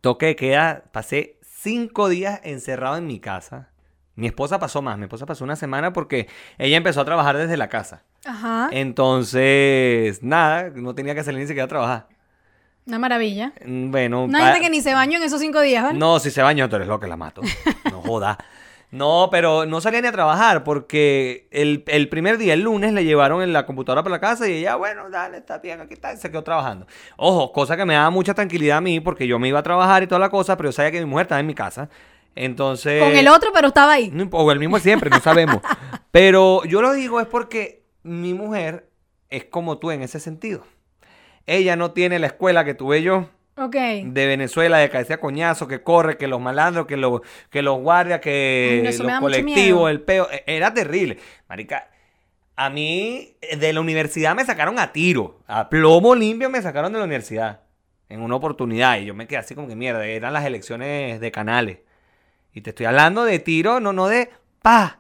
toque 0.02 0.36
queda, 0.36 0.84
pasé 0.92 1.40
cinco 1.42 2.10
días 2.10 2.40
encerrado 2.44 2.98
en 2.98 3.08
mi 3.08 3.20
casa. 3.20 3.69
Mi 4.20 4.28
esposa 4.28 4.60
pasó 4.60 4.82
más, 4.82 4.98
mi 4.98 5.04
esposa 5.06 5.26
pasó 5.26 5.44
una 5.44 5.56
semana 5.56 5.94
porque 5.94 6.28
ella 6.58 6.78
empezó 6.78 7.02
a 7.02 7.06
trabajar 7.06 7.38
desde 7.38 7.56
la 7.58 7.70
casa. 7.70 8.04
Ajá. 8.26 8.70
Entonces, 8.72 10.22
nada, 10.24 10.70
no 10.76 10.94
tenía 10.94 11.16
que 11.16 11.24
salir 11.24 11.40
ni 11.40 11.48
siquiera 11.48 11.66
a 11.66 11.70
trabajar. 11.70 12.08
Una 12.86 13.00
maravilla. 13.00 13.54
Mm, 13.66 13.92
Bueno, 13.92 14.24
Una 14.26 14.46
gente 14.48 14.62
que 14.62 14.70
ni 14.70 14.82
se 14.82 14.94
bañó 14.94 15.18
en 15.18 15.24
esos 15.24 15.40
cinco 15.40 15.62
días, 15.62 15.84
¿vale? 15.84 15.98
no, 15.98 16.20
si 16.20 16.32
se 16.32 16.42
bañó, 16.42 16.68
tú 16.70 16.76
eres 16.76 16.88
lo 16.88 17.00
que 17.00 17.08
la 17.08 17.16
mato. 17.18 17.42
No 17.92 18.02
joda. 18.02 18.38
No, 18.92 19.30
pero 19.32 19.68
no 19.68 19.82
salía 19.82 20.02
ni 20.02 20.08
a 20.08 20.12
trabajar 20.12 20.64
porque 20.64 21.48
el, 21.52 21.84
el 21.88 22.10
primer 22.10 22.40
día, 22.40 22.54
el 22.56 22.62
lunes, 22.62 22.92
le 22.92 23.06
llevaron 23.06 23.44
en 23.44 23.54
la 23.54 23.68
computadora 23.68 24.02
para 24.02 24.16
la 24.16 24.20
casa 24.20 24.48
y 24.50 24.54
ella, 24.54 24.76
bueno, 24.78 25.12
dale, 25.12 25.38
está 25.38 25.60
bien, 25.60 25.80
aquí 25.80 25.94
está, 25.94 26.12
y 26.12 26.18
se 26.18 26.32
quedó 26.32 26.44
trabajando. 26.44 26.88
Ojo, 27.16 27.52
cosa 27.52 27.78
que 27.78 27.86
me 27.86 27.94
daba 27.94 28.10
mucha 28.10 28.34
tranquilidad 28.34 28.78
a 28.80 28.82
mí 28.82 29.00
porque 29.00 29.28
yo 29.28 29.38
me 29.38 29.48
iba 29.48 29.60
a 29.60 29.64
trabajar 29.64 30.02
y 30.02 30.08
toda 30.08 30.18
la 30.18 30.30
cosa, 30.30 30.58
pero 30.58 30.70
yo 30.70 30.74
sabía 30.74 30.90
que 30.92 31.00
mi 31.00 31.06
mujer 31.06 31.26
estaba 31.26 31.40
en 31.40 31.46
mi 31.46 31.54
casa. 31.54 31.88
Entonces... 32.42 33.04
Con 33.04 33.18
el 33.18 33.28
otro, 33.28 33.52
pero 33.54 33.68
estaba 33.68 33.92
ahí. 33.94 34.10
No 34.14 34.30
o 34.32 34.52
el 34.52 34.60
mismo 34.60 34.80
siempre, 34.80 35.10
no 35.10 35.20
sabemos. 35.20 35.58
Pero 36.12 36.64
yo 36.64 36.82
lo 36.82 36.94
digo 36.94 37.20
es 37.20 37.28
porque 37.28 37.84
mi 38.02 38.34
mujer 38.34 38.90
es 39.30 39.44
como 39.44 39.78
tú 39.78 39.92
en 39.92 40.02
ese 40.02 40.20
sentido. 40.22 40.64
Ella 41.46 41.76
no 41.76 41.92
tiene 41.92 42.18
la 42.18 42.28
escuela 42.28 42.64
que 42.64 42.74
tuve 42.74 43.02
yo 43.04 43.30
Ok. 43.58 43.76
de 43.76 44.26
Venezuela, 44.26 44.78
de 44.78 44.90
cabeza 44.90 45.18
coñazo, 45.18 45.68
que 45.68 45.84
corre, 45.84 46.16
que 46.18 46.28
los 46.28 46.40
malandros, 46.40 46.88
que 46.88 46.96
los, 46.96 47.22
que 47.50 47.62
los 47.62 47.78
guardias, 47.80 48.22
que 48.22 48.86
Ay, 48.88 48.98
los 48.98 49.20
colectivos, 49.20 49.92
el 49.92 50.00
peo. 50.02 50.30
e- 50.32 50.44
Era 50.48 50.74
terrible. 50.74 51.18
Marica, 51.50 51.90
a 52.56 52.70
mí 52.70 53.36
eh, 53.42 53.58
de 53.58 53.74
la 53.74 53.82
universidad 53.82 54.34
me 54.34 54.46
sacaron 54.46 54.80
a 54.80 54.94
tiro. 54.94 55.42
A 55.46 55.68
plomo 55.70 56.16
limpio 56.16 56.50
me 56.50 56.62
sacaron 56.62 56.94
de 56.94 57.00
la 57.00 57.04
universidad. 57.06 57.62
En 58.08 58.22
una 58.22 58.36
oportunidad. 58.38 58.98
Y 58.98 59.06
yo 59.06 59.14
me 59.14 59.28
quedé 59.28 59.40
así 59.40 59.54
como 59.56 59.68
que 59.68 59.76
mierda. 59.76 60.06
Eran 60.08 60.32
las 60.34 60.46
elecciones 60.46 61.20
de 61.20 61.32
canales. 61.32 61.80
Y 62.60 62.62
te 62.62 62.72
estoy 62.72 62.88
hablando 62.88 63.24
de 63.24 63.40
tiro, 63.40 63.80
no, 63.80 63.94
no 63.94 64.08
de 64.10 64.30
pa, 64.62 65.00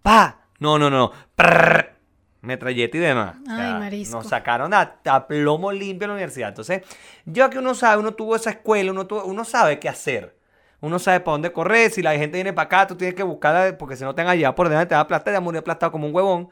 pa. 0.00 0.42
No, 0.60 0.78
no, 0.78 0.88
no. 0.90 1.10
Prrr, 1.34 1.90
metralleta 2.42 2.96
y 2.98 3.00
demás. 3.00 3.34
O 3.48 3.50
Ay, 3.50 3.56
sea, 3.56 3.78
marisco. 3.80 4.16
Nos 4.16 4.28
sacaron 4.28 4.72
a, 4.72 5.00
a 5.04 5.26
plomo 5.26 5.72
limpio 5.72 6.04
en 6.04 6.10
la 6.10 6.14
universidad. 6.14 6.50
Entonces, 6.50 6.82
yo 7.24 7.50
que 7.50 7.58
uno 7.58 7.74
sabe, 7.74 7.98
uno 8.00 8.12
tuvo 8.14 8.36
esa 8.36 8.50
escuela, 8.50 8.92
uno, 8.92 9.08
tuvo- 9.08 9.24
uno 9.24 9.44
sabe 9.44 9.80
qué 9.80 9.88
hacer. 9.88 10.38
Uno 10.80 11.00
sabe 11.00 11.18
para 11.18 11.32
dónde 11.32 11.52
correr. 11.52 11.90
Si 11.90 12.00
la 12.00 12.12
gente 12.12 12.36
viene 12.36 12.52
para 12.52 12.66
acá, 12.66 12.86
tú 12.86 12.94
tienes 12.94 13.16
que 13.16 13.24
buscarla, 13.24 13.76
porque 13.76 13.96
si 13.96 14.04
no 14.04 14.14
te 14.14 14.22
van 14.22 14.30
a 14.30 14.36
llevar 14.36 14.54
por 14.54 14.68
delante, 14.68 14.90
te 14.90 14.94
va 14.94 15.00
a 15.00 15.02
aplastar, 15.02 15.24
te 15.24 15.30
va 15.32 15.38
a 15.38 15.40
morir 15.40 15.58
aplastado 15.58 15.90
como 15.90 16.06
un 16.06 16.14
huevón. 16.14 16.48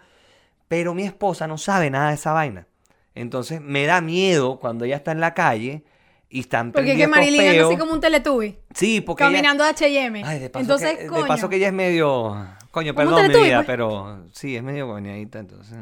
Pero 0.67 0.93
mi 0.93 1.05
esposa 1.05 1.47
no 1.47 1.57
sabe 1.57 1.89
nada 1.89 2.09
de 2.09 2.15
esa 2.17 2.33
vaina. 2.33 2.67
Entonces, 3.15 3.61
me 3.61 3.87
da 3.87 4.01
miedo 4.01 4.59
cuando 4.59 4.85
ella 4.87 4.97
está 4.97 5.13
en 5.13 5.21
la 5.21 5.35
calle 5.35 5.85
y 6.31 6.41
están 6.41 6.73
Porque 6.73 6.93
es 6.93 6.99
que 6.99 7.07
Marilyn 7.07 7.41
anda 7.49 7.67
así 7.69 7.77
como 7.77 7.93
un 7.93 8.01
teletubi. 8.01 8.59
Sí, 8.75 9.01
porque 9.01 9.25
ella- 9.25 9.33
Caminando 9.33 9.65
a 9.65 9.69
H&M. 9.69 10.23
Ay, 10.25 10.39
de 10.41 10.51
paso, 10.51 10.61
Entonces, 10.63 10.97
que, 10.97 11.03
de 11.05 11.09
coño. 11.09 11.27
paso 11.27 11.49
que 11.49 11.57
ella 11.57 11.69
es 11.69 11.73
medio... 11.73 12.47
Coño, 12.71 12.95
perdón, 12.95 13.29
mi 13.29 13.35
vida, 13.43 13.57
pues. 13.59 13.67
pero 13.67 14.25
sí, 14.33 14.55
es 14.57 14.63
medio 14.63 14.87
coñadita, 14.87 15.39
entonces... 15.39 15.77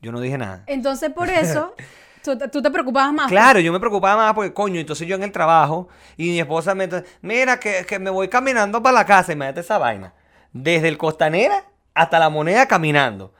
Yo 0.00 0.10
no 0.10 0.20
dije 0.20 0.36
nada. 0.36 0.64
Entonces, 0.66 1.10
por 1.10 1.30
eso, 1.30 1.74
tú, 2.24 2.36
te- 2.36 2.48
tú 2.48 2.60
te 2.60 2.70
preocupabas 2.72 3.12
más. 3.12 3.28
Claro, 3.28 3.60
yo 3.60 3.72
me 3.72 3.78
preocupaba 3.78 4.16
más 4.24 4.34
porque, 4.34 4.52
coño, 4.52 4.80
entonces 4.80 5.06
yo 5.06 5.14
en 5.14 5.22
el 5.22 5.30
trabajo 5.30 5.88
y 6.16 6.30
mi 6.30 6.40
esposa 6.40 6.74
me... 6.74 6.88
Mira, 7.20 7.60
que, 7.60 7.86
que 7.86 7.98
me 8.00 8.10
voy 8.10 8.26
caminando 8.28 8.82
para 8.82 8.94
la 8.94 9.06
casa 9.06 9.32
y 9.32 9.36
me 9.36 9.48
esa 9.50 9.78
vaina. 9.78 10.12
Desde 10.52 10.88
el 10.88 10.98
Costanera 10.98 11.64
hasta 11.94 12.18
la 12.18 12.28
moneda 12.28 12.66
caminando. 12.66 13.32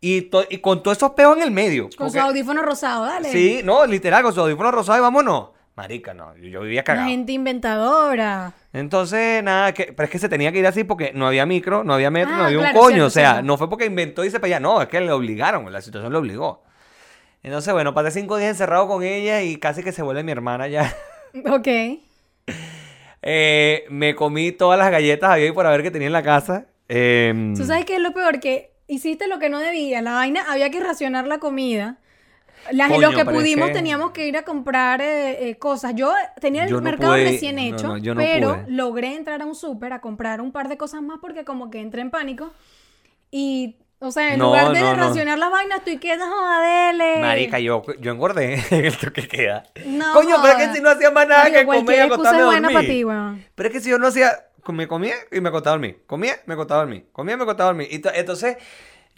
Y, 0.00 0.22
to- 0.22 0.44
y 0.50 0.58
con 0.58 0.82
todos 0.82 0.98
esos 0.98 1.12
peos 1.12 1.36
en 1.38 1.42
el 1.44 1.50
medio. 1.50 1.84
Con 1.84 2.08
porque- 2.08 2.12
su 2.12 2.20
audífono 2.20 2.60
rosado, 2.62 3.06
dale. 3.06 3.32
Sí, 3.32 3.62
no, 3.64 3.86
literal, 3.86 4.22
con 4.22 4.34
su 4.34 4.40
audífono 4.42 4.70
rosado 4.70 4.98
y 4.98 5.00
vámonos. 5.00 5.48
Marica, 5.74 6.12
no, 6.12 6.36
yo, 6.36 6.48
yo 6.48 6.60
vivía 6.60 6.80
Una 6.80 6.84
cagado. 6.84 7.08
gente 7.08 7.32
inventadora. 7.32 8.52
Entonces, 8.74 9.42
nada, 9.42 9.72
que, 9.72 9.92
pero 9.94 10.04
es 10.04 10.10
que 10.10 10.18
se 10.18 10.28
tenía 10.28 10.52
que 10.52 10.58
ir 10.58 10.66
así 10.66 10.84
porque 10.84 11.12
no 11.14 11.26
había 11.26 11.46
micro, 11.46 11.82
no 11.82 11.94
había 11.94 12.10
metro, 12.10 12.34
Ah, 12.34 12.38
no 12.38 12.44
había 12.44 12.58
un 12.58 12.72
coño. 12.72 12.86
cierto, 12.88 13.06
o 13.06 13.10
sea, 13.10 13.30
cierto. 13.32 13.46
no 13.46 13.56
fue 13.58 13.70
porque 13.70 13.86
inventó 13.86 14.24
y 14.24 14.30
se 14.30 14.38
para 14.38 14.48
allá, 14.56 14.60
no, 14.60 14.82
es 14.82 14.88
que 14.88 15.00
le 15.00 15.10
obligaron, 15.12 15.70
la 15.72 15.80
situación 15.80 16.12
le 16.12 16.18
obligó. 16.18 16.62
Entonces, 17.42 17.72
bueno, 17.72 17.94
pasé 17.94 18.10
cinco 18.10 18.36
días 18.36 18.50
encerrado 18.50 18.86
con 18.86 19.02
ella 19.02 19.42
y 19.42 19.56
casi 19.56 19.82
que 19.82 19.92
se 19.92 20.02
vuelve 20.02 20.22
mi 20.22 20.32
hermana 20.32 20.68
ya. 20.68 20.94
Ok. 21.50 21.68
Eh, 23.22 23.84
me 23.88 24.14
comí 24.14 24.52
todas 24.52 24.78
las 24.78 24.90
galletas 24.90 25.30
había 25.30 25.46
y 25.46 25.52
por 25.52 25.66
haber 25.66 25.82
que 25.82 25.90
tenía 25.90 26.08
en 26.08 26.12
la 26.12 26.22
casa. 26.22 26.66
Em, 26.88 27.54
¿Tú 27.56 27.64
sabes 27.64 27.84
qué 27.84 27.96
es 27.96 28.02
lo 28.02 28.12
peor? 28.12 28.40
Que 28.40 28.72
hiciste 28.88 29.28
lo 29.28 29.38
que 29.38 29.48
no 29.48 29.58
debía. 29.60 30.02
La 30.02 30.12
vaina, 30.12 30.44
había 30.50 30.70
que 30.70 30.80
racionar 30.80 31.26
la 31.26 31.38
comida. 31.38 31.98
Las, 32.70 32.88
Coño, 32.90 33.00
los 33.10 33.14
que 33.16 33.24
pudimos 33.24 33.68
que- 33.68 33.74
teníamos 33.74 34.12
que 34.12 34.26
ir 34.28 34.36
a 34.36 34.44
comprar 34.44 35.00
eh, 35.00 35.48
eh, 35.48 35.56
cosas. 35.56 35.94
Yo 35.96 36.12
tenía 36.40 36.62
el 36.64 36.70
Yo 36.70 36.76
no 36.76 36.82
mercado 36.82 37.12
pude- 37.14 37.24
recién 37.24 37.58
hecho, 37.58 37.88
no, 37.88 37.98
yo 37.98 38.14
no 38.14 38.20
pero 38.20 38.54
pude. 38.62 38.64
logré 38.72 39.14
entrar 39.16 39.42
a 39.42 39.46
un 39.46 39.54
súper 39.54 39.92
a 39.92 40.00
comprar 40.00 40.40
un 40.40 40.52
par 40.52 40.68
de 40.68 40.76
cosas 40.76 41.02
más 41.02 41.18
porque 41.20 41.44
como 41.44 41.70
que 41.70 41.80
entré 41.80 42.00
en 42.02 42.10
pánico. 42.10 42.52
Y, 43.30 43.76
o 43.98 44.10
sea, 44.10 44.32
en 44.34 44.38
No, 44.38 44.46
lugar 44.46 44.72
de 44.72 44.80
no, 44.80 44.94
no. 44.96 45.08
racionar 45.08 45.38
las 45.38 45.50
vainas, 45.50 45.84
tú 45.84 45.90
y 45.90 45.98
quedas, 45.98 46.28
jodele. 46.28 47.18
Marica, 47.20 47.58
yo, 47.58 47.82
yo 48.00 48.12
engordé 48.12 48.54
en 48.70 48.84
esto 48.84 49.12
que 49.12 49.26
queda. 49.26 49.64
No 49.86 50.12
Coño, 50.12 50.36
pero 50.42 50.58
es 50.58 50.68
que 50.68 50.74
si 50.74 50.80
no 50.82 50.90
hacía 50.90 51.10
más 51.10 51.26
nada 51.26 51.44
Marico, 51.44 51.58
que 51.72 51.78
comer 51.78 51.96
y 51.96 52.00
acostarme 52.00 52.40
a 52.40 52.44
dormir. 52.44 52.72
para 52.72 52.80
ti, 52.86 53.04
weón. 53.04 53.44
Pero 53.54 53.68
es 53.68 53.72
que 53.74 53.80
si 53.80 53.90
yo 53.90 53.98
no 53.98 54.06
hacía, 54.08 54.30
me 54.68 54.86
comía 54.86 55.14
y 55.30 55.40
me 55.40 55.48
acostaba 55.48 55.74
a 55.74 55.78
dormir. 55.78 56.02
Comía, 56.06 56.34
me 56.46 56.54
acostaba 56.54 56.82
a 56.82 56.84
dormir. 56.84 57.06
Comía, 57.12 57.36
me 57.36 57.42
acostaba 57.44 57.70
a 57.70 57.72
dormir. 57.72 57.88
Y 57.90 57.98
to- 58.00 58.12
entonces, 58.14 58.56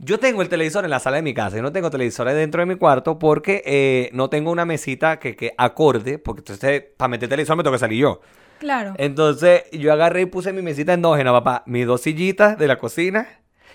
yo 0.04 0.18
tengo 0.18 0.42
el 0.42 0.48
televisor 0.48 0.84
en 0.84 0.90
la 0.90 0.98
sala 1.00 1.16
de 1.16 1.22
mi 1.22 1.32
casa. 1.34 1.56
Yo 1.56 1.62
no 1.62 1.72
tengo 1.72 1.90
televisores 1.90 2.34
dentro 2.34 2.60
de 2.60 2.66
mi 2.66 2.76
cuarto 2.76 3.18
porque 3.18 3.62
eh, 3.64 4.10
no 4.12 4.28
tengo 4.28 4.50
una 4.50 4.64
mesita 4.64 5.18
que, 5.18 5.34
que 5.36 5.54
acorde. 5.56 6.18
Porque 6.18 6.40
entonces, 6.40 6.82
para 6.96 7.08
meter 7.08 7.28
televisor 7.28 7.56
me 7.56 7.62
tengo 7.62 7.74
que 7.74 7.78
salir 7.80 8.00
yo. 8.02 8.20
Claro. 8.58 8.94
Entonces, 8.98 9.64
yo 9.72 9.92
agarré 9.92 10.22
y 10.22 10.26
puse 10.26 10.52
mi 10.52 10.62
mesita 10.62 10.92
endógena, 10.92 11.32
papá. 11.32 11.62
Mis 11.66 11.86
dos 11.86 12.00
sillitas 12.02 12.58
de 12.58 12.66
la 12.68 12.78
cocina. 12.78 13.26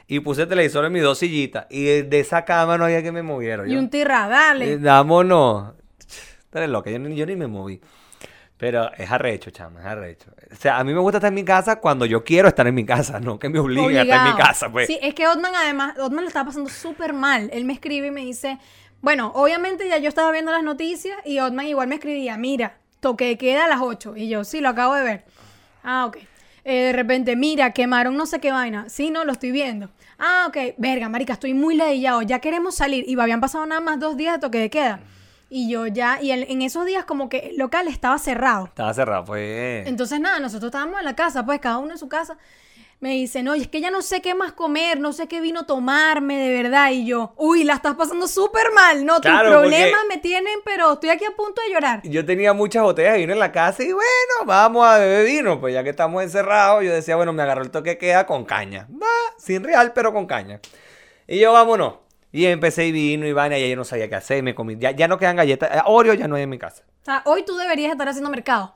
Y 0.08 0.22
puse 0.22 0.44
el 0.44 0.48
televisor 0.48 0.86
en 0.86 0.92
mis 0.94 1.04
dos 1.04 1.20
sillitas. 1.20 1.68
Y 1.70 1.84
de 2.02 2.20
esa 2.20 2.44
cama 2.46 2.78
no 2.78 2.86
había 2.86 3.04
que 3.04 3.12
me 3.12 3.22
moviera. 3.22 3.68
y 3.68 3.74
yo. 3.74 3.80
un 3.80 3.89
tirra, 3.89 4.28
dale. 4.28 4.74
Eh, 4.74 4.78
Vámonos. 4.78 5.74
Tú 6.50 6.58
eres 6.58 6.70
loca, 6.70 6.89
yo, 6.89 6.98
ni- 6.98 7.15
yo 7.15 7.26
ni 7.28 7.36
me 7.36 7.46
moví. 7.48 7.80
Pero 8.60 8.91
es 8.98 9.10
arrecho, 9.10 9.52
chama, 9.52 9.80
es 9.80 9.86
arrecho. 9.86 10.32
O 10.52 10.56
sea, 10.56 10.80
a 10.80 10.84
mí 10.84 10.93
me 10.93 11.00
gusta 11.00 11.19
estar 11.19 11.30
en 11.30 11.36
mi 11.36 11.45
casa 11.45 11.78
cuando 11.78 12.06
yo 12.06 12.26
quiero 12.26 12.50
estar 12.50 12.67
en 12.67 12.76
mi 12.76 12.86
casa, 12.86 13.22
no 13.22 13.39
que 13.39 13.48
me 13.48 13.58
obliguen 13.58 13.95
a 13.95 14.02
estar 14.02 14.28
en 14.28 14.34
mi 14.34 14.38
casa, 14.38 14.69
pues. 14.69 14.88
Sí, 14.88 15.00
es 15.02 15.15
que 15.15 15.28
Otman 15.28 15.56
además, 15.56 15.98
Otman 15.98 16.26
lo 16.26 16.28
estaba 16.28 16.48
pasando 16.48 16.69
súper 16.69 17.13
mal. 17.13 17.50
Él 17.54 17.63
me 17.63 17.72
escribe 17.72 18.08
y 18.08 18.12
me 18.12 18.19
dice, 18.19 18.58
bueno, 19.00 19.32
obviamente 19.34 19.88
ya 19.88 19.98
yo 19.98 20.10
estaba 20.10 20.30
viendo 20.34 20.52
las 20.52 20.62
noticias 20.62 21.17
y 21.24 21.39
Otman 21.39 21.67
igual 21.67 21.88
me 21.88 21.95
escribía, 21.95 22.36
mira, 22.36 22.76
toque 23.00 23.28
de 23.28 23.38
queda 23.38 23.63
a 23.63 23.69
las 23.69 23.80
8. 23.80 24.17
Y 24.17 24.28
yo, 24.28 24.43
sí, 24.43 24.60
lo 24.60 24.67
acabo 24.67 24.93
de 24.93 25.04
ver. 25.04 25.26
Ah, 25.82 26.06
ok. 26.06 26.17
Eh, 26.65 26.84
de 26.84 26.91
repente, 26.91 27.38
mira, 27.38 27.72
quemaron 27.72 28.17
no 28.17 28.26
sé 28.26 28.41
qué 28.41 28.52
vaina. 28.52 28.89
Sí, 28.89 29.10
no, 29.10 29.24
lo 29.24 29.32
estoy 29.32 29.52
viendo. 29.52 29.89
Ah, 30.17 30.48
ok. 30.50 30.76
Verga, 30.78 31.08
marica, 31.08 31.32
estoy 31.32 31.54
muy 31.54 31.78
ladillado. 31.78 32.24
Ya 32.24 32.39
queremos 32.39 32.76
salir. 32.76 33.06
Y 33.08 33.17
habían 33.17 33.39
pasado 33.39 33.65
nada 33.65 33.80
más 33.80 34.02
dos 34.02 34.17
días 34.17 34.34
de 34.34 34.39
toque 34.39 34.60
de 34.60 34.69
queda. 34.69 35.00
Y 35.50 35.70
yo 35.70 35.88
ya, 35.88 36.20
y 36.22 36.32
en, 36.32 36.44
en 36.50 36.62
esos 36.62 36.86
días 36.86 37.06
como 37.06 37.28
que 37.30 37.40
el 37.50 37.58
local 37.58 37.88
estaba 37.88 38.18
cerrado. 38.20 38.66
Estaba 38.66 38.94
cerrado, 38.94 39.26
pues. 39.26 39.88
Entonces, 39.88 40.20
nada, 40.20 40.40
nosotros 40.40 40.70
estábamos 40.70 41.00
en 41.00 41.06
la 41.06 41.16
casa, 41.16 41.46
pues 41.46 41.60
cada 41.60 41.80
uno 41.80 41.92
en 41.94 41.98
su 41.98 42.08
casa. 42.08 42.38
Me 43.02 43.12
dicen, 43.12 43.48
oye, 43.48 43.62
es 43.62 43.68
que 43.70 43.80
ya 43.80 43.92
no 43.92 44.02
sé 44.02 44.22
qué 44.22 44.36
más 44.36 44.52
comer, 44.52 45.00
no 45.00 45.14
sé 45.14 45.28
qué 45.30 45.40
vino 45.40 45.66
tomarme, 45.66 46.38
de 46.38 46.62
verdad. 46.62 46.92
Y 46.92 47.06
yo, 47.06 47.34
uy, 47.38 47.64
la 47.64 47.76
estás 47.76 47.96
pasando 47.96 48.28
súper 48.28 48.74
mal, 48.76 49.06
¿no? 49.06 49.22
Tus 49.22 49.32
Claro, 49.32 49.52
problemas 49.62 49.90
porque- 50.02 50.16
me 50.16 50.22
tienen, 50.22 50.60
pero 50.66 50.94
estoy 50.94 51.10
aquí 51.10 51.24
a 51.24 51.32
punto 51.32 51.62
de 51.66 51.74
llorar. 51.74 52.02
Yo 52.04 52.26
tenía 52.26 52.52
muchas 52.52 52.84
botellas 52.84 53.14
de 53.14 53.20
vino 53.20 53.32
en 53.32 53.40
la 53.40 53.54
casa 53.54 53.84
y 53.84 53.94
bueno, 53.94 54.06
vamos 54.46 54.86
a 54.86 54.98
beber 54.98 55.26
vino. 55.26 55.62
Pues 55.62 55.74
ya 55.74 55.82
que 55.84 55.92
estamos 55.92 56.22
encerrados, 56.22 56.84
yo 56.84 56.92
decía, 56.92 57.16
bueno, 57.16 57.32
me 57.32 57.42
agarró 57.42 57.62
el 57.64 57.72
toque 57.72 57.98
queda 57.98 58.26
con 58.26 58.44
caña. 58.44 58.86
Va, 58.92 59.08
sin 59.38 59.64
real, 59.64 59.94
pero 59.94 60.12
con 60.12 60.26
caña. 60.28 60.60
Y 61.26 61.40
yo, 61.40 61.54
vámonos. 61.54 61.94
Y 62.32 62.46
empecé 62.46 62.88
y 62.88 62.92
vino 62.92 63.26
y 63.26 63.34
vaina, 63.34 63.58
y 63.58 63.62
ya 63.62 63.68
yo 63.68 63.76
no 63.76 63.84
sabía 63.84 64.08
qué 64.08 64.15
hacer. 64.15 64.44
Me 64.44 64.54
comí. 64.54 64.78
Ya, 64.78 64.92
ya 64.92 65.08
no 65.08 65.18
quedan 65.18 65.36
galletas. 65.36 65.70
Eh, 65.76 65.82
Oreo 65.86 66.13
ya 66.13 66.28
no 66.28 66.36
hay 66.36 66.44
en 66.44 66.50
mi 66.50 66.60
casa. 66.60 66.84
O 67.02 67.06
sea, 67.06 67.22
hoy 67.26 67.44
tú 67.44 67.58
deberías 67.58 67.92
estar 67.92 68.08
haciendo 68.08 68.30
mercado. 68.30 68.76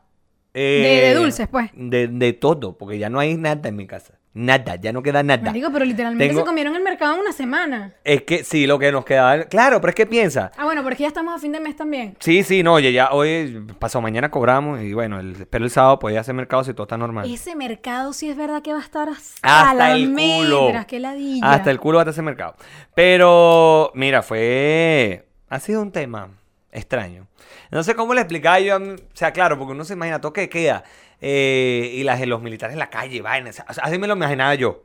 Eh, 0.53 1.13
de 1.13 1.19
dulces, 1.19 1.47
pues. 1.47 1.69
De, 1.73 2.07
de 2.07 2.33
todo, 2.33 2.77
porque 2.77 2.97
ya 2.97 3.09
no 3.09 3.19
hay 3.19 3.35
nada 3.37 3.69
en 3.69 3.75
mi 3.75 3.87
casa. 3.87 4.19
Nada, 4.35 4.77
ya 4.77 4.91
no 4.91 5.03
queda 5.03 5.21
nada. 5.21 5.43
Marico, 5.43 5.71
pero 5.71 5.85
literalmente 5.85 6.27
Tengo- 6.27 6.39
se 6.41 6.45
comieron 6.47 6.75
el 6.75 6.81
mercado 6.81 7.13
en 7.13 7.19
una 7.19 7.31
semana. 7.31 7.93
Es 8.03 8.23
que 8.23 8.43
sí, 8.43 8.65
lo 8.65 8.79
que 8.79 8.91
nos 8.91 9.05
quedaba. 9.05 9.43
Claro, 9.43 9.79
pero 9.79 9.89
es 9.89 9.95
que 9.95 10.07
piensa. 10.07 10.51
Ah, 10.57 10.65
bueno, 10.65 10.81
porque 10.81 11.03
ya 11.03 11.07
estamos 11.07 11.35
a 11.35 11.37
fin 11.37 11.51
de 11.51 11.59
mes 11.59 11.75
también. 11.75 12.15
Sí, 12.19 12.41
sí, 12.41 12.63
no, 12.63 12.73
oye, 12.73 12.91
ya 12.91 13.11
hoy, 13.11 13.63
pasado 13.77 14.01
mañana 14.01 14.31
cobramos 14.31 14.81
y 14.81 14.91
bueno, 14.93 15.19
el, 15.19 15.45
pero 15.51 15.65
el 15.65 15.69
sábado 15.69 15.99
podía 15.99 16.21
hacer 16.21 16.33
mercado 16.33 16.63
si 16.63 16.73
todo 16.73 16.83
está 16.85 16.97
normal. 16.97 17.31
Ese 17.31 17.55
mercado 17.55 18.11
sí 18.13 18.27
es 18.27 18.35
verdad 18.35 18.63
que 18.63 18.73
va 18.73 18.79
a 18.79 18.83
estar 18.83 19.07
hasta, 19.07 19.69
Hasta 19.69 19.91
el 19.91 20.03
almendras, 20.05 20.45
culo. 20.47 20.85
qué 20.87 20.99
ladilla. 20.99 21.51
Hasta 21.51 21.69
el 21.69 21.79
culo 21.79 21.97
va 21.99 22.03
a 22.05 22.09
ese 22.09 22.21
mercado. 22.23 22.55
Pero, 22.95 23.91
mira, 23.93 24.23
fue. 24.23 25.27
Ha 25.49 25.59
sido 25.59 25.81
un 25.83 25.91
tema 25.91 26.29
extraño. 26.71 27.27
No 27.69 27.83
sé 27.83 27.93
cómo 27.95 28.13
le 28.15 28.21
explicaba 28.21 28.59
yo. 28.59 28.77
O 28.77 28.95
sea, 29.13 29.31
claro, 29.31 29.59
porque 29.59 29.73
uno 29.73 29.83
se 29.83 29.93
imagina 29.93 30.19
todo 30.21 30.33
que 30.33 30.49
queda. 30.49 30.83
Eh, 31.25 31.89
y 31.93 32.03
las, 32.03 32.19
los 32.27 32.41
militares 32.41 32.73
en 32.73 32.79
la 32.79 32.89
calle, 32.89 33.21
vaina. 33.21 33.49
o 33.49 33.53
sea, 33.53 33.65
así 33.65 33.97
me 33.97 34.07
lo 34.07 34.13
imaginaba 34.15 34.55
yo. 34.55 34.83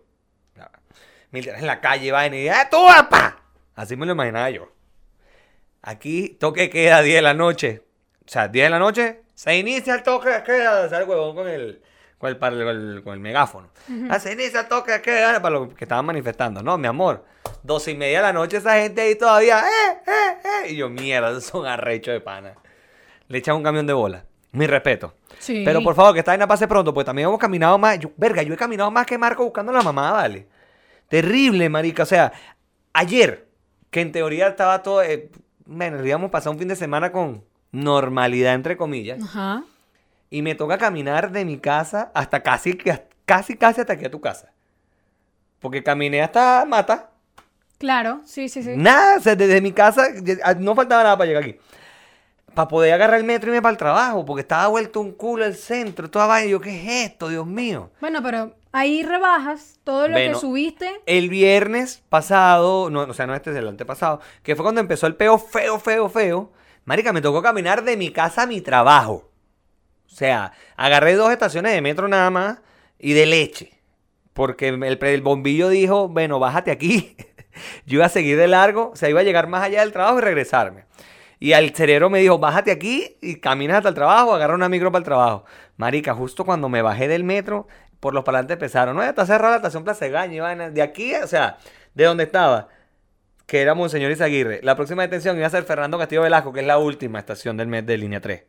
Militares 1.30 1.60
en 1.60 1.66
la 1.66 1.80
calle, 1.80 2.10
vaina. 2.12 2.36
Y, 2.36 2.48
¡ah, 2.48 2.68
tú, 2.70 2.88
apa! 2.88 3.42
Así 3.74 3.96
me 3.96 4.06
lo 4.06 4.12
imaginaba 4.12 4.48
yo. 4.50 4.72
Aquí, 5.82 6.30
toque 6.40 6.62
de 6.62 6.70
queda 6.70 7.02
10 7.02 7.16
de 7.16 7.22
la 7.22 7.34
noche. 7.34 7.82
O 8.26 8.28
sea, 8.30 8.48
10 8.48 8.66
de 8.66 8.70
la 8.70 8.78
noche, 8.78 9.22
se 9.34 9.56
inicia 9.56 9.94
el 9.94 10.02
toque 10.02 10.30
de 10.30 10.42
queda. 10.42 10.88
Sale 10.88 11.04
el 11.04 11.08
huevón 11.10 11.34
con 11.36 11.48
el, 11.48 11.82
con 12.18 12.30
el, 12.30 12.36
par- 12.36 12.52
con 12.54 12.68
el, 12.68 13.02
con 13.04 13.12
el 13.14 13.20
megáfono. 13.20 13.68
Ah, 14.10 14.18
se 14.18 14.32
inicia 14.32 14.60
el 14.60 14.68
toque 14.68 14.92
de 14.92 15.02
queda 15.02 15.40
para 15.40 15.54
los 15.58 15.74
que 15.74 15.84
estaban 15.84 16.04
manifestando. 16.06 16.62
No, 16.62 16.78
mi 16.78 16.86
amor. 16.86 17.24
12 17.62 17.90
y 17.92 17.96
media 17.96 18.18
de 18.18 18.22
la 18.24 18.32
noche, 18.32 18.56
esa 18.58 18.74
gente 18.76 19.00
ahí 19.02 19.14
todavía. 19.16 19.60
¡Eh, 19.60 19.98
eh, 20.06 20.36
eh! 20.66 20.70
Y 20.72 20.76
yo, 20.76 20.88
mierda, 20.88 21.40
son 21.40 21.66
arrechos 21.66 22.12
de 22.12 22.20
pana. 22.20 22.54
Le 23.28 23.38
echan 23.38 23.56
un 23.56 23.62
camión 23.62 23.86
de 23.86 23.92
bola. 23.92 24.24
Mi 24.52 24.66
respeto. 24.66 25.14
Sí. 25.38 25.62
Pero 25.64 25.82
por 25.82 25.94
favor, 25.94 26.12
que 26.14 26.20
esta 26.20 26.32
vaina 26.32 26.46
pase 26.46 26.66
pronto, 26.66 26.92
pues 26.94 27.04
también 27.06 27.28
hemos 27.28 27.38
caminado 27.38 27.76
más. 27.78 27.98
Yo- 27.98 28.10
verga, 28.16 28.42
yo 28.42 28.54
he 28.54 28.56
caminado 28.56 28.90
más 28.90 29.06
que 29.06 29.18
Marco 29.18 29.44
buscando 29.44 29.70
a 29.72 29.74
la 29.76 29.82
mamá, 29.82 30.12
vale. 30.12 30.46
Terrible, 31.08 31.68
marica. 31.68 32.02
O 32.02 32.06
sea, 32.06 32.32
ayer, 32.92 33.46
que 33.90 34.00
en 34.00 34.12
teoría 34.12 34.48
estaba 34.48 34.82
todo. 34.82 35.02
Eh, 35.02 35.30
bueno, 35.66 35.98
a 36.26 36.30
pasar 36.30 36.52
un 36.52 36.58
fin 36.58 36.68
de 36.68 36.76
semana 36.76 37.12
con 37.12 37.44
normalidad, 37.72 38.54
entre 38.54 38.76
comillas. 38.76 39.22
Ajá. 39.22 39.64
Y 40.30 40.42
me 40.42 40.54
toca 40.54 40.78
caminar 40.78 41.30
de 41.30 41.44
mi 41.44 41.58
casa 41.58 42.10
hasta 42.14 42.42
casi, 42.42 42.74
casi, 43.24 43.56
casi 43.56 43.80
hasta 43.80 43.92
aquí 43.92 44.04
a 44.04 44.10
tu 44.10 44.20
casa. 44.20 44.52
Porque 45.60 45.82
caminé 45.82 46.22
hasta 46.22 46.64
Mata. 46.66 47.10
Claro, 47.78 48.20
sí, 48.24 48.48
sí, 48.48 48.62
sí. 48.62 48.72
Nada, 48.76 49.18
o 49.18 49.20
sea, 49.20 49.36
desde 49.36 49.60
mi 49.60 49.72
casa 49.72 50.08
ya- 50.22 50.54
no 50.54 50.74
faltaba 50.74 51.02
nada 51.02 51.16
para 51.16 51.28
llegar 51.28 51.44
aquí. 51.44 51.56
Para 52.54 52.68
poder 52.68 52.92
agarrar 52.92 53.18
el 53.18 53.24
metro 53.24 53.50
y 53.50 53.52
irme 53.52 53.62
para 53.62 53.72
el 53.72 53.78
trabajo, 53.78 54.24
porque 54.24 54.40
estaba 54.40 54.66
vuelto 54.68 55.00
un 55.00 55.12
culo 55.12 55.44
el 55.44 55.54
centro, 55.54 56.10
toda 56.10 56.26
vaina. 56.26 56.50
Yo, 56.50 56.60
¿qué 56.60 56.70
es 57.04 57.10
esto, 57.10 57.28
Dios 57.28 57.46
mío? 57.46 57.90
Bueno, 58.00 58.22
pero 58.22 58.54
ahí 58.72 59.02
rebajas 59.02 59.78
todo 59.84 60.08
lo 60.08 60.14
Bueno. 60.14 60.34
que 60.34 60.40
subiste. 60.40 61.00
El 61.06 61.28
viernes 61.28 62.02
pasado, 62.08 62.90
no, 62.90 63.02
o 63.02 63.14
sea, 63.14 63.26
no 63.26 63.34
este 63.34 63.50
es 63.50 63.56
el 63.56 63.68
antepasado, 63.68 64.20
que 64.42 64.56
fue 64.56 64.64
cuando 64.64 64.80
empezó 64.80 65.06
el 65.06 65.14
peo 65.14 65.38
feo, 65.38 65.78
feo, 65.78 66.08
feo. 66.08 66.52
Marica, 66.84 67.12
me 67.12 67.20
tocó 67.20 67.42
caminar 67.42 67.84
de 67.84 67.96
mi 67.96 68.10
casa 68.10 68.42
a 68.42 68.46
mi 68.46 68.60
trabajo. 68.60 69.30
O 70.10 70.14
sea, 70.14 70.52
agarré 70.76 71.14
dos 71.14 71.30
estaciones 71.30 71.72
de 71.72 71.82
metro 71.82 72.08
nada 72.08 72.30
más 72.30 72.58
y 72.98 73.12
de 73.12 73.26
leche. 73.26 73.72
Porque 74.32 74.68
el, 74.68 74.82
el 74.82 75.20
bombillo 75.22 75.68
dijo, 75.68 76.08
bueno, 76.08 76.38
bájate 76.38 76.70
aquí. 76.70 77.14
yo 77.86 77.96
iba 77.96 78.06
a 78.06 78.08
seguir 78.08 78.36
de 78.38 78.48
largo, 78.48 78.90
o 78.92 78.96
sea, 78.96 79.10
iba 79.10 79.20
a 79.20 79.24
llegar 79.24 79.48
más 79.48 79.62
allá 79.64 79.80
del 79.80 79.92
trabajo 79.92 80.18
y 80.18 80.22
regresarme. 80.22 80.84
Y 81.40 81.52
al 81.52 81.74
cerebro 81.74 82.10
me 82.10 82.18
dijo, 82.18 82.38
bájate 82.38 82.70
aquí 82.72 83.16
y 83.20 83.36
caminas 83.36 83.78
hasta 83.78 83.90
el 83.90 83.94
trabajo, 83.94 84.34
agarra 84.34 84.54
una 84.54 84.68
micro 84.68 84.90
para 84.90 85.00
el 85.00 85.04
trabajo. 85.04 85.44
Marica, 85.76 86.14
justo 86.14 86.44
cuando 86.44 86.68
me 86.68 86.82
bajé 86.82 87.06
del 87.06 87.22
metro, 87.22 87.68
por 88.00 88.14
los 88.14 88.24
palantes 88.24 88.54
empezaron, 88.54 88.96
no, 88.96 89.02
está 89.02 89.24
cerrada 89.24 89.52
la 89.52 89.56
estación 89.56 89.84
Plaza 89.84 90.04
de 90.04 90.10
Gaña. 90.10 90.70
De 90.70 90.82
aquí, 90.82 91.14
o 91.14 91.26
sea, 91.26 91.58
de 91.94 92.04
donde 92.04 92.24
estaba, 92.24 92.68
que 93.46 93.60
era 93.60 93.74
Monseñor 93.74 94.10
Izaguirre, 94.10 94.60
la 94.62 94.74
próxima 94.74 95.02
detención 95.02 95.36
iba 95.36 95.46
a 95.46 95.50
ser 95.50 95.64
Fernando 95.64 95.98
Castillo 95.98 96.22
Velasco, 96.22 96.52
que 96.52 96.60
es 96.60 96.66
la 96.66 96.78
última 96.78 97.20
estación 97.20 97.56
del 97.56 97.68
mes 97.68 97.86
de 97.86 97.98
línea 97.98 98.20
3. 98.20 98.44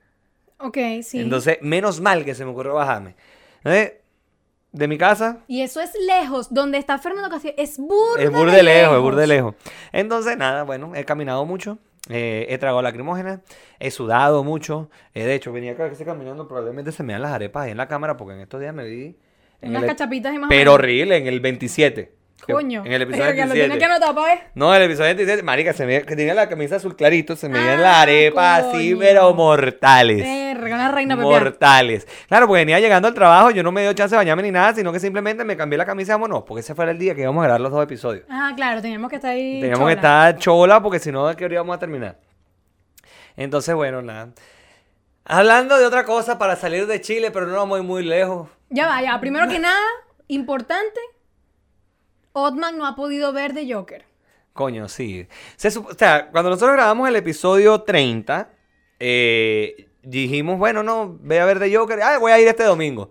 Ok, 0.60 0.78
sí. 1.04 1.20
Entonces, 1.20 1.60
menos 1.62 2.02
mal 2.02 2.26
que 2.26 2.36
se 2.36 2.44
me 2.44 2.52
ocurrió 2.52 2.74
bajarme. 2.74 3.16
Entonces, 3.58 3.94
de 4.72 4.88
mi 4.88 4.98
casa, 4.98 5.40
y 5.48 5.62
eso 5.62 5.82
es 5.82 5.92
lejos, 6.06 6.54
donde 6.54 6.78
está 6.78 7.00
Fernando 7.00 7.30
Castillo. 7.30 7.56
Es 7.58 7.78
burda 7.80 8.22
es 8.22 8.32
burde 8.32 8.62
lejos, 8.62 8.96
es 8.98 9.02
burde 9.02 9.28
lejos. 9.28 9.56
Entonces, 9.92 10.38
nada, 10.38 10.64
bueno, 10.64 10.94
he 10.96 11.06
caminado 11.06 11.46
mucho. 11.46 11.80
Eh, 12.10 12.46
he 12.50 12.58
tragado 12.58 12.82
lacrimógenas, 12.82 13.40
he 13.80 13.92
sudado 13.92 14.44
mucho. 14.44 14.90
eh, 15.14 15.26
de 15.26 15.36
hecho, 15.36 15.52
venía 15.52 15.74
acá 15.74 15.90
que 15.90 15.96
caminando, 16.06 16.48
probablemente 16.48 16.92
se 16.92 17.04
me 17.04 17.14
dan 17.14 17.22
las 17.24 17.32
arepas 17.32 17.66
ahí 17.66 17.72
en 17.72 17.78
la 17.78 17.88
cámara, 17.88 18.16
porque 18.18 18.36
en 18.36 18.42
estos 18.42 18.60
días 18.62 18.74
me 18.74 18.86
vi. 18.86 19.18
en 19.62 19.72
Unas 19.72 19.84
el- 19.84 19.90
cachapitas 19.90 20.34
y 20.34 20.38
más 20.40 20.48
o 20.48 20.50
Pero 20.50 20.74
horrible, 20.74 21.18
en 21.18 21.28
el 21.28 21.40
27. 21.42 22.14
Coño. 22.48 22.84
En 22.86 22.92
el 22.94 23.02
episodio 23.04 23.26
Verga, 23.28 23.46
lo 23.46 23.54
27. 23.54 23.68
tiene 23.68 23.78
que 23.78 23.86
anotar. 23.86 24.50
No, 24.56 24.74
en 24.74 24.82
el 24.82 24.86
episodio 24.88 25.08
27, 25.10 25.44
marica, 25.44 25.74
se 25.74 25.86
me 25.86 26.02
que 26.04 26.16
tenía 26.16 26.34
la 26.34 26.50
camisa 26.50 26.78
azul 26.78 26.96
clarito, 26.96 27.36
se 27.36 27.48
me 27.50 27.60
Ah, 27.60 27.76
las 27.78 27.98
arepas 27.98 28.66
así, 28.66 28.90
coño. 28.92 29.00
pero 29.00 29.34
mortales. 29.34 30.18
Verga, 30.24 30.76
una 30.76 30.92
reina. 30.92 31.16
Mortales. 31.16 32.08
Claro, 32.28 32.48
porque 32.48 32.62
venía 32.62 32.80
llegando 32.80 33.08
al 33.08 33.14
trabajo, 33.14 33.52
yo 33.52 33.62
no 33.64 33.72
me 33.72 33.82
dio 33.82 33.94
chance 33.94 34.14
de 34.16 34.18
bañarme 34.18 34.44
ni 34.44 34.52
nada, 34.52 34.74
sino 34.74 34.92
que 34.92 35.00
simplemente 35.00 35.44
me 35.44 35.56
cambié 35.58 35.78
la 35.78 35.86
camisa 35.86 36.12
y 36.12 36.16
vámonos, 36.16 36.44
porque 36.44 36.62
ese 36.62 36.74
fue 36.76 36.90
el 36.90 36.98
día 36.98 37.14
que 37.16 37.22
íbamos 37.22 37.42
a 37.42 37.46
grabar 37.46 37.62
los 37.62 37.72
dos 37.72 37.84
episodios. 37.84 38.26
Ah, 38.30 38.54
claro, 38.56 38.82
teníamos 38.82 39.10
que 39.10 39.18
estar 39.18 39.32
ahí. 39.32 39.62
Teníamos 39.62 39.88
que 39.88 39.94
estar 39.96 40.38
chola, 40.38 40.82
porque 40.82 41.00
si 41.00 41.12
no, 41.12 41.28
¿a 41.28 41.36
qué 41.36 41.46
hora 41.46 41.54
íbamos 41.56 41.76
a 41.76 41.80
terminar? 41.80 42.18
Entonces, 43.38 43.74
bueno, 43.76 44.02
nada. 44.02 44.30
Hablando 45.26 45.78
de 45.78 45.86
otra 45.86 46.06
cosa 46.06 46.38
para 46.40 46.56
salir 46.56 46.88
de 46.88 47.02
Chile, 47.02 47.30
pero 47.32 47.46
no 47.46 47.56
vamos 47.58 47.78
a 47.78 47.82
ir 47.82 47.88
muy 47.88 48.04
lejos. 48.04 48.50
Ya 48.70 48.88
va, 48.88 49.02
ya. 49.02 49.20
Primero 49.20 49.48
que 49.48 49.60
nada, 49.60 49.80
importante, 50.28 51.00
Otman 52.34 52.78
no 52.78 52.86
ha 52.86 52.96
podido 52.96 53.34
ver 53.34 53.54
The 53.54 53.72
Joker. 53.74 54.06
Coño, 54.54 54.88
sí. 54.90 55.28
Se 55.56 55.70
o 55.78 55.94
sea, 55.98 56.30
cuando 56.32 56.50
nosotros 56.50 56.74
grabamos 56.76 57.08
el 57.08 57.16
episodio 57.16 57.82
30, 57.82 58.50
eh, 59.00 59.90
dijimos, 60.04 60.58
bueno, 60.58 60.84
no, 60.84 61.18
ve 61.22 61.40
a 61.40 61.46
ver 61.46 61.60
The 61.60 61.76
Joker. 61.76 62.02
Ah, 62.02 62.18
voy 62.18 62.32
a 62.32 62.40
ir 62.40 62.48
este 62.48 62.64
domingo. 62.64 63.10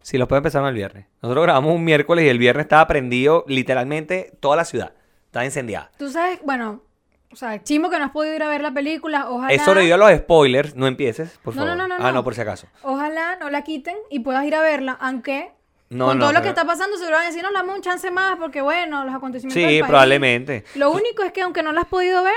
Sí, 0.00 0.18
lo 0.18 0.26
puede 0.26 0.38
empezar 0.38 0.64
el 0.66 0.74
viernes. 0.74 1.06
Nosotros 1.22 1.44
grabamos 1.44 1.74
un 1.74 1.84
miércoles 1.84 2.24
y 2.24 2.28
el 2.28 2.38
viernes 2.38 2.64
estaba 2.64 2.86
prendido 2.88 3.44
literalmente 3.46 4.32
toda 4.40 4.56
la 4.56 4.64
ciudad. 4.64 4.94
Estaba 5.26 5.44
incendiada. 5.44 5.90
Tú 5.96 6.10
sabes, 6.10 6.40
bueno, 6.44 6.82
o 7.30 7.36
sea, 7.36 7.62
chimo 7.62 7.88
que 7.88 7.98
no 7.98 8.04
has 8.06 8.10
podido 8.10 8.34
ir 8.34 8.42
a 8.42 8.48
ver 8.48 8.62
la 8.62 8.72
película, 8.74 9.30
ojalá. 9.30 9.52
Eso 9.52 9.74
le 9.74 9.82
dio 9.82 9.94
a 9.94 9.98
los 9.98 10.10
spoilers. 10.12 10.74
No 10.74 10.86
empieces, 10.86 11.38
por 11.42 11.54
No, 11.54 11.62
favor. 11.62 11.76
no, 11.76 11.86
no, 11.88 11.96
no, 11.98 12.04
Ah, 12.04 12.08
no. 12.08 12.14
no, 12.14 12.24
por 12.24 12.34
si 12.34 12.40
acaso. 12.40 12.66
Ojalá 12.82 13.36
no 13.36 13.48
la 13.48 13.62
quiten 13.62 13.96
y 14.10 14.20
puedas 14.20 14.44
ir 14.44 14.54
a 14.56 14.60
verla, 14.62 14.92
aunque 15.00 15.52
No, 15.92 16.06
con 16.06 16.18
no, 16.18 16.24
todo 16.24 16.32
lo 16.32 16.42
que 16.42 16.48
está 16.48 16.64
pasando 16.64 16.96
seguro 16.96 17.16
van 17.16 17.24
a 17.24 17.28
decir, 17.28 17.42
no, 17.42 17.52
dame 17.52 17.72
un 17.74 17.82
chance 17.82 18.10
más 18.10 18.36
porque 18.38 18.60
bueno, 18.62 19.04
los 19.04 19.14
acontecimientos 19.14 19.54
del 19.62 19.70
Sí, 19.70 19.80
país". 19.80 19.88
probablemente. 19.88 20.64
Lo 20.74 20.90
único 20.90 21.22
es 21.22 21.32
que 21.32 21.42
aunque 21.42 21.62
no 21.62 21.72
la 21.72 21.82
has 21.82 21.88
podido 21.88 22.22
ver, 22.22 22.34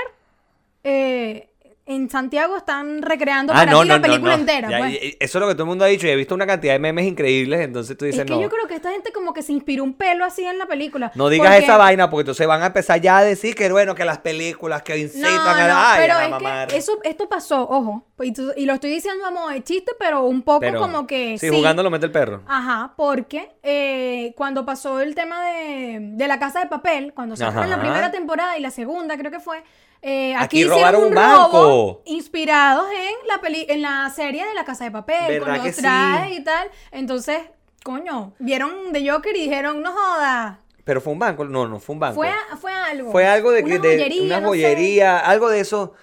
eh, 0.84 1.48
en 1.88 2.10
Santiago 2.10 2.56
están 2.56 3.00
recreando 3.00 3.52
para 3.52 3.72
ti 3.80 3.86
la 3.88 4.00
película 4.00 4.34
entera. 4.34 4.66
Ah, 4.68 4.70
Ya, 4.72 4.78
pues. 4.80 4.92
y 4.94 5.16
Eso 5.20 5.38
es 5.38 5.40
lo 5.40 5.46
que 5.46 5.54
todo 5.54 5.62
el 5.62 5.68
mundo 5.68 5.84
ha 5.84 5.88
dicho 5.88 6.06
y 6.06 6.10
he 6.10 6.16
visto 6.16 6.34
una 6.34 6.44
cantidad 6.46 6.72
de 6.72 6.80
memes 6.80 7.06
increíbles, 7.06 7.60
entonces 7.60 7.96
tú 7.96 8.04
dices, 8.04 8.22
Es 8.22 8.26
que 8.26 8.40
yo 8.40 8.48
creo 8.50 8.66
que 8.66 8.74
esta 8.74 8.90
gente 8.90 9.12
como 9.12 9.32
que 9.32 9.42
se 9.42 9.52
inspiró 9.52 9.84
un 9.84 9.94
pelo 9.94 10.24
así 10.24 10.44
en 10.44 10.58
la 10.58 10.66
película. 10.66 11.12
No 11.14 11.28
digas 11.28 11.46
porque- 11.48 11.64
esa 11.64 11.76
vaina 11.76 12.10
porque 12.10 12.22
entonces 12.22 12.46
van 12.46 12.62
a 12.62 12.66
empezar 12.66 13.00
ya 13.00 13.18
a 13.18 13.24
decir 13.24 13.54
que 13.54 13.70
bueno, 13.70 13.94
que 13.94 14.04
las 14.04 14.18
películas 14.18 14.82
que 14.82 14.98
incitan 14.98 15.32
no, 15.32 15.40
a 15.74 15.92
ay, 15.92 16.00
pero 16.00 16.14
a 16.14 16.28
la 16.40 16.62
es 16.64 16.72
que 16.72 16.76
eso, 16.78 16.98
esto 17.04 17.28
pasó, 17.28 17.68
ojo, 17.68 18.04
y, 18.20 18.32
tú- 18.32 18.52
y 18.56 18.66
lo 18.66 18.72
estoy 18.74 18.90
diciendo 18.90 19.30
modo 19.30 19.50
de 19.50 19.62
chiste, 19.62 19.92
pero 19.98 20.24
un 20.24 20.42
poco 20.42 20.60
Pero, 20.60 20.80
como 20.80 21.06
que 21.06 21.38
sí, 21.38 21.48
jugando 21.48 21.82
lo 21.84 21.90
mete 21.90 22.06
el 22.06 22.12
perro. 22.12 22.42
Ajá, 22.48 22.94
porque 22.96 23.52
eh, 23.62 24.32
cuando 24.36 24.64
pasó 24.66 25.00
el 25.00 25.14
tema 25.14 25.44
de, 25.46 25.98
de 26.00 26.26
la 26.28 26.38
casa 26.40 26.60
de 26.60 26.66
papel, 26.66 27.12
cuando 27.14 27.36
sacaron 27.36 27.68
la 27.70 27.76
Ajá. 27.76 27.84
primera 27.84 28.10
temporada 28.10 28.58
y 28.58 28.60
la 28.60 28.70
segunda, 28.70 29.16
creo 29.16 29.30
que 29.30 29.40
fue, 29.40 29.62
eh, 30.08 30.34
Aquí 30.36 30.62
aquí, 30.62 30.64
robaron 30.68 31.02
un 31.02 31.08
un 31.08 31.14
banco. 31.14 31.62
robo 31.62 32.02
inspirados 32.06 32.86
en 32.92 33.28
la 33.28 33.40
peli 33.40 33.66
en 33.68 33.82
la 33.82 34.08
serie 34.14 34.46
de 34.46 34.54
la 34.54 34.64
casa 34.64 34.84
de 34.84 34.90
papel, 34.92 35.38
con 35.40 35.48
¿Verdad 35.48 35.64
los 35.66 35.74
sí? 35.74 35.82
trajes 35.82 36.38
y 36.38 36.44
tal. 36.44 36.70
Entonces, 36.92 37.40
coño, 37.82 38.32
vieron 38.38 38.92
de 38.92 39.10
Joker 39.10 39.34
y 39.36 39.40
dijeron, 39.42 39.82
no 39.82 39.92
joda. 39.92 40.60
Pero 40.84 41.00
fue 41.00 41.12
un 41.12 41.18
banco, 41.18 41.44
no, 41.44 41.66
no 41.66 41.80
fue 41.80 41.94
un 41.94 41.98
banco. 42.00 42.14
Fue, 42.14 42.30
fue 42.60 42.72
algo. 42.72 43.10
Fue 43.10 43.26
algo 43.26 43.50
de, 43.50 43.64
que- 43.64 43.70
una 43.72 43.78
de 43.80 43.88
joyería, 43.96 44.22
una 44.22 44.40
no 44.40 44.48
joyería, 44.48 45.18
algo 45.18 45.48
de 45.50 45.60
eso. 45.60 45.94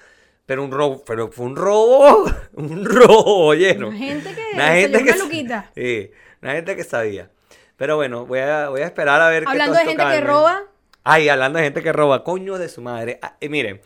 Pero 0.46 0.62
un 0.66 0.72
robo, 0.72 1.02
pero 1.06 1.32
fue 1.32 1.46
un 1.46 1.56
robo, 1.56 2.26
un 2.56 2.84
robo, 2.84 3.46
oyeron. 3.46 3.90
Una 3.96 3.98
gente 3.98 4.36
que 4.36 4.42
Una 4.56 4.68
gente 4.74 5.04
que 5.06 5.12
una. 5.42 5.72
Sí, 5.76 6.12
una 6.42 6.52
gente 6.52 6.76
que 6.76 6.84
sabía. 6.84 7.30
Pero 7.78 7.96
bueno, 7.96 8.26
voy 8.26 8.40
a, 8.40 8.68
voy 8.68 8.82
a 8.82 8.86
esperar 8.86 9.22
a 9.22 9.30
ver 9.30 9.46
Hablando 9.48 9.78
de 9.78 9.86
gente 9.86 10.04
que 10.06 10.20
roba, 10.22 10.64
Ay, 11.06 11.28
hablando 11.28 11.58
de 11.58 11.66
gente 11.66 11.84
que 11.84 11.92
roba, 11.92 12.24
coño 12.24 12.58
de 12.58 12.70
su 12.70 12.82
madre. 12.82 13.20
Ah, 13.22 13.36
eh, 13.42 13.50
miren, 13.50 13.82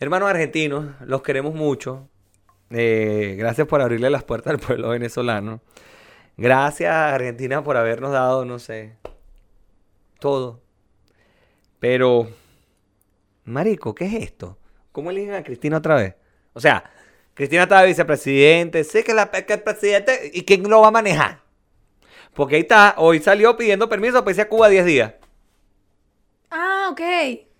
hermanos 0.00 0.28
argentinos, 0.28 0.94
los 1.00 1.22
queremos 1.22 1.54
mucho. 1.54 2.08
Eh, 2.70 3.36
gracias 3.38 3.68
por 3.68 3.80
abrirle 3.80 4.10
las 4.10 4.24
puertas 4.24 4.52
al 4.52 4.58
pueblo 4.58 4.88
venezolano. 4.88 5.60
Gracias 6.36 6.92
Argentina 6.92 7.62
por 7.62 7.76
habernos 7.76 8.12
dado, 8.12 8.44
no 8.44 8.58
sé, 8.58 8.96
todo. 10.18 10.60
Pero, 11.78 12.28
Marico, 13.44 13.94
¿qué 13.94 14.06
es 14.06 14.14
esto? 14.14 14.58
¿Cómo 14.92 15.10
eligen 15.10 15.34
a 15.34 15.44
Cristina 15.44 15.78
otra 15.78 15.94
vez? 15.94 16.14
O 16.52 16.60
sea, 16.60 16.84
Cristina 17.34 17.62
estaba 17.62 17.84
vicepresidente, 17.84 18.82
sé 18.82 19.04
que, 19.04 19.14
la, 19.14 19.30
que 19.30 19.52
el 19.52 19.62
presidente, 19.62 20.30
¿y 20.34 20.42
quién 20.44 20.68
lo 20.68 20.80
va 20.80 20.88
a 20.88 20.90
manejar? 20.90 21.42
Porque 22.34 22.56
ahí 22.56 22.62
está, 22.62 22.94
hoy 22.98 23.20
salió 23.20 23.56
pidiendo 23.56 23.88
permiso 23.88 24.20
para 24.24 24.30
irse 24.30 24.42
a 24.42 24.48
Cuba 24.48 24.68
10 24.68 24.84
días. 24.84 25.12
Ah, 26.86 26.90
ok, 26.90 27.00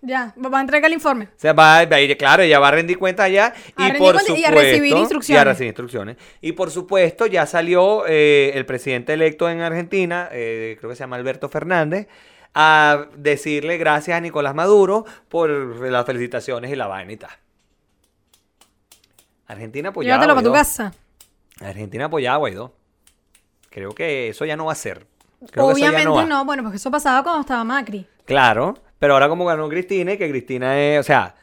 ya, 0.03 0.35
va 0.37 0.59
a 0.59 0.61
entregar 0.61 0.89
el 0.91 0.95
informe. 0.95 1.25
O 1.25 1.39
sea, 1.39 1.53
va, 1.53 1.85
va 1.85 1.97
a 1.97 2.01
ir, 2.01 2.17
claro, 2.17 2.43
ella 2.43 2.59
va 2.59 2.69
a 2.69 2.71
rendir 2.73 2.99
cuentas 2.99 3.27
allá 3.27 3.53
y 3.77 3.83
A 3.83 3.89
por 3.95 4.15
cuentas 4.15 4.29
y 4.29 4.45
a 4.45 4.49
supuesto... 4.49 4.61
recibir 4.61 4.93
y 4.93 4.95
a 4.95 4.99
instrucciones. 4.99 5.45
recibir 5.45 5.69
instrucciones. 5.69 6.17
Y 6.41 6.53
por 6.53 6.71
supuesto 6.71 7.27
ya 7.27 7.47
salió 7.47 8.07
eh, 8.07 8.53
el 8.55 8.67
presidente 8.67 9.15
electo 9.15 9.49
en 9.51 9.61
Argentina, 9.61 10.29
eh, 10.31 10.77
creo 10.79 10.91
que 10.91 10.97
se 10.97 11.01
llama 11.01 11.17
Alberto 11.17 11.49
Fernández, 11.49 12.09
a 12.55 13.07
decirle 13.17 13.77
gracias 13.79 14.17
a 14.17 14.21
Nicolás 14.21 14.55
Maduro 14.55 15.05
por 15.29 15.51
las 15.51 16.07
felicitaciones 16.07 16.71
y 16.71 16.77
la 16.77 16.87
vaina 16.87 17.13
y 17.13 17.17
tal. 17.17 17.31
Argentina 19.47 19.91
apoyaba 19.91 20.17
Llévatelo 20.17 20.35
para 20.35 20.47
tu 20.47 20.53
casa. 20.53 20.93
Argentina 21.61 22.07
apoyaba 22.07 22.37
a 22.37 22.39
Guaidó. 22.39 22.75
Creo 23.71 23.93
que 23.95 24.29
eso 24.29 24.45
ya 24.45 24.57
no 24.57 24.67
va 24.67 24.73
a 24.73 24.77
ser. 24.77 25.07
Creo 25.51 25.67
que 25.67 25.73
eso 25.73 25.79
ya 25.79 25.89
Obviamente 25.91 26.09
va. 26.09 26.25
no, 26.25 26.45
bueno, 26.45 26.63
porque 26.63 26.77
eso 26.77 26.91
pasaba 26.91 27.23
cuando 27.23 27.43
estaba 27.43 27.63
Macri. 27.63 28.07
Claro, 28.25 28.75
pero 28.99 29.15
ahora 29.15 29.29
como 29.29 29.45
ganó 29.45 29.69
Cristina 29.69 30.13
y 30.13 30.19
que 30.19 30.29
Cristina 30.31 30.79
es, 30.81 31.01
o 31.01 31.03
sea, 31.03 31.35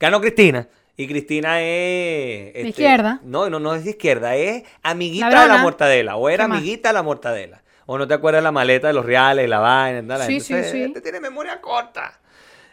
ganó 0.00 0.20
Cristina 0.20 0.68
y 0.96 1.06
Cristina 1.06 1.60
es... 1.62 2.48
este, 2.54 2.68
izquierda. 2.68 3.20
No, 3.22 3.48
no, 3.50 3.58
no 3.60 3.74
es 3.74 3.84
de 3.84 3.90
izquierda, 3.90 4.34
es 4.36 4.64
amiguita 4.82 5.26
de 5.28 5.34
Ladrona. 5.34 5.54
la 5.56 5.62
mortadela 5.62 6.16
o 6.16 6.28
era 6.28 6.44
amiguita 6.44 6.88
de 6.88 6.94
la 6.94 7.02
mortadela. 7.02 7.62
O 7.88 7.98
no 7.98 8.08
te 8.08 8.14
acuerdas 8.14 8.42
la 8.42 8.50
maleta 8.50 8.88
de 8.88 8.94
los 8.94 9.06
reales, 9.06 9.48
la 9.48 9.60
vaina, 9.60 10.04
tal. 10.16 10.26
Sí, 10.26 10.40
sí, 10.40 10.52
Entonces, 10.54 10.72
sí. 10.72 10.82
Este 10.82 11.00
tiene 11.00 11.20
memoria 11.20 11.60
corta. 11.60 12.18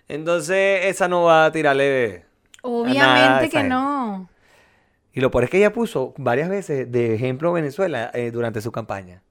Entonces, 0.07 0.85
esa 0.85 1.07
no 1.07 1.23
va 1.23 1.45
a 1.45 1.51
tirarle... 1.51 2.25
a 2.63 2.67
Obviamente 2.67 3.49
que 3.49 3.57
gente. 3.57 3.69
no. 3.69 4.27
Y 5.13 5.21
lo 5.21 5.29
peor 5.29 5.43
es 5.43 5.49
que 5.51 5.57
ella 5.59 5.71
puso 5.71 6.15
varias 6.17 6.49
veces 6.49 6.91
de 6.91 7.13
ejemplo 7.13 7.53
Venezuela 7.53 8.09
eh, 8.15 8.31
durante 8.31 8.59
su 8.61 8.71
campaña. 8.71 9.21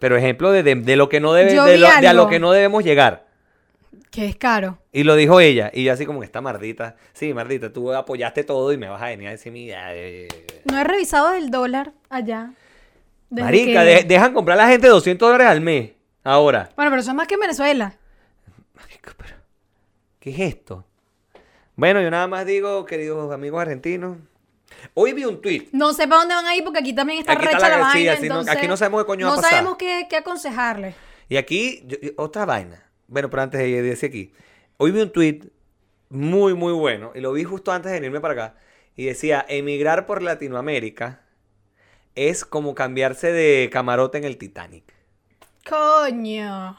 Pero 0.00 0.16
ejemplo 0.16 0.50
de, 0.50 0.64
de- 0.64 0.74
de 0.74 0.96
lo 0.96 1.08
que 1.08 1.20
no 1.20 1.32
debe, 1.34 1.50
de, 1.50 1.56
lo, 1.78 1.88
de 2.00 2.08
a 2.08 2.12
lo 2.12 2.26
que 2.28 2.40
no 2.40 2.50
debemos 2.50 2.82
llegar. 2.82 3.26
Que 4.10 4.26
es 4.26 4.36
caro. 4.36 4.78
Y 4.92 5.04
lo 5.04 5.14
dijo 5.14 5.38
ella. 5.40 5.70
Y 5.72 5.84
yo 5.84 5.92
así 5.92 6.04
como 6.04 6.20
que 6.20 6.26
está 6.26 6.40
mardita. 6.40 6.96
Sí, 7.12 7.32
mardita, 7.32 7.72
tú 7.72 7.92
apoyaste 7.92 8.42
todo 8.42 8.72
y 8.72 8.76
me 8.78 8.88
vas 8.88 9.00
a 9.00 9.06
venir 9.06 9.28
a 9.28 9.30
decir 9.32 9.52
mi... 9.52 9.70
eh, 9.70 10.26
No 10.64 10.78
he 10.80 10.84
revisado 10.84 11.32
el 11.32 11.50
dólar 11.50 11.92
allá. 12.08 12.52
Marica, 13.30 13.84
que- 13.84 13.88
de- 13.90 14.04
dejan 14.04 14.34
comprar 14.34 14.58
a 14.58 14.64
la 14.64 14.68
gente 14.68 14.88
200 14.88 15.28
dólares 15.28 15.46
al 15.46 15.60
mes. 15.60 15.92
Ahora. 16.24 16.70
Bueno, 16.74 16.90
pero 16.90 17.00
eso 17.02 17.10
es 17.10 17.16
más 17.16 17.28
que 17.28 17.34
en 17.34 17.40
Venezuela. 17.40 17.94
Marica, 18.74 19.14
pero... 19.16 19.36
¿Qué 20.18 20.30
es 20.30 20.40
esto? 20.40 20.84
Bueno, 21.76 22.02
yo 22.02 22.10
nada 22.10 22.26
más 22.26 22.44
digo, 22.44 22.84
queridos 22.84 23.32
amigos 23.32 23.62
argentinos. 23.62 24.18
Hoy 24.94 25.12
vi 25.12 25.24
un 25.24 25.40
tweet. 25.40 25.68
No 25.72 25.92
sé 25.92 26.08
para 26.08 26.20
dónde 26.22 26.34
van 26.34 26.46
a 26.46 26.54
ir 26.56 26.64
porque 26.64 26.80
aquí 26.80 26.92
también 26.92 27.20
está 27.20 27.32
Aquí 27.32 27.44
está 27.44 27.56
recha 27.58 27.68
la- 27.68 27.78
la, 27.78 27.92
sí, 27.92 27.98
vaina. 28.06 28.14
no- 28.16 28.22
entonces 28.24 28.56
aquí 28.56 28.66
no 28.66 28.76
sabemos 28.76 29.02
qué 29.02 29.06
coño 29.06 29.26
va 29.28 29.32
a 29.32 29.36
No 29.36 29.42
pasar. 29.42 29.50
sabemos 29.58 29.76
qué, 29.78 30.06
qué 30.10 30.16
aconsejarle. 30.16 30.94
Y 31.28 31.36
aquí, 31.36 31.84
yo- 31.86 31.96
otra 32.16 32.44
vaina. 32.44 32.82
Bueno, 33.10 33.28
pero 33.28 33.42
antes 33.42 33.60
de 33.60 33.82
decir 33.82 34.08
aquí. 34.08 34.32
Hoy 34.76 34.92
vi 34.92 35.02
un 35.02 35.10
tweet 35.10 35.40
muy, 36.08 36.54
muy 36.54 36.72
bueno. 36.72 37.10
Y 37.14 37.20
lo 37.20 37.32
vi 37.32 37.42
justo 37.42 37.72
antes 37.72 37.90
de 37.90 37.98
venirme 37.98 38.20
para 38.20 38.34
acá. 38.34 38.54
Y 38.94 39.04
decía, 39.04 39.44
emigrar 39.48 40.06
por 40.06 40.22
Latinoamérica 40.22 41.22
es 42.14 42.44
como 42.44 42.74
cambiarse 42.74 43.32
de 43.32 43.68
camarote 43.72 44.18
en 44.18 44.24
el 44.24 44.38
Titanic. 44.38 44.84
Coño. 45.68 46.78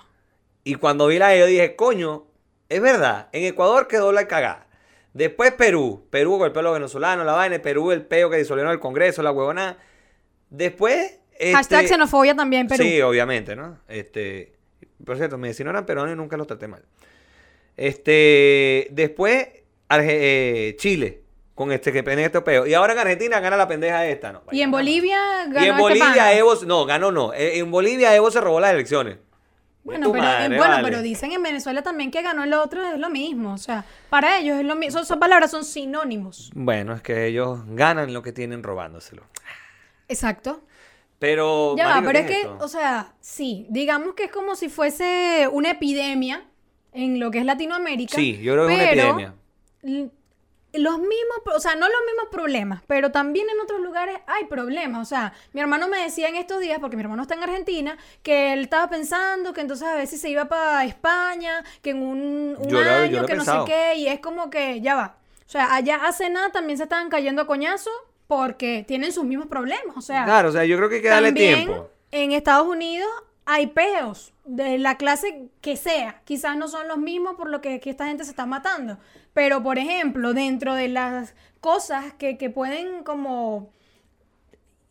Y 0.63 0.75
cuando 0.75 1.07
vi 1.07 1.19
la 1.19 1.36
yo 1.36 1.45
dije, 1.45 1.75
coño, 1.75 2.27
Es 2.69 2.82
verdad, 2.82 3.27
en 3.34 3.43
Ecuador 3.43 3.89
quedó 3.89 4.13
la 4.13 4.27
cagada. 4.27 4.67
Después 5.13 5.51
Perú. 5.51 6.07
Perú 6.09 6.38
con 6.38 6.47
el 6.47 6.53
pelo 6.53 6.71
venezolano, 6.71 7.25
la 7.25 7.34
vaina. 7.34 7.61
Perú 7.61 7.91
el 7.91 8.05
peo 8.05 8.29
que 8.29 8.38
disolvieron 8.38 8.71
el 8.71 8.79
Congreso, 8.79 9.21
la 9.21 9.32
huevona. 9.32 9.77
Después. 10.49 11.19
Este, 11.34 11.53
Hashtag 11.53 11.88
xenofobia 11.88 12.34
también, 12.36 12.67
Perú. 12.67 12.82
Sí, 12.82 13.01
obviamente, 13.01 13.57
¿no? 13.57 13.79
Este. 13.89 14.61
Por 15.06 15.18
cierto, 15.18 15.38
mis 15.38 15.49
vecinos 15.52 15.72
eran 15.72 15.86
peruanos 15.86 16.14
y 16.14 16.18
nunca 16.18 16.38
los 16.38 16.47
traté 16.47 16.68
mal. 16.68 16.84
Este. 17.78 18.88
Después, 18.91 19.47
Arge- 19.89 20.06
eh, 20.10 20.76
Chile. 20.78 21.22
Con 21.56 21.72
este 21.72 21.91
que 21.91 21.99
en 21.99 22.20
este 22.20 22.41
peo. 22.41 22.66
Y 22.66 22.74
ahora 22.74 22.93
en 22.93 22.99
Argentina 22.99 23.39
gana 23.39 23.56
la 23.56 23.68
pendeja 23.68 24.06
esta, 24.08 24.32
¿no? 24.32 24.41
Y 24.52 24.62
en 24.62 24.72
Bolivia 24.72 25.20
ganó 25.47 25.60
Y 25.60 25.68
en 25.70 25.70
este 25.72 25.82
Bolivia. 25.82 26.34
Evo. 26.34 26.56
No, 26.66 26.86
ganó 26.86 27.12
no. 27.12 27.34
Eh, 27.34 27.60
En 27.60 27.70
Bolivia 27.70 28.16
Evo 28.16 28.32
se 28.32 28.41
robó 28.41 28.60
las 28.60 28.74
elecciones. 28.74 29.18
Bueno, 29.84 30.12
pero, 30.12 30.24
madre, 30.24 30.56
eh, 30.56 30.58
bueno 30.58 30.74
vale. 30.74 30.84
pero 30.84 31.02
dicen 31.02 31.32
en 31.34 31.41
Venezuela 31.43 31.82
también 31.82 32.10
que 32.12 32.22
ganó 32.22 32.43
el 32.43 32.54
otro, 32.54 32.84
es 32.86 32.99
lo 32.99 33.10
mismo. 33.10 33.54
O 33.54 33.58
sea, 33.58 33.84
para 34.10 34.38
ellos 34.39 34.60
es 34.60 34.66
lo 34.66 34.76
mismo. 34.76 34.99
Esas 35.02 35.18
palabras 35.18 35.52
son 35.52 35.66
sinónimos. 35.66 36.52
Bueno, 36.56 36.93
es 36.93 37.02
que 37.02 37.26
ellos 37.26 37.60
ganan 37.68 38.14
lo 38.14 38.22
que 38.24 38.32
tienen 38.32 38.64
robándoselo. 38.64 39.24
Exacto. 40.08 40.62
Pero. 41.22 41.76
Ya 41.78 41.86
va, 41.88 42.01
pero 42.03 42.17
es 42.17 42.26
¿qué 42.26 42.34
que, 42.34 42.41
esto? 42.41 42.57
o 42.61 42.67
sea, 42.67 43.13
sí, 43.19 43.67
digamos 43.69 44.15
que 44.15 44.24
es 44.24 44.32
como 44.32 44.55
si 44.55 44.69
fuese 44.69 45.47
una 45.51 45.69
epidemia 45.69 46.45
en 46.93 47.19
lo 47.19 47.30
que 47.30 47.38
es 47.38 47.45
Latinoamérica. 47.45 48.15
Sí, 48.15 48.39
yo 48.41 48.53
creo 48.53 48.67
que 48.67 48.74
es 48.74 48.80
una 48.80 48.89
epidemia. 48.89 49.34
Los 50.74 50.97
mismos, 50.97 51.41
o 51.53 51.59
sea, 51.59 51.76
no 51.76 51.86
los 51.86 51.99
mismos 52.07 52.30
problemas, 52.32 52.82
pero 52.88 53.11
también 53.11 53.45
en 53.53 53.59
otros 53.59 53.82
lugares 53.82 54.17
hay 54.26 54.45
problemas. 54.45 55.01
O 55.01 55.05
sea, 55.05 55.34
mi 55.53 55.61
hermano 55.61 55.88
me 55.89 56.01
decía 56.01 56.28
en 56.28 56.38
estos 56.38 56.59
días, 56.59 56.80
porque 56.80 56.95
mi 56.95 57.03
hermano 57.03 57.22
está 57.22 57.36
en 57.36 57.43
Argentina, 57.43 57.97
que 58.24 58.53
él 58.53 58.61
estaba 58.61 58.89
pensando 58.89 59.53
que 59.53 59.61
entonces 59.61 59.88
a 59.88 60.03
si 60.07 60.17
se 60.17 60.30
iba 60.30 60.45
para 60.45 60.86
España, 60.86 61.63
que 61.84 61.91
en 61.91 62.01
un, 62.01 62.55
un 62.57 62.67
Yo 62.67 62.80
lo- 62.80 62.84
yo 62.84 62.95
año, 63.03 63.22
lo 63.22 63.28
que 63.28 63.36
no 63.36 63.45
sé 63.45 63.51
qué, 63.67 63.95
y 63.97 64.07
es 64.07 64.22
como 64.22 64.49
que 64.49 64.82
ya 64.82 64.95
va. 64.95 65.17
O 65.45 65.49
sea, 65.51 65.76
allá 65.76 65.97
hace 66.07 66.32
nada 66.32 66.49
también 66.51 66.78
se 66.78 66.84
estaban 66.84 67.09
cayendo 67.09 67.43
a 67.43 67.47
coñazo 67.47 67.91
porque 68.32 68.86
tienen 68.88 69.11
sus 69.11 69.25
mismos 69.25 69.47
problemas. 69.47 69.97
O 69.97 70.01
sea, 70.01 70.23
Claro, 70.23 70.47
o 70.47 70.51
sea, 70.53 70.63
yo 70.63 70.77
creo 70.77 70.88
que 70.88 70.95
hay 70.95 71.01
que 71.01 71.09
darle 71.09 71.29
también 71.34 71.65
tiempo. 71.65 71.89
en 72.11 72.32
Estados 72.32 72.65
Unidos 72.65 73.09
hay 73.43 73.67
peos 73.67 74.34
de 74.45 74.77
la 74.77 74.95
clase 74.95 75.49
que 75.59 75.75
sea. 75.75 76.21
Quizás 76.23 76.55
no 76.55 76.69
son 76.69 76.88
los 76.88 76.97
mismos 76.97 77.36
por 77.36 77.49
lo 77.49 77.59
que, 77.59 77.82
que 77.82 77.89
esta 77.89 78.05
gente 78.07 78.23
se 78.23 78.29
está 78.29 78.45
matando. 78.45 78.97
Pero, 79.34 79.61
por 79.63 79.77
ejemplo, 79.77 80.34
dentro 80.34 80.75
de 80.75 80.88
las 80.88 81.34
cosas 81.59 82.13
que, 82.13 82.38
que 82.38 82.49
pueden 82.49 83.03
como 83.03 83.69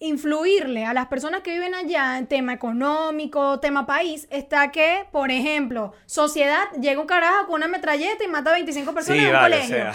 influirle 0.01 0.85
a 0.85 0.93
las 0.93 1.07
personas 1.07 1.41
que 1.41 1.53
viven 1.55 1.75
allá 1.75 2.19
en 2.19 2.27
tema 2.27 2.53
económico, 2.53 3.59
tema 3.61 3.87
país, 3.87 4.29
está 4.31 4.71
que, 4.71 5.07
por 5.13 5.31
ejemplo, 5.31 5.95
sociedad 6.05 6.65
llega 6.79 7.01
un 7.01 7.07
carajo 7.07 7.47
con 7.47 7.55
una 7.57 7.69
metralleta 7.69 8.23
y 8.23 8.29
mata 8.29 8.51
a 8.51 8.55
25 8.55 8.93
personas 8.93 9.19
Sí, 9.19 9.25
en 9.27 9.35
un 9.35 9.41
vale, 9.41 9.57
colegio. 9.57 9.77
sea. 9.77 9.95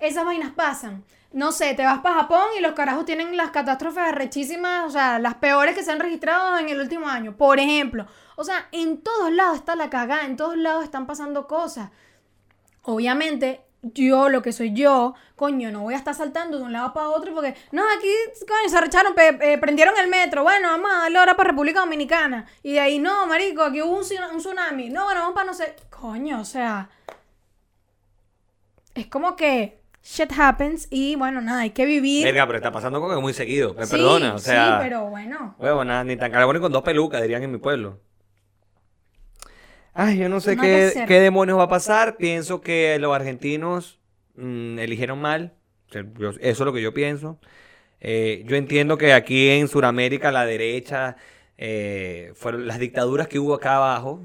Esas 0.00 0.24
vainas 0.24 0.52
pasan. 0.52 1.04
No 1.32 1.52
sé, 1.52 1.74
te 1.74 1.84
vas 1.84 2.00
para 2.00 2.20
Japón 2.22 2.46
y 2.56 2.60
los 2.60 2.72
carajos 2.72 3.04
tienen 3.04 3.36
las 3.36 3.50
catástrofes 3.50 4.04
arrechísimas, 4.04 4.86
o 4.86 4.90
sea, 4.90 5.18
las 5.18 5.34
peores 5.34 5.74
que 5.74 5.82
se 5.82 5.92
han 5.92 6.00
registrado 6.00 6.58
en 6.58 6.68
el 6.68 6.80
último 6.80 7.08
año, 7.08 7.36
por 7.36 7.58
ejemplo. 7.58 8.06
O 8.36 8.44
sea, 8.44 8.68
en 8.72 9.02
todos 9.02 9.32
lados 9.32 9.56
está 9.56 9.76
la 9.76 9.90
cagada, 9.90 10.24
en 10.24 10.36
todos 10.36 10.56
lados 10.56 10.84
están 10.84 11.06
pasando 11.06 11.46
cosas. 11.46 11.90
Obviamente, 12.82 13.66
yo, 13.82 14.28
lo 14.28 14.42
que 14.42 14.52
soy 14.52 14.72
yo, 14.72 15.14
coño, 15.36 15.70
no 15.70 15.82
voy 15.82 15.94
a 15.94 15.98
estar 15.98 16.14
saltando 16.14 16.58
de 16.58 16.64
un 16.64 16.72
lado 16.72 16.92
para 16.92 17.10
otro 17.10 17.34
porque, 17.34 17.54
no, 17.72 17.82
aquí, 17.96 18.08
coño, 18.40 18.68
se 18.68 18.76
arrecharon, 18.76 19.14
eh, 19.18 19.58
prendieron 19.58 19.96
el 19.98 20.08
metro, 20.08 20.42
bueno, 20.42 20.68
vamos 20.68 20.90
a 20.92 20.98
darle 21.00 21.18
ahora 21.18 21.36
para 21.36 21.50
República 21.50 21.80
Dominicana. 21.80 22.46
Y 22.62 22.72
de 22.72 22.80
ahí, 22.80 22.98
no, 22.98 23.26
marico, 23.26 23.62
aquí 23.62 23.82
hubo 23.82 23.96
un, 23.98 24.04
un 24.32 24.38
tsunami. 24.38 24.90
No, 24.90 25.04
bueno, 25.04 25.20
vamos 25.20 25.34
para 25.34 25.46
no 25.46 25.54
sé. 25.54 25.76
Coño, 25.90 26.40
o 26.40 26.44
sea, 26.44 26.88
es 28.94 29.06
como 29.08 29.36
que 29.36 29.80
shit 30.06 30.32
happens 30.38 30.86
y 30.90 31.16
bueno, 31.16 31.40
nada, 31.40 31.62
hay 31.62 31.70
que 31.70 31.84
vivir. 31.84 32.24
Verga, 32.24 32.46
pero 32.46 32.58
está 32.58 32.70
pasando 32.70 33.00
con 33.00 33.14
que 33.14 33.20
muy 33.20 33.32
seguido. 33.32 33.74
Me 33.74 33.86
Sí, 33.86 33.96
perdona, 33.96 34.34
o 34.34 34.38
sea. 34.38 34.78
Sí, 34.78 34.84
pero 34.84 35.06
bueno. 35.06 35.56
Huevo, 35.58 35.84
nada, 35.84 36.04
ni 36.04 36.16
tan 36.16 36.30
carbón 36.30 36.60
con 36.60 36.72
dos 36.72 36.82
pelucas, 36.82 37.20
dirían 37.22 37.42
en 37.42 37.52
mi 37.52 37.58
pueblo. 37.58 38.00
Ay, 39.92 40.18
yo 40.18 40.28
no 40.28 40.40
sé 40.40 40.56
No 40.56 40.62
qué, 40.62 41.04
qué 41.08 41.20
demonios 41.20 41.58
va 41.58 41.64
a 41.64 41.68
pasar. 41.68 42.16
Pienso 42.18 42.60
que 42.60 42.98
los 43.00 43.14
argentinos 43.14 43.98
mm, 44.36 44.78
eligieron 44.78 45.20
mal. 45.20 45.54
Eso 45.90 46.34
es 46.40 46.60
lo 46.60 46.72
que 46.72 46.82
yo 46.82 46.92
pienso. 46.92 47.38
Eh, 48.00 48.44
yo 48.46 48.56
entiendo 48.56 48.98
que 48.98 49.14
aquí 49.14 49.48
en 49.48 49.68
Sudamérica 49.68 50.30
la 50.30 50.44
derecha, 50.44 51.16
eh, 51.56 52.32
fueron 52.34 52.66
las 52.66 52.78
dictaduras 52.78 53.26
que 53.26 53.38
hubo 53.38 53.54
acá 53.54 53.76
abajo 53.76 54.22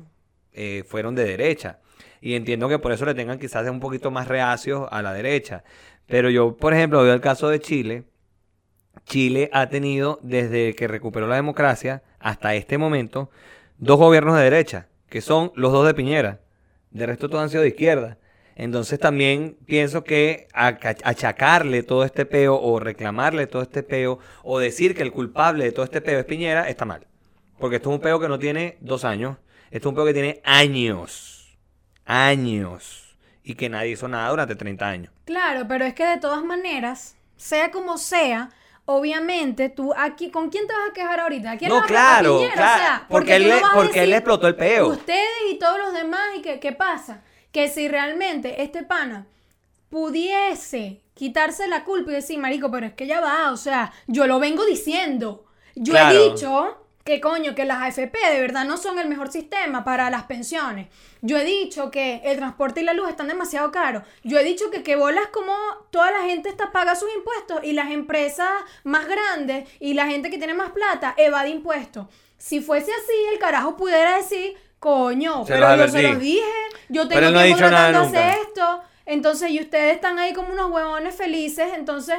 eh, 0.54 0.84
fueron 0.86 1.16
de 1.16 1.24
derecha. 1.24 1.80
Y 2.22 2.36
entiendo 2.36 2.70
que 2.70 2.80
por 2.80 2.92
eso 2.92 3.06
le 3.06 3.16
tengan 3.16 3.40
quizás 3.40 3.68
un 3.70 3.80
poquito 3.80 4.12
más 4.12 4.28
reacios 4.28 4.88
a 4.92 5.02
la 5.02 5.12
derecha. 5.14 5.64
Pero 6.06 6.30
yo, 6.30 6.56
por 6.56 6.74
ejemplo, 6.74 7.04
veo 7.04 7.14
el 7.14 7.22
caso 7.22 7.50
de 7.50 7.60
Chile. 7.60 8.04
Chile 9.06 9.50
ha 9.54 9.70
tenido, 9.70 10.20
desde 10.22 10.76
que 10.76 10.88
recuperó 10.88 11.28
la 11.28 11.36
democracia 11.36 12.04
hasta 12.20 12.54
este 12.56 12.78
momento, 12.78 13.32
dos 13.78 13.98
gobiernos 13.98 14.38
de 14.38 14.44
derecha, 14.44 14.88
que 15.10 15.22
son 15.22 15.52
los 15.56 15.72
dos 15.72 15.86
de 15.88 15.94
Piñera. 15.94 16.42
De 16.92 17.06
resto, 17.06 17.28
todos 17.28 17.44
han 17.44 17.50
sido 17.50 17.64
de 17.64 17.70
izquierda. 17.70 18.18
Entonces 18.56 19.00
también 19.00 19.58
pienso 19.66 20.04
que 20.04 20.48
aca- 20.54 20.98
achacarle 21.04 21.84
todo 21.84 22.04
este 22.04 22.26
peo 22.26 22.60
o 22.62 22.80
reclamarle 22.80 23.48
todo 23.48 23.62
este 23.64 23.82
peo 23.82 24.20
o 24.44 24.60
decir 24.60 24.94
que 24.94 25.02
el 25.02 25.12
culpable 25.12 25.64
de 25.64 25.72
todo 25.72 25.86
este 25.86 26.02
peo 26.02 26.20
es 26.20 26.26
Piñera 26.26 26.70
está 26.70 26.86
mal. 26.86 27.08
Porque 27.58 27.78
esto 27.78 27.90
es 27.90 27.96
un 27.96 28.02
peo 28.02 28.20
que 28.20 28.28
no 28.28 28.38
tiene 28.38 28.78
dos 28.82 29.06
años, 29.06 29.38
esto 29.72 29.88
es 29.88 29.92
un 29.92 29.96
peo 29.96 30.06
que 30.06 30.14
tiene 30.14 30.42
años, 30.44 31.41
años, 32.12 33.16
y 33.44 33.56
que 33.56 33.70
nadie 33.70 33.92
hizo 33.92 34.08
nada 34.08 34.30
durante 34.30 34.56
30 34.56 34.88
años. 34.88 35.14
Claro, 35.26 35.66
pero 35.68 35.86
es 35.86 35.94
que 35.94 36.06
de 36.06 36.18
todas 36.18 36.44
maneras, 36.44 37.16
sea 37.38 37.72
como 37.72 37.98
sea, 37.98 38.50
obviamente 38.86 39.70
tú 39.70 39.94
aquí, 39.96 40.30
¿con 40.30 40.50
quién 40.50 40.68
te 40.68 40.74
vas 40.74 40.90
a 40.90 40.94
quejar 40.94 41.20
ahorita? 41.22 41.52
¿A 41.52 41.58
quién 41.58 41.70
No, 41.70 41.82
claro, 41.84 42.40
claro, 42.40 42.74
O 42.74 42.78
sea, 42.78 43.06
porque 43.10 43.36
él 43.38 43.48
le- 43.48 43.62
porque 43.74 44.04
él 44.04 44.14
explotó 44.14 44.48
el 44.48 44.56
peo. 44.56 44.88
Ustedes 44.90 45.30
y 45.50 45.58
todos 45.58 45.78
los 45.80 45.94
demás, 45.94 46.22
¿y 46.38 46.42
qué, 46.42 46.60
qué 46.60 46.72
pasa? 46.72 47.22
Que 47.52 47.68
si 47.70 47.88
realmente 47.88 48.62
este 48.62 48.84
pana 48.84 49.26
pudiese 49.90 51.02
quitarse 51.14 51.68
la 51.68 51.84
culpa 51.84 52.12
y 52.12 52.16
decir, 52.16 52.40
marico, 52.40 52.72
pero 52.72 52.88
es 52.88 52.94
que 52.94 53.08
ya 53.08 53.22
va, 53.22 53.52
o 53.52 53.58
sea, 53.58 53.92
yo 54.08 54.26
lo 54.28 54.40
vengo 54.40 54.66
diciendo. 54.66 55.46
Yo 55.76 55.94
Claro. 55.94 56.18
he 56.20 56.30
dicho 56.32 56.81
que 57.04 57.20
coño, 57.20 57.56
que 57.56 57.66
las 57.66 57.82
AFP 57.82 58.18
de 58.32 58.42
verdad 58.42 58.66
no 58.66 58.78
son 58.78 59.00
el 59.00 59.08
mejor 59.08 59.32
sistema 59.32 59.84
para 59.84 60.10
las 60.10 60.24
pensiones. 60.24 60.88
Yo 61.22 61.38
he 61.38 61.44
dicho 61.44 61.92
que 61.92 62.22
el 62.24 62.38
transporte 62.38 62.82
y 62.82 62.84
la 62.84 62.94
luz 62.94 63.10
están 63.10 63.28
demasiado 63.28 63.72
caros. 63.72 64.04
Yo 64.24 64.40
he 64.40 64.44
dicho 64.44 64.70
que 64.70 64.84
que 64.84 64.96
bolas 64.96 65.28
como 65.28 65.54
toda 65.92 66.12
la 66.12 66.22
gente 66.22 66.50
está 66.50 66.72
paga 66.72 66.96
sus 66.96 67.14
impuestos 67.14 67.62
y 67.64 67.74
las 67.74 67.92
empresas 67.92 68.50
más 68.84 69.08
grandes 69.08 69.70
y 69.80 69.94
la 69.94 70.08
gente 70.08 70.30
que 70.30 70.38
tiene 70.38 70.54
más 70.54 70.72
plata 70.72 71.14
evade 71.18 71.50
impuestos. 71.50 72.08
Si 72.38 72.60
fuese 72.60 72.92
así, 72.92 73.34
el 73.34 73.40
carajo 73.40 73.78
pudiera 73.78 74.18
decir, 74.18 74.56
coño, 74.80 75.46
Se 75.46 75.54
pero 75.54 75.76
yo 75.76 75.88
se 75.88 76.02
los 76.02 76.20
dije, 76.20 76.42
yo 76.90 77.08
tengo 77.08 77.30
no 77.30 77.42
tiempo 77.44 77.58
tratando 77.58 78.00
de 78.00 78.18
hacer 78.18 78.40
esto. 78.48 78.82
Entonces, 79.06 79.52
y 79.52 79.60
ustedes 79.60 79.96
están 79.96 80.18
ahí 80.18 80.34
como 80.34 80.54
unos 80.54 80.72
huevones 80.72 81.16
felices, 81.16 81.74
entonces 81.76 82.18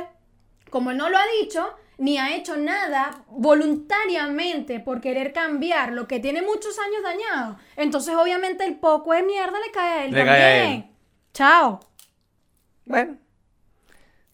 como 0.70 0.91
él 0.91 0.97
no 0.97 1.11
lo 1.11 1.18
ha 1.18 1.24
dicho, 1.41 1.74
ni 2.03 2.18
ha 2.18 2.34
hecho 2.34 2.57
nada 2.57 3.24
voluntariamente 3.28 4.80
por 4.80 5.00
querer 5.00 5.32
cambiar 5.32 5.92
lo 5.92 6.09
que 6.09 6.18
tiene 6.20 6.42
muchos 6.42 6.76
años 6.78 7.03
dañado, 7.03 7.57
entonces 7.76 8.14
obviamente 8.16 8.64
el 8.64 8.76
poco 8.78 9.12
de 9.12 9.22
mierda 9.22 9.59
le 9.64 9.70
cae 9.72 9.90
a 10.00 10.05
él 10.05 10.11
Le 10.11 10.16
también. 10.18 10.36
cae 10.36 10.42
a 10.61 10.74
él. 10.74 10.84
Chao. 11.32 11.80
Bueno. 12.84 13.16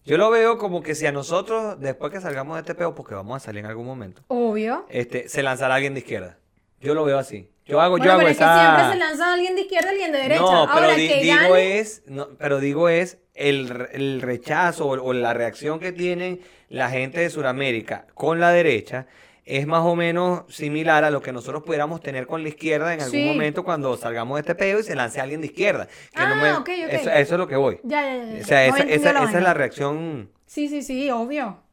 Yo 0.03 0.17
lo 0.17 0.31
veo 0.31 0.57
como 0.57 0.81
que 0.81 0.95
si 0.95 1.05
a 1.05 1.11
nosotros, 1.11 1.79
después 1.79 2.11
que 2.11 2.19
salgamos 2.19 2.55
de 2.55 2.61
este 2.61 2.73
peo, 2.73 2.95
porque 2.95 3.13
vamos 3.13 3.35
a 3.37 3.39
salir 3.39 3.59
en 3.59 3.67
algún 3.67 3.85
momento, 3.85 4.23
Obvio. 4.27 4.85
este, 4.89 5.29
se 5.29 5.43
lanzará 5.43 5.75
alguien 5.75 5.93
de 5.93 5.99
izquierda. 5.99 6.37
Yo 6.79 6.95
lo 6.95 7.03
veo 7.05 7.19
así. 7.19 7.51
Yo 7.69 7.79
hago, 7.79 7.97
yo 7.97 8.03
Bueno, 8.03 8.11
hago 8.13 8.19
pero 8.19 8.29
es 8.31 8.37
que 8.37 8.43
siempre 8.43 8.89
se 8.91 8.95
lanza 8.97 9.33
alguien 9.33 9.55
de 9.55 9.61
izquierda 9.61 9.89
alguien 9.91 10.11
de 10.11 10.17
derecha. 10.19 10.41
No, 10.41 10.67
pero 10.73 10.85
Ahora 10.85 10.95
di- 10.95 11.07
que 11.07 11.21
digo 11.21 11.35
gane, 11.53 11.79
es, 11.79 12.03
no, 12.07 12.27
pero 12.37 12.59
digo 12.59 12.89
es 12.89 13.19
el, 13.35 13.87
el 13.93 14.21
rechazo 14.21 14.87
o, 14.87 15.01
o 15.03 15.13
la 15.13 15.33
reacción 15.33 15.79
que 15.79 15.91
tienen 15.91 16.41
la 16.69 16.89
gente 16.89 17.19
de 17.21 17.29
Sudamérica 17.29 18.07
con 18.15 18.39
la 18.39 18.51
derecha 18.51 19.05
es 19.45 19.65
más 19.65 19.83
o 19.83 19.95
menos 19.95 20.43
similar 20.53 21.03
a 21.03 21.09
lo 21.09 21.21
que 21.21 21.31
nosotros 21.31 21.63
pudiéramos 21.63 22.01
tener 22.01 22.27
con 22.27 22.43
la 22.43 22.49
izquierda 22.49 22.93
en 22.93 23.01
algún 23.01 23.19
Sí. 23.19 23.25
momento 23.25 23.63
cuando 23.63 23.97
salgamos 23.97 24.35
de 24.35 24.41
este 24.41 24.53
peo 24.55 24.79
y 24.79 24.83
se 24.83 24.95
lance 24.95 25.19
alguien 25.21 25.41
de 25.41 25.47
izquierda. 25.47 25.87
Que 26.13 26.21
no 26.21 26.33
Ah, 26.33 26.35
me- 26.35 26.53
ok, 26.53 26.59
ok. 26.87 26.93
Eso, 26.93 27.09
eso 27.09 27.33
es 27.35 27.39
lo 27.39 27.47
que 27.47 27.55
voy. 27.55 27.79
Ya, 27.83 28.01
ya, 28.03 28.25
ya. 28.25 28.41
O 28.41 28.45
sea, 28.45 28.65
esa, 28.65 28.83
esa- 28.83 29.13
la 29.13 29.23
esa 29.23 29.37
es 29.37 29.43
la 29.43 29.53
reacción 29.55 30.29
Sí, 30.45 30.67
sí, 30.67 30.81
sí, 30.83 31.09
obvio. 31.09 31.63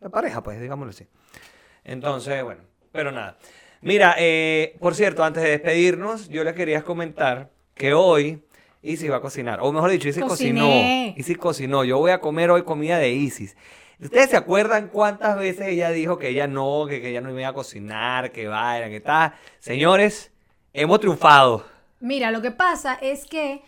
de 0.00 0.08
pareja, 0.10 0.42
pues, 0.42 0.60
digámoslo 0.60 0.90
así. 0.90 1.06
Entonces, 1.84 2.42
bueno, 2.44 2.62
pero 2.92 3.10
nada. 3.12 3.36
Mira, 3.80 4.14
eh, 4.18 4.76
por 4.80 4.94
cierto, 4.94 5.22
antes 5.24 5.42
de 5.42 5.50
despedirnos, 5.50 6.28
yo 6.28 6.44
le 6.44 6.54
quería 6.54 6.82
comentar 6.82 7.50
que 7.74 7.94
hoy 7.94 8.42
Isis 8.82 9.10
va 9.10 9.16
a 9.16 9.20
cocinar. 9.20 9.60
O 9.62 9.72
mejor 9.72 9.90
dicho, 9.90 10.08
Isis 10.08 10.22
Cociné. 10.22 10.60
cocinó. 10.60 11.20
Isis 11.20 11.38
cocinó. 11.38 11.84
Yo 11.84 11.98
voy 11.98 12.10
a 12.10 12.20
comer 12.20 12.50
hoy 12.50 12.62
comida 12.62 12.98
de 12.98 13.10
Isis. 13.10 13.56
¿Ustedes 14.00 14.30
se 14.30 14.36
acuerdan 14.36 14.88
cuántas 14.88 15.36
veces 15.38 15.68
ella 15.68 15.90
dijo 15.90 16.18
que 16.18 16.28
ella 16.28 16.46
no, 16.46 16.86
que, 16.88 17.00
que 17.00 17.10
ella 17.10 17.20
no 17.20 17.36
iba 17.36 17.48
a 17.48 17.52
cocinar, 17.52 18.30
que 18.30 18.46
vaya, 18.46 18.88
que 18.88 19.00
tal? 19.00 19.34
Señores, 19.58 20.30
hemos 20.72 21.00
triunfado. 21.00 21.64
Mira, 22.00 22.30
lo 22.30 22.40
que 22.40 22.52
pasa 22.52 22.94
es 23.00 23.26
que 23.26 23.62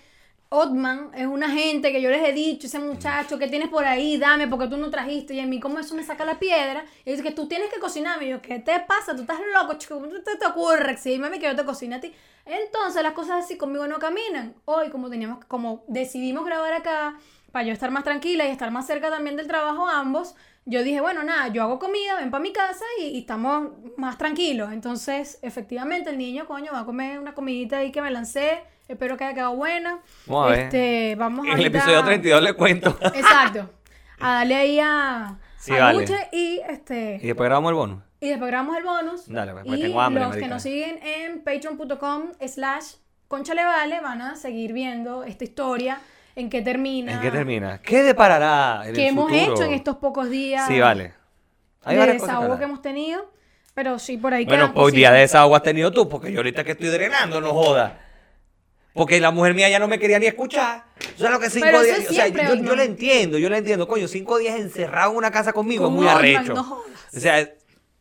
Otman 0.52 1.12
es 1.14 1.28
una 1.28 1.48
gente 1.48 1.92
que 1.92 2.02
yo 2.02 2.10
les 2.10 2.28
he 2.28 2.32
dicho, 2.32 2.66
ese 2.66 2.80
muchacho 2.80 3.38
que 3.38 3.46
tienes 3.46 3.68
por 3.68 3.84
ahí, 3.84 4.18
dame 4.18 4.48
porque 4.48 4.66
tú 4.66 4.76
no 4.76 4.90
trajiste. 4.90 5.32
Y 5.34 5.38
a 5.38 5.46
mí, 5.46 5.60
como 5.60 5.78
eso 5.78 5.94
me 5.94 6.02
saca 6.02 6.24
la 6.24 6.40
piedra. 6.40 6.84
Y 7.04 7.12
dice 7.12 7.22
que 7.22 7.30
tú 7.30 7.46
tienes 7.46 7.72
que 7.72 7.78
cocinarme. 7.78 8.26
Y 8.26 8.30
yo, 8.30 8.42
¿qué 8.42 8.58
te 8.58 8.80
pasa? 8.80 9.14
Tú 9.14 9.22
estás 9.22 9.38
loco, 9.54 9.74
chico. 9.78 9.94
¿Cómo 9.94 10.08
te, 10.08 10.36
te 10.36 10.46
ocurre? 10.46 10.98
Mami, 11.20 11.38
que 11.38 11.46
yo 11.46 11.54
te 11.54 11.64
cocine 11.64 11.94
a 11.94 12.00
ti. 12.00 12.12
Entonces 12.44 13.00
las 13.04 13.12
cosas 13.12 13.44
así 13.44 13.56
conmigo 13.56 13.86
no 13.86 14.00
caminan. 14.00 14.56
Hoy, 14.64 14.90
como 14.90 15.08
teníamos, 15.08 15.44
como 15.44 15.84
decidimos 15.86 16.44
grabar 16.44 16.72
acá, 16.72 17.16
para 17.52 17.64
yo 17.64 17.72
estar 17.72 17.92
más 17.92 18.02
tranquila 18.02 18.44
y 18.44 18.50
estar 18.50 18.72
más 18.72 18.88
cerca 18.88 19.08
también 19.08 19.36
del 19.36 19.46
trabajo 19.46 19.88
ambos, 19.88 20.34
yo 20.64 20.82
dije, 20.82 21.00
bueno, 21.00 21.22
nada, 21.22 21.46
yo 21.48 21.62
hago 21.62 21.78
comida, 21.78 22.16
ven 22.16 22.32
para 22.32 22.42
mi 22.42 22.52
casa 22.52 22.84
y, 22.98 23.04
y 23.04 23.18
estamos 23.20 23.68
más 23.96 24.18
tranquilos. 24.18 24.72
Entonces, 24.72 25.38
efectivamente, 25.42 26.10
el 26.10 26.18
niño, 26.18 26.46
coño, 26.46 26.72
va 26.72 26.80
a 26.80 26.84
comer 26.84 27.20
una 27.20 27.34
comidita 27.34 27.78
ahí 27.78 27.92
que 27.92 28.02
me 28.02 28.10
lancé. 28.10 28.64
Espero 28.90 29.16
que 29.16 29.22
haya 29.24 29.34
quedado 29.34 29.54
buena. 29.54 30.00
Vamos 30.26 30.46
a 30.46 30.50
ver. 30.50 30.58
Este, 30.64 31.14
vamos 31.16 31.46
En 31.46 31.58
el 31.58 31.66
episodio 31.66 32.02
32 32.04 32.42
le 32.42 32.52
cuento. 32.54 32.98
Exacto. 33.14 33.70
A 34.18 34.32
darle 34.34 34.56
ahí 34.56 34.80
a, 34.82 35.38
Sí, 35.58 35.72
a 35.76 35.84
vale. 35.84 36.06
Y 36.32 36.60
este 36.68 37.20
y 37.22 37.26
después 37.28 37.46
grabamos 37.48 37.70
el 37.70 37.76
bono. 37.76 38.02
y 38.18 38.28
después 38.30 38.50
grabamos 38.50 38.76
el 38.78 38.84
bonus. 38.84 39.28
Dale, 39.28 39.52
pues, 39.52 39.78
y 39.78 39.82
tengo 39.82 40.00
hambre, 40.00 40.24
los 40.24 40.36
que 40.36 40.48
nos 40.48 40.62
siguen 40.62 40.98
en 41.04 41.42
patreon.com 41.44 42.32
slash 42.46 42.94
conchalevale 43.28 44.00
van 44.00 44.22
a 44.22 44.34
seguir 44.34 44.72
viendo 44.72 45.22
esta 45.22 45.44
historia, 45.44 46.00
en 46.34 46.50
qué 46.50 46.60
termina. 46.60 47.12
¿En 47.12 47.20
qué 47.20 47.30
termina? 47.30 47.80
¿Qué 47.80 48.02
deparará 48.02 48.82
en 48.88 48.94
¿Qué 48.94 49.02
el 49.04 49.08
hemos 49.10 49.30
futuro? 49.30 49.54
hecho 49.54 49.62
en 49.64 49.72
estos 49.72 49.96
pocos 49.98 50.28
días 50.28 50.66
Sí, 50.66 50.80
vale. 50.80 51.14
Hay 51.84 51.96
de 51.96 52.02
cosas 52.02 52.20
desahogo 52.22 52.42
hablar. 52.44 52.58
que 52.58 52.64
hemos 52.64 52.82
tenido. 52.82 53.30
Pero 53.72 54.00
sí, 54.00 54.16
por 54.18 54.34
ahí 54.34 54.44
Bueno, 54.46 54.64
quedan 54.64 54.74
pues 54.74 54.92
día 54.94 55.12
de 55.12 55.20
desahogo 55.20 55.54
has 55.54 55.62
tenido 55.62 55.92
tú, 55.92 56.08
porque 56.08 56.32
yo 56.32 56.40
ahorita 56.40 56.64
que 56.64 56.72
estoy 56.72 56.88
drenando, 56.88 57.40
no 57.40 57.52
jodas. 57.54 57.92
Porque 58.92 59.20
la 59.20 59.30
mujer 59.30 59.54
mía 59.54 59.68
ya 59.68 59.78
no 59.78 59.86
me 59.88 59.98
quería 59.98 60.18
ni 60.18 60.26
escuchar. 60.26 60.84
O 61.16 61.18
sea, 61.20 61.30
lo 61.30 61.38
que 61.38 61.48
cinco 61.50 61.66
Pero 61.66 61.80
eso 61.80 61.86
días. 61.86 61.98
es 62.00 62.10
o 62.10 62.12
sea, 62.12 62.28
yo, 62.28 62.54
yo 62.54 62.74
le 62.76 62.84
entiendo, 62.84 63.38
yo 63.38 63.48
le 63.48 63.58
entiendo. 63.58 63.86
Coño, 63.86 64.08
cinco 64.08 64.38
días 64.38 64.58
encerrado 64.58 65.12
en 65.12 65.16
una 65.18 65.30
casa 65.30 65.52
conmigo 65.52 65.84
Con 65.84 65.94
es 65.94 66.00
muy 66.00 66.08
arrecho. 66.08 66.54
no. 66.54 66.82
O 67.14 67.20
sea, 67.20 67.48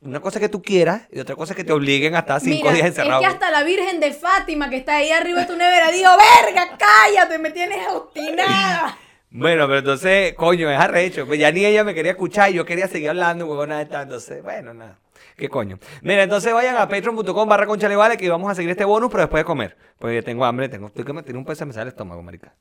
una 0.02 0.20
cosa 0.22 0.40
que 0.40 0.50
tú 0.50 0.62
quieras 0.62 1.04
y 1.12 1.20
otra 1.20 1.36
cosa 1.36 1.54
que 1.54 1.64
te 1.64 1.74
obliguen 1.74 2.16
a 2.16 2.20
estar 2.20 2.40
cinco 2.40 2.58
Mira, 2.64 2.72
días 2.74 2.86
es 2.86 2.92
encerrado. 2.98 3.20
que 3.22 3.28
hasta 3.28 3.52
la 3.52 3.64
Virgen 3.64 4.00
de 4.00 4.14
Fátima 4.14 4.70
que 4.70 4.78
está 4.78 4.96
ahí 4.96 5.12
arriba 5.12 5.42
de 5.42 5.46
tu 5.46 5.58
nevera 5.58 5.92
dijo, 5.92 6.10
verga, 6.46 6.78
cállate, 6.78 7.38
me 7.38 7.52
tienes 7.52 7.80
obstinada. 7.90 8.98
Bueno, 9.32 9.68
pero 9.68 9.78
entonces, 9.78 10.34
coño, 10.34 10.72
es 10.72 10.80
arrecho. 10.80 11.28
Pues 11.28 11.40
ya 11.40 11.52
ni 11.52 11.64
ella 11.64 11.84
me 11.84 11.94
quería 11.94 12.14
escuchar 12.14 12.50
y 12.50 12.56
yo 12.56 12.66
quería 12.66 12.88
seguir 12.88 13.10
hablando, 13.12 13.46
huevona 13.46 13.78
de 13.78 13.84
esta. 13.84 14.02
Entonces, 14.02 14.42
bueno, 14.42 14.74
nada. 14.74 14.98
¿Qué 15.40 15.50
coño? 15.50 15.80
Mira, 16.02 16.24
entonces 16.24 16.54
vayan 16.54 16.76
a 16.76 16.88
patreon.com 16.88 17.48
barra 17.50 17.66
conchalevale 17.66 18.18
que 18.18 18.30
vamos 18.30 18.52
a 18.52 18.56
seguir 18.56 18.70
este 18.72 18.84
bonus, 18.86 19.10
pero 19.10 19.22
después 19.24 19.40
de 19.42 19.46
comer. 19.46 19.78
Porque 19.98 20.22
tengo 20.22 20.44
hambre, 20.46 20.68
tengo, 20.70 20.88
estoy 20.88 21.06
que 21.06 21.14
me 21.14 21.24
tiene 21.24 21.40
un 21.40 21.46
peso, 21.46 21.66
me 21.66 21.72
sale 21.74 21.84
el 21.84 21.88
estómago, 21.90 22.22
marica. 22.22 22.54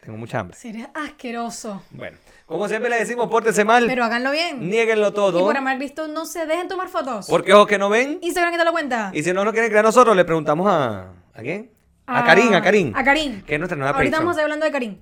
Tengo 0.00 0.18
mucha 0.18 0.40
hambre. 0.40 0.56
Sería 0.56 0.90
asqueroso. 0.94 1.82
Bueno, 1.90 2.16
como 2.46 2.66
siempre 2.68 2.88
le 2.90 2.96
decimos, 2.98 3.28
pórtense 3.28 3.64
mal, 3.64 3.86
Pero 3.86 4.04
háganlo 4.04 4.30
bien. 4.32 4.68
niéguenlo 4.68 5.08
Y 5.08 5.12
todo. 5.12 5.40
por 5.44 5.56
amar 5.56 5.76
a 5.76 5.78
Cristo, 5.78 6.08
no 6.08 6.24
se 6.26 6.46
dejen 6.46 6.66
tomar 6.66 6.88
fotos. 6.88 7.26
Porque 7.28 7.52
ojos 7.52 7.66
que 7.68 7.78
no 7.78 7.88
ven. 7.88 8.18
Instagram, 8.22 8.52
¿qué 8.52 8.58
te 8.58 8.64
lo 8.64 8.72
cuenta? 8.72 9.10
Y 9.14 9.22
si 9.22 9.32
no 9.32 9.44
nos 9.44 9.52
quieren 9.52 9.70
creer 9.70 9.84
nosotros, 9.84 10.16
le 10.16 10.24
preguntamos 10.24 10.66
a. 10.68 11.12
¿A 11.34 11.40
quién? 11.42 11.70
A 12.06 12.24
Karim, 12.24 12.54
a 12.54 12.62
Karim. 12.62 12.92
A 12.96 13.04
Karim. 13.04 13.42
Que 13.42 13.54
es 13.54 13.60
nuestra 13.60 13.76
nueva 13.76 13.96
Ahorita 13.96 14.16
vamos 14.18 14.30
a 14.30 14.32
estar 14.32 14.44
hablando 14.44 14.64
de 14.64 14.72
Karim. 14.72 14.98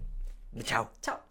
Chao. 0.65 0.91
Chao. 1.01 1.26